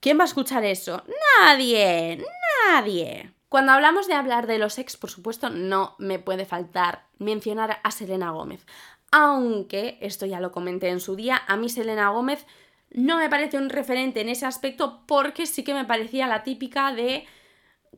¿Quién 0.00 0.18
va 0.18 0.22
a 0.22 0.26
escuchar 0.26 0.64
eso? 0.64 1.02
Nadie, 1.40 2.22
nadie. 2.70 3.32
Cuando 3.48 3.72
hablamos 3.72 4.06
de 4.06 4.14
hablar 4.14 4.46
de 4.46 4.58
los 4.58 4.78
ex, 4.78 4.96
por 4.96 5.10
supuesto, 5.10 5.48
no 5.48 5.94
me 5.98 6.18
puede 6.18 6.44
faltar 6.44 7.06
mencionar 7.18 7.78
a 7.82 7.90
Selena 7.90 8.30
Gómez. 8.30 8.66
Aunque, 9.10 9.98
esto 10.02 10.26
ya 10.26 10.40
lo 10.40 10.52
comenté 10.52 10.88
en 10.88 11.00
su 11.00 11.16
día, 11.16 11.42
a 11.46 11.56
mí 11.56 11.68
Selena 11.68 12.10
Gómez 12.10 12.46
no 12.90 13.16
me 13.18 13.30
parece 13.30 13.56
un 13.56 13.70
referente 13.70 14.20
en 14.20 14.28
ese 14.28 14.46
aspecto 14.46 15.04
porque 15.06 15.46
sí 15.46 15.64
que 15.64 15.74
me 15.74 15.84
parecía 15.84 16.26
la 16.26 16.42
típica 16.42 16.92
de 16.92 17.26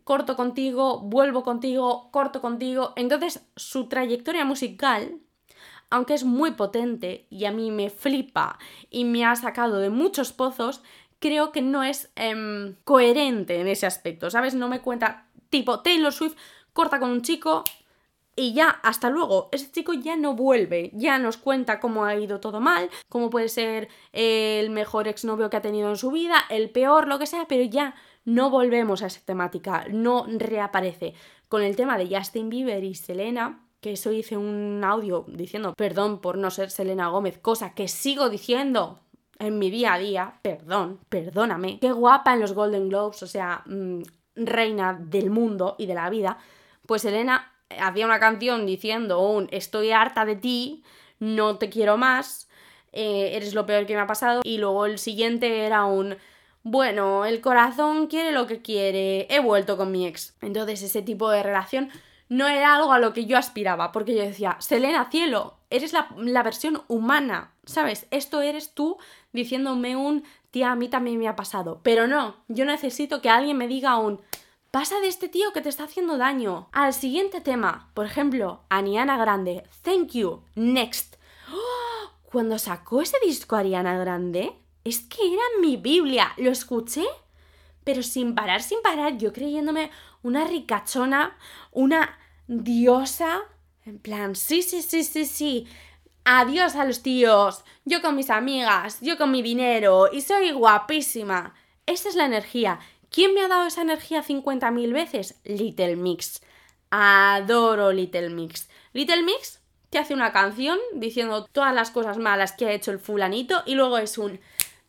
corto 0.04 0.36
contigo, 0.36 1.00
vuelvo 1.00 1.42
contigo, 1.42 2.10
corto 2.10 2.40
contigo. 2.40 2.92
Entonces, 2.96 3.46
su 3.56 3.88
trayectoria 3.88 4.44
musical 4.44 5.20
aunque 5.90 6.14
es 6.14 6.24
muy 6.24 6.52
potente 6.52 7.26
y 7.30 7.44
a 7.44 7.52
mí 7.52 7.70
me 7.70 7.90
flipa 7.90 8.58
y 8.90 9.04
me 9.04 9.24
ha 9.24 9.34
sacado 9.36 9.78
de 9.78 9.90
muchos 9.90 10.32
pozos, 10.32 10.82
creo 11.18 11.52
que 11.52 11.62
no 11.62 11.82
es 11.82 12.10
em, 12.16 12.76
coherente 12.84 13.60
en 13.60 13.68
ese 13.68 13.86
aspecto, 13.86 14.30
¿sabes? 14.30 14.54
No 14.54 14.68
me 14.68 14.80
cuenta, 14.80 15.26
tipo, 15.50 15.80
Taylor 15.80 16.12
Swift 16.12 16.36
corta 16.72 17.00
con 17.00 17.10
un 17.10 17.22
chico 17.22 17.64
y 18.36 18.52
ya, 18.52 18.68
hasta 18.84 19.10
luego, 19.10 19.48
ese 19.50 19.68
chico 19.72 19.94
ya 19.94 20.14
no 20.14 20.36
vuelve, 20.36 20.92
ya 20.94 21.18
nos 21.18 21.38
cuenta 21.38 21.80
cómo 21.80 22.04
ha 22.04 22.14
ido 22.14 22.38
todo 22.38 22.60
mal, 22.60 22.88
cómo 23.08 23.30
puede 23.30 23.48
ser 23.48 23.88
el 24.12 24.70
mejor 24.70 25.08
exnovio 25.08 25.50
que 25.50 25.56
ha 25.56 25.60
tenido 25.60 25.90
en 25.90 25.96
su 25.96 26.12
vida, 26.12 26.44
el 26.48 26.70
peor, 26.70 27.08
lo 27.08 27.18
que 27.18 27.26
sea, 27.26 27.46
pero 27.48 27.64
ya 27.64 27.96
no 28.24 28.48
volvemos 28.48 29.02
a 29.02 29.06
esa 29.06 29.20
temática, 29.24 29.86
no 29.90 30.24
reaparece. 30.28 31.14
Con 31.48 31.62
el 31.62 31.74
tema 31.74 31.98
de 31.98 32.14
Justin 32.16 32.48
Bieber 32.48 32.84
y 32.84 32.94
Selena, 32.94 33.67
que 33.80 33.92
eso 33.92 34.12
hice 34.12 34.36
un 34.36 34.82
audio 34.84 35.24
diciendo 35.28 35.74
perdón 35.76 36.20
por 36.20 36.38
no 36.38 36.50
ser 36.50 36.70
Selena 36.70 37.08
Gómez, 37.08 37.38
cosa 37.38 37.74
que 37.74 37.88
sigo 37.88 38.28
diciendo 38.28 39.00
en 39.38 39.58
mi 39.58 39.70
día 39.70 39.94
a 39.94 39.98
día, 39.98 40.34
perdón, 40.42 40.98
perdóname, 41.08 41.78
qué 41.80 41.92
guapa 41.92 42.34
en 42.34 42.40
los 42.40 42.54
Golden 42.54 42.88
Globes, 42.88 43.22
o 43.22 43.26
sea, 43.26 43.62
mm, 43.66 44.02
reina 44.34 44.98
del 45.00 45.30
mundo 45.30 45.76
y 45.78 45.86
de 45.86 45.94
la 45.94 46.10
vida, 46.10 46.38
pues 46.86 47.02
Selena 47.02 47.52
hacía 47.80 48.06
una 48.06 48.18
canción 48.18 48.66
diciendo 48.66 49.20
un 49.20 49.48
estoy 49.52 49.92
harta 49.92 50.24
de 50.24 50.36
ti, 50.36 50.82
no 51.20 51.56
te 51.58 51.70
quiero 51.70 51.96
más, 51.96 52.48
eh, 52.92 53.30
eres 53.34 53.54
lo 53.54 53.66
peor 53.66 53.86
que 53.86 53.94
me 53.94 54.00
ha 54.00 54.06
pasado, 54.06 54.40
y 54.44 54.58
luego 54.58 54.86
el 54.86 54.98
siguiente 54.98 55.66
era 55.66 55.84
un 55.84 56.16
bueno, 56.64 57.24
el 57.24 57.40
corazón 57.40 58.08
quiere 58.08 58.32
lo 58.32 58.46
que 58.46 58.60
quiere, 58.60 59.26
he 59.30 59.40
vuelto 59.40 59.76
con 59.76 59.90
mi 59.90 60.06
ex. 60.06 60.36
Entonces 60.42 60.82
ese 60.82 61.00
tipo 61.00 61.30
de 61.30 61.42
relación 61.42 61.88
no 62.28 62.46
era 62.46 62.76
algo 62.76 62.92
a 62.92 62.98
lo 62.98 63.12
que 63.12 63.26
yo 63.26 63.38
aspiraba, 63.38 63.92
porque 63.92 64.14
yo 64.14 64.22
decía, 64.22 64.56
Selena, 64.60 65.10
cielo, 65.10 65.58
eres 65.70 65.92
la, 65.92 66.42
versión 66.42 66.82
humana, 66.88 67.52
¿sabes? 67.64 68.06
Esto 68.10 68.40
eres 68.40 68.74
tú 68.74 68.98
diciéndome 69.32 69.96
un, 69.96 70.24
tía, 70.50 70.72
a 70.72 70.76
mí 70.76 70.88
también 70.88 71.18
me 71.18 71.28
ha 71.28 71.36
pasado. 71.36 71.80
Pero 71.82 72.06
no, 72.06 72.36
yo 72.48 72.64
necesito 72.64 73.20
que 73.20 73.30
alguien 73.30 73.56
me 73.56 73.68
diga 73.68 73.96
un, 73.96 74.20
pasa 74.70 75.00
de 75.00 75.08
este 75.08 75.28
tío 75.28 75.52
que 75.52 75.60
te 75.60 75.68
está 75.68 75.84
haciendo 75.84 76.18
daño. 76.18 76.68
Al 76.72 76.92
siguiente 76.92 77.40
tema, 77.40 77.90
por 77.94 78.06
ejemplo, 78.06 78.60
Aniana 78.68 79.16
Grande, 79.16 79.64
thank 79.82 80.12
you, 80.12 80.42
next. 80.54 81.16
¡Oh! 81.52 82.10
Cuando 82.24 82.58
sacó 82.58 83.00
ese 83.00 83.16
disco 83.24 83.56
Ariana 83.56 83.98
Grande, 83.98 84.52
es 84.84 85.00
que 85.00 85.32
era 85.32 85.42
mi 85.60 85.76
Biblia, 85.76 86.32
lo 86.36 86.50
escuché, 86.50 87.04
pero 87.84 88.02
sin 88.02 88.34
parar, 88.34 88.62
sin 88.62 88.82
parar, 88.82 89.16
yo 89.16 89.32
creyéndome 89.32 89.90
una 90.22 90.44
ricachona, 90.44 91.36
una 91.72 92.18
diosa, 92.46 93.40
En 93.84 93.98
plan, 93.98 94.36
sí, 94.36 94.62
sí, 94.62 94.82
sí, 94.82 95.02
sí, 95.02 95.24
sí. 95.24 95.66
Adiós 96.24 96.76
a 96.76 96.84
los 96.84 97.02
tíos. 97.02 97.64
Yo 97.86 98.02
con 98.02 98.16
mis 98.16 98.28
amigas, 98.28 99.00
yo 99.00 99.16
con 99.16 99.30
mi 99.30 99.40
dinero 99.40 100.10
y 100.12 100.20
soy 100.20 100.52
guapísima. 100.52 101.54
Esa 101.86 102.10
es 102.10 102.14
la 102.14 102.26
energía. 102.26 102.80
¿Quién 103.10 103.32
me 103.32 103.40
ha 103.40 103.48
dado 103.48 103.66
esa 103.66 103.80
energía 103.80 104.22
50.000 104.22 104.92
veces? 104.92 105.40
Little 105.44 105.96
Mix. 105.96 106.42
Adoro 106.90 107.92
Little 107.92 108.28
Mix. 108.28 108.68
Little 108.92 109.22
Mix 109.22 109.60
te 109.90 109.98
hace 109.98 110.12
una 110.12 110.32
canción 110.32 110.78
diciendo 110.94 111.46
todas 111.50 111.74
las 111.74 111.90
cosas 111.90 112.18
malas 112.18 112.52
que 112.52 112.66
ha 112.66 112.72
hecho 112.72 112.90
el 112.90 112.98
fulanito 112.98 113.62
y 113.64 113.74
luego 113.74 113.96
es 113.96 114.18
un 114.18 114.38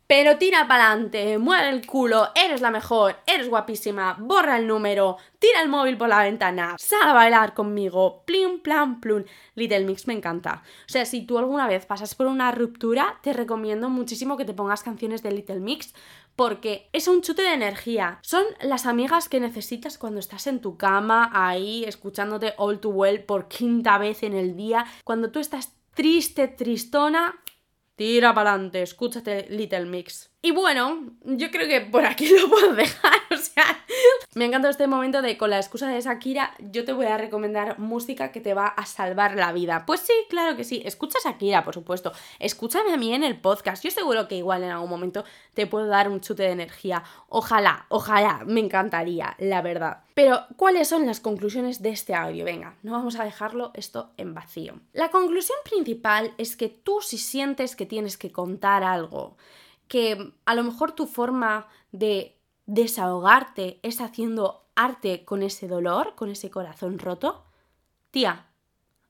pero 0.10 0.40
tira 0.40 0.68
para 0.68 0.92
adelante, 0.92 1.38
mueve 1.38 1.70
el 1.70 1.86
culo, 1.86 2.30
eres 2.34 2.62
la 2.62 2.72
mejor, 2.72 3.18
eres 3.28 3.48
guapísima, 3.48 4.18
borra 4.20 4.58
el 4.58 4.66
número, 4.66 5.18
tira 5.38 5.62
el 5.62 5.70
móvil 5.70 6.00
por 6.00 6.10
la 6.10 6.24
ventana, 6.24 6.76
sal 6.80 7.10
a 7.10 7.14
bailar 7.14 7.54
conmigo, 7.54 8.24
plim, 8.26 8.60
plan, 8.60 9.00
plum. 9.02 9.24
Little 9.54 9.86
Mix 9.86 10.08
me 10.08 10.16
encanta. 10.16 10.64
O 10.88 10.92
sea, 10.92 11.06
si 11.06 11.28
tú 11.28 11.38
alguna 11.38 11.68
vez 11.68 11.86
pasas 11.86 12.16
por 12.16 12.26
una 12.26 12.52
ruptura, 12.52 13.20
te 13.22 13.34
recomiendo 13.34 13.88
muchísimo 13.88 14.36
que 14.36 14.46
te 14.46 14.56
pongas 14.56 14.82
canciones 14.82 15.22
de 15.22 15.32
Little 15.32 15.60
Mix 15.60 15.94
porque 16.36 16.90
es 16.92 17.08
un 17.08 17.22
chute 17.22 17.44
de 17.44 17.54
energía. 17.54 18.18
Son 18.24 18.44
las 18.62 18.88
amigas 18.88 19.30
que 19.30 19.40
necesitas 19.40 20.00
cuando 20.00 20.20
estás 20.20 20.48
en 20.48 20.60
tu 20.60 20.76
cama, 20.76 21.30
ahí, 21.34 21.84
escuchándote 21.84 22.56
All 22.58 22.80
Too 22.80 22.90
Well 22.90 23.24
por 23.26 23.48
quinta 23.48 24.00
vez 24.00 24.24
en 24.24 24.34
el 24.34 24.58
día, 24.58 24.88
cuando 25.04 25.30
tú 25.30 25.38
estás 25.38 25.76
triste, 25.94 26.48
tristona, 26.48 27.36
Tira 28.00 28.34
para 28.34 28.54
adelante, 28.54 28.82
escúchate 28.82 29.48
Little 29.50 29.84
Mix. 29.84 30.32
Y 30.42 30.52
bueno, 30.52 31.18
yo 31.22 31.52
creo 31.52 31.68
que 31.68 31.82
por 31.82 32.06
aquí 32.06 32.30
lo 32.30 32.50
puedo 32.50 32.74
dejar. 32.74 33.20
O 33.30 33.36
sea, 33.36 33.86
me 34.36 34.46
encanta 34.46 34.70
este 34.70 34.86
momento 34.86 35.24
de 35.24 35.38
con 35.38 35.50
la 35.50 35.58
excusa 35.58 35.88
de 35.88 36.00
Shakira, 36.00 36.54
yo 36.60 36.86
te 36.86 36.94
voy 36.94 37.08
a 37.08 37.18
recomendar 37.18 37.80
música 37.80 38.32
que 38.32 38.42
te 38.42 38.54
va 38.54 38.68
a 38.68 38.86
salvar 38.86 39.36
la 39.36 39.52
vida. 39.52 39.86
Pues 39.88 40.02
sí, 40.02 40.14
claro 40.30 40.56
que 40.56 40.64
sí. 40.64 40.84
Escucha 40.86 41.18
a 41.18 41.32
Shakira, 41.32 41.64
por 41.64 41.74
supuesto. 41.74 42.12
Escúchame 42.38 42.94
a 42.94 42.98
mí 42.98 43.12
en 43.12 43.24
el 43.24 43.40
podcast. 43.40 43.84
Yo 43.84 43.90
seguro 43.90 44.28
que 44.28 44.36
igual 44.36 44.64
en 44.64 44.70
algún 44.70 44.90
momento 44.90 45.24
te 45.56 45.66
puedo 45.66 45.88
dar 45.88 46.10
un 46.10 46.22
chute 46.22 46.44
de 46.44 46.52
energía. 46.52 47.04
Ojalá, 47.28 47.88
ojalá, 47.90 48.44
me 48.46 48.60
encantaría, 48.60 49.36
la 49.40 49.64
verdad. 49.64 50.04
Pero, 50.14 50.46
¿cuáles 50.58 50.88
son 50.88 51.08
las 51.08 51.20
conclusiones 51.20 51.82
de 51.82 51.90
este 51.90 52.14
audio? 52.14 52.46
Venga, 52.46 52.76
no 52.84 52.92
vamos 52.92 53.16
a 53.16 53.24
dejarlo 53.24 53.72
esto 53.74 54.12
en 54.18 54.36
vacío. 54.36 54.80
La 54.94 55.10
conclusión 55.10 55.58
principal 55.64 56.36
es 56.38 56.56
que 56.56 56.70
tú 56.70 57.00
si 57.02 57.18
sientes 57.18 57.76
que 57.76 57.88
tienes 57.88 58.16
que 58.18 58.32
contar 58.32 58.84
algo, 58.84 59.38
que 59.88 60.34
a 60.46 60.54
lo 60.54 60.64
mejor 60.64 60.92
tu 60.92 61.08
forma 61.08 61.68
de 61.92 62.39
desahogarte 62.70 63.80
es 63.82 64.00
haciendo 64.00 64.68
arte 64.76 65.26
con 65.26 65.42
ese 65.42 65.68
dolor, 65.68 66.14
con 66.16 66.30
ese 66.30 66.52
corazón 66.52 67.00
roto, 67.00 67.44
tía, 68.12 68.46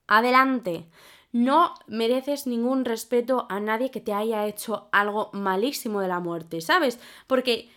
adelante. 0.07 0.89
No 1.33 1.73
mereces 1.85 2.47
ningún 2.47 2.85
respeto 2.85 3.47
a 3.49 3.59
nadie 3.59 3.91
que 3.91 3.99
te 3.99 4.13
haya 4.13 4.47
hecho 4.47 4.87
algo 4.93 5.29
malísimo 5.33 5.99
de 5.99 6.07
la 6.07 6.21
muerte, 6.21 6.61
¿sabes? 6.61 6.99
Porque 7.27 7.69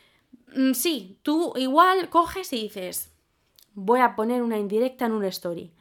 mm, 0.54 0.72
sí, 0.72 1.18
tú 1.22 1.52
igual 1.56 2.08
coges 2.10 2.52
y 2.52 2.62
dices, 2.62 3.12
voy 3.74 4.00
a 4.00 4.14
poner 4.14 4.42
una 4.42 4.58
indirecta 4.58 5.06
en 5.06 5.12
una 5.12 5.28
story. 5.28 5.74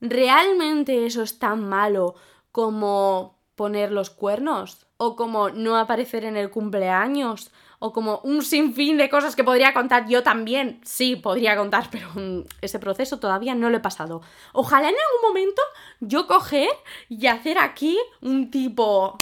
¿Realmente 0.00 1.06
eso 1.06 1.22
es 1.22 1.38
tan 1.38 1.68
malo 1.68 2.16
como 2.50 3.38
poner 3.54 3.92
los 3.92 4.10
cuernos? 4.10 4.88
¿O 4.96 5.14
como 5.14 5.50
no 5.50 5.76
aparecer 5.76 6.24
en 6.24 6.36
el 6.36 6.50
cumpleaños? 6.50 7.52
O 7.84 7.92
como 7.92 8.20
un 8.22 8.42
sinfín 8.42 8.96
de 8.96 9.10
cosas 9.10 9.34
que 9.34 9.42
podría 9.42 9.74
contar 9.74 10.06
yo 10.06 10.22
también. 10.22 10.80
Sí, 10.84 11.16
podría 11.16 11.56
contar, 11.56 11.88
pero 11.90 12.10
mm, 12.14 12.44
ese 12.60 12.78
proceso 12.78 13.18
todavía 13.18 13.56
no 13.56 13.70
lo 13.70 13.78
he 13.78 13.80
pasado. 13.80 14.22
Ojalá 14.52 14.88
en 14.88 14.94
algún 14.94 15.28
momento 15.28 15.60
yo 15.98 16.28
coger 16.28 16.70
y 17.08 17.26
hacer 17.26 17.58
aquí 17.58 17.98
un 18.20 18.52
tipo 18.52 19.18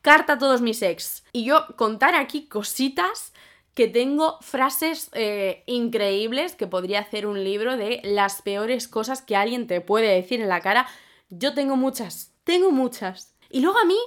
carta 0.00 0.32
a 0.32 0.38
todos 0.38 0.60
mis 0.62 0.82
ex 0.82 1.22
y 1.32 1.44
yo 1.44 1.64
contar 1.76 2.16
aquí 2.16 2.48
cositas 2.48 3.32
que 3.72 3.86
tengo 3.86 4.36
frases 4.40 5.08
eh, 5.12 5.62
increíbles 5.66 6.56
que 6.56 6.66
podría 6.66 6.98
hacer 6.98 7.24
un 7.24 7.44
libro 7.44 7.76
de 7.76 8.00
las 8.02 8.42
peores 8.42 8.88
cosas 8.88 9.22
que 9.22 9.36
alguien 9.36 9.68
te 9.68 9.80
puede 9.80 10.08
decir 10.08 10.40
en 10.40 10.48
la 10.48 10.60
cara. 10.60 10.88
Yo 11.30 11.54
tengo 11.54 11.76
muchas, 11.76 12.32
tengo 12.42 12.72
muchas. 12.72 13.36
Y 13.48 13.60
luego 13.60 13.78
a 13.78 13.84
mí 13.84 13.98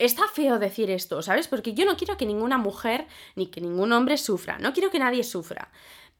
está 0.00 0.26
feo 0.26 0.58
decir 0.58 0.90
esto, 0.90 1.22
¿sabes? 1.22 1.46
Porque 1.46 1.74
yo 1.74 1.84
no 1.84 1.96
quiero 1.96 2.16
que 2.16 2.26
ninguna 2.26 2.58
mujer 2.58 3.06
ni 3.36 3.46
que 3.46 3.60
ningún 3.60 3.92
hombre 3.92 4.16
sufra, 4.16 4.58
no 4.58 4.72
quiero 4.72 4.90
que 4.90 4.98
nadie 4.98 5.22
sufra. 5.22 5.70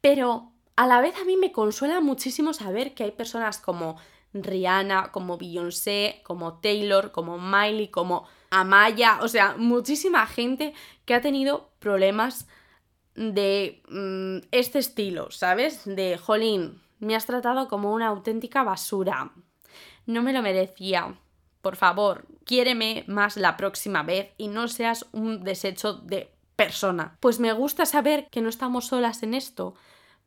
Pero 0.01 0.53
a 0.77 0.87
la 0.87 1.01
vez 1.01 1.17
a 1.21 1.25
mí 1.25 1.37
me 1.37 1.51
consuela 1.51 2.01
muchísimo 2.01 2.53
saber 2.53 2.95
que 2.95 3.05
hay 3.05 3.11
personas 3.11 3.59
como 3.59 3.97
Rihanna, 4.33 5.11
como 5.13 5.39
Beyoncé, 5.39 6.21
como 6.25 6.61
Taylor, 6.61 7.11
como 7.11 7.39
Miley, 7.39 7.89
como 7.89 8.27
Amaya, 8.51 9.19
o 9.23 9.29
sea, 9.29 9.55
muchísima 9.57 10.27
gente 10.27 10.75
que 11.05 11.15
ha 11.15 11.21
tenido 11.21 11.71
problemas 11.79 12.47
de 13.15 13.83
mm, 13.89 14.47
este 14.53 14.79
estilo, 14.79 15.31
¿sabes? 15.31 15.85
De, 15.85 16.19
jolín, 16.19 16.81
me 16.99 17.17
has 17.17 17.27
tratado 17.27 17.69
como 17.69 17.93
una 17.93 18.09
auténtica 18.09 18.63
basura. 18.63 19.33
No 20.07 20.23
me 20.23 20.33
lo 20.33 20.43
merecía 20.43 21.19
por 21.63 21.77
favor, 21.77 22.27
quiéreme 22.45 23.05
más 23.07 23.37
la 23.37 23.57
próxima 23.57 24.03
vez 24.03 24.33
y 24.39 24.49
no 24.49 24.69
seas 24.69 25.07
un 25.13 25.43
desecho 25.45 25.95
de 25.95 26.33
persona. 26.57 27.17
Pues 27.21 27.41
me 27.41 27.53
gusta 27.53 27.87
saber 27.87 28.29
que 28.31 28.41
no 28.41 28.49
estamos 28.49 28.87
solas 28.87 29.23
en 29.23 29.35
esto, 29.35 29.75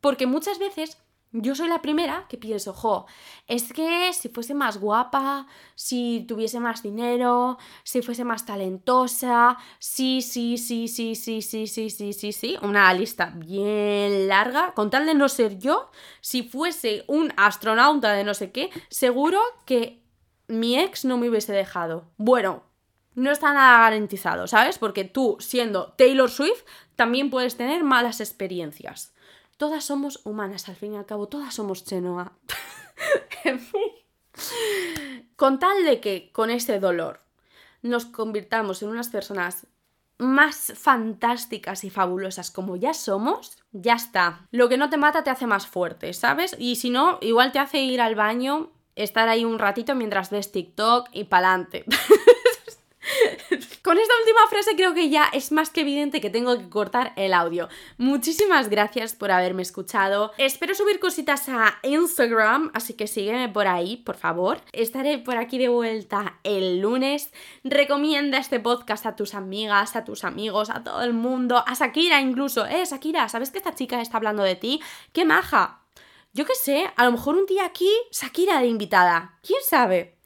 porque 0.00 0.26
muchas 0.26 0.58
veces 0.58 0.98
yo 1.36 1.56
soy 1.56 1.66
la 1.68 1.82
primera 1.82 2.26
que 2.28 2.36
pienso, 2.36 2.72
jo, 2.72 3.06
es 3.48 3.72
que 3.72 4.12
si 4.12 4.28
fuese 4.28 4.54
más 4.54 4.78
guapa, 4.78 5.48
si 5.74 6.24
tuviese 6.28 6.60
más 6.60 6.80
dinero, 6.80 7.58
si 7.82 8.02
fuese 8.02 8.22
más 8.22 8.46
talentosa, 8.46 9.58
sí, 9.80 10.22
sí, 10.22 10.58
sí, 10.58 10.86
sí, 10.86 11.16
sí, 11.16 11.42
sí, 11.42 11.66
sí, 11.66 11.90
sí, 11.90 12.12
sí, 12.12 12.32
sí, 12.32 12.56
una 12.62 12.94
lista 12.94 13.32
bien 13.34 14.28
larga, 14.28 14.74
con 14.74 14.90
tal 14.90 15.06
de 15.06 15.14
no 15.14 15.28
ser 15.28 15.58
yo, 15.58 15.90
si 16.20 16.44
fuese 16.44 17.04
un 17.08 17.32
astronauta 17.36 18.12
de 18.12 18.22
no 18.22 18.34
sé 18.34 18.52
qué, 18.52 18.70
seguro 18.88 19.40
que 19.66 20.03
mi 20.48 20.78
ex 20.78 21.04
no 21.04 21.16
me 21.18 21.28
hubiese 21.28 21.52
dejado. 21.52 22.10
Bueno, 22.16 22.64
no 23.14 23.30
está 23.30 23.52
nada 23.52 23.78
garantizado, 23.78 24.46
¿sabes? 24.46 24.78
Porque 24.78 25.04
tú, 25.04 25.36
siendo 25.40 25.92
Taylor 25.92 26.30
Swift, 26.30 26.64
también 26.96 27.30
puedes 27.30 27.56
tener 27.56 27.84
malas 27.84 28.20
experiencias. 28.20 29.14
Todas 29.56 29.84
somos 29.84 30.20
humanas, 30.24 30.68
al 30.68 30.76
fin 30.76 30.94
y 30.94 30.96
al 30.96 31.06
cabo, 31.06 31.28
todas 31.28 31.54
somos 31.54 31.84
Chenoa. 31.84 32.32
en 33.44 33.60
fin. 33.60 33.92
Con 35.36 35.58
tal 35.58 35.84
de 35.84 36.00
que 36.00 36.32
con 36.32 36.50
ese 36.50 36.80
dolor 36.80 37.20
nos 37.82 38.06
convirtamos 38.06 38.82
en 38.82 38.88
unas 38.88 39.08
personas 39.08 39.66
más 40.18 40.72
fantásticas 40.76 41.84
y 41.84 41.90
fabulosas 41.90 42.50
como 42.50 42.76
ya 42.76 42.94
somos, 42.94 43.58
ya 43.72 43.94
está. 43.94 44.46
Lo 44.50 44.68
que 44.68 44.76
no 44.76 44.90
te 44.90 44.96
mata 44.96 45.22
te 45.22 45.30
hace 45.30 45.46
más 45.46 45.66
fuerte, 45.66 46.12
¿sabes? 46.12 46.56
Y 46.58 46.76
si 46.76 46.90
no, 46.90 47.18
igual 47.20 47.52
te 47.52 47.58
hace 47.58 47.78
ir 47.80 48.00
al 48.00 48.14
baño 48.14 48.70
estar 48.96 49.28
ahí 49.28 49.44
un 49.44 49.58
ratito 49.58 49.94
mientras 49.94 50.30
ves 50.30 50.52
TikTok 50.52 51.08
y 51.12 51.24
pa'lante. 51.24 51.84
Con 53.82 53.98
esta 53.98 54.14
última 54.20 54.46
frase 54.48 54.76
creo 54.76 54.94
que 54.94 55.10
ya 55.10 55.24
es 55.32 55.52
más 55.52 55.68
que 55.68 55.82
evidente 55.82 56.22
que 56.22 56.30
tengo 56.30 56.56
que 56.56 56.70
cortar 56.70 57.12
el 57.16 57.34
audio. 57.34 57.68
Muchísimas 57.98 58.70
gracias 58.70 59.14
por 59.14 59.30
haberme 59.30 59.60
escuchado. 59.60 60.32
Espero 60.38 60.74
subir 60.74 61.00
cositas 61.00 61.48
a 61.50 61.78
Instagram, 61.82 62.70
así 62.72 62.94
que 62.94 63.06
sígueme 63.06 63.50
por 63.50 63.66
ahí, 63.66 63.98
por 63.98 64.16
favor. 64.16 64.62
Estaré 64.72 65.18
por 65.18 65.36
aquí 65.36 65.58
de 65.58 65.68
vuelta 65.68 66.38
el 66.44 66.80
lunes. 66.80 67.30
Recomienda 67.62 68.38
este 68.38 68.58
podcast 68.58 69.04
a 69.04 69.16
tus 69.16 69.34
amigas, 69.34 69.96
a 69.96 70.04
tus 70.04 70.24
amigos, 70.24 70.70
a 70.70 70.82
todo 70.82 71.02
el 71.02 71.12
mundo, 71.12 71.62
a 71.66 71.74
Shakira 71.74 72.22
incluso. 72.22 72.64
Eh, 72.64 72.84
Shakira, 72.86 73.28
¿sabes 73.28 73.50
que 73.50 73.58
esta 73.58 73.74
chica 73.74 74.00
está 74.00 74.16
hablando 74.16 74.42
de 74.42 74.56
ti? 74.56 74.80
¡Qué 75.12 75.26
maja! 75.26 75.83
Yo 76.34 76.44
qué 76.44 76.56
sé, 76.56 76.90
a 76.96 77.04
lo 77.04 77.12
mejor 77.12 77.36
un 77.36 77.46
día 77.46 77.64
aquí 77.64 77.88
Shakira 78.10 78.60
de 78.60 78.66
invitada. 78.66 79.38
¿Quién 79.40 79.60
sabe? 79.62 80.18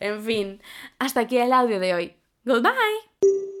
En 0.00 0.24
fin, 0.24 0.62
hasta 0.98 1.20
aquí 1.20 1.36
el 1.36 1.52
audio 1.52 1.78
de 1.78 1.94
hoy. 1.94 2.16
Goodbye. 2.46 3.59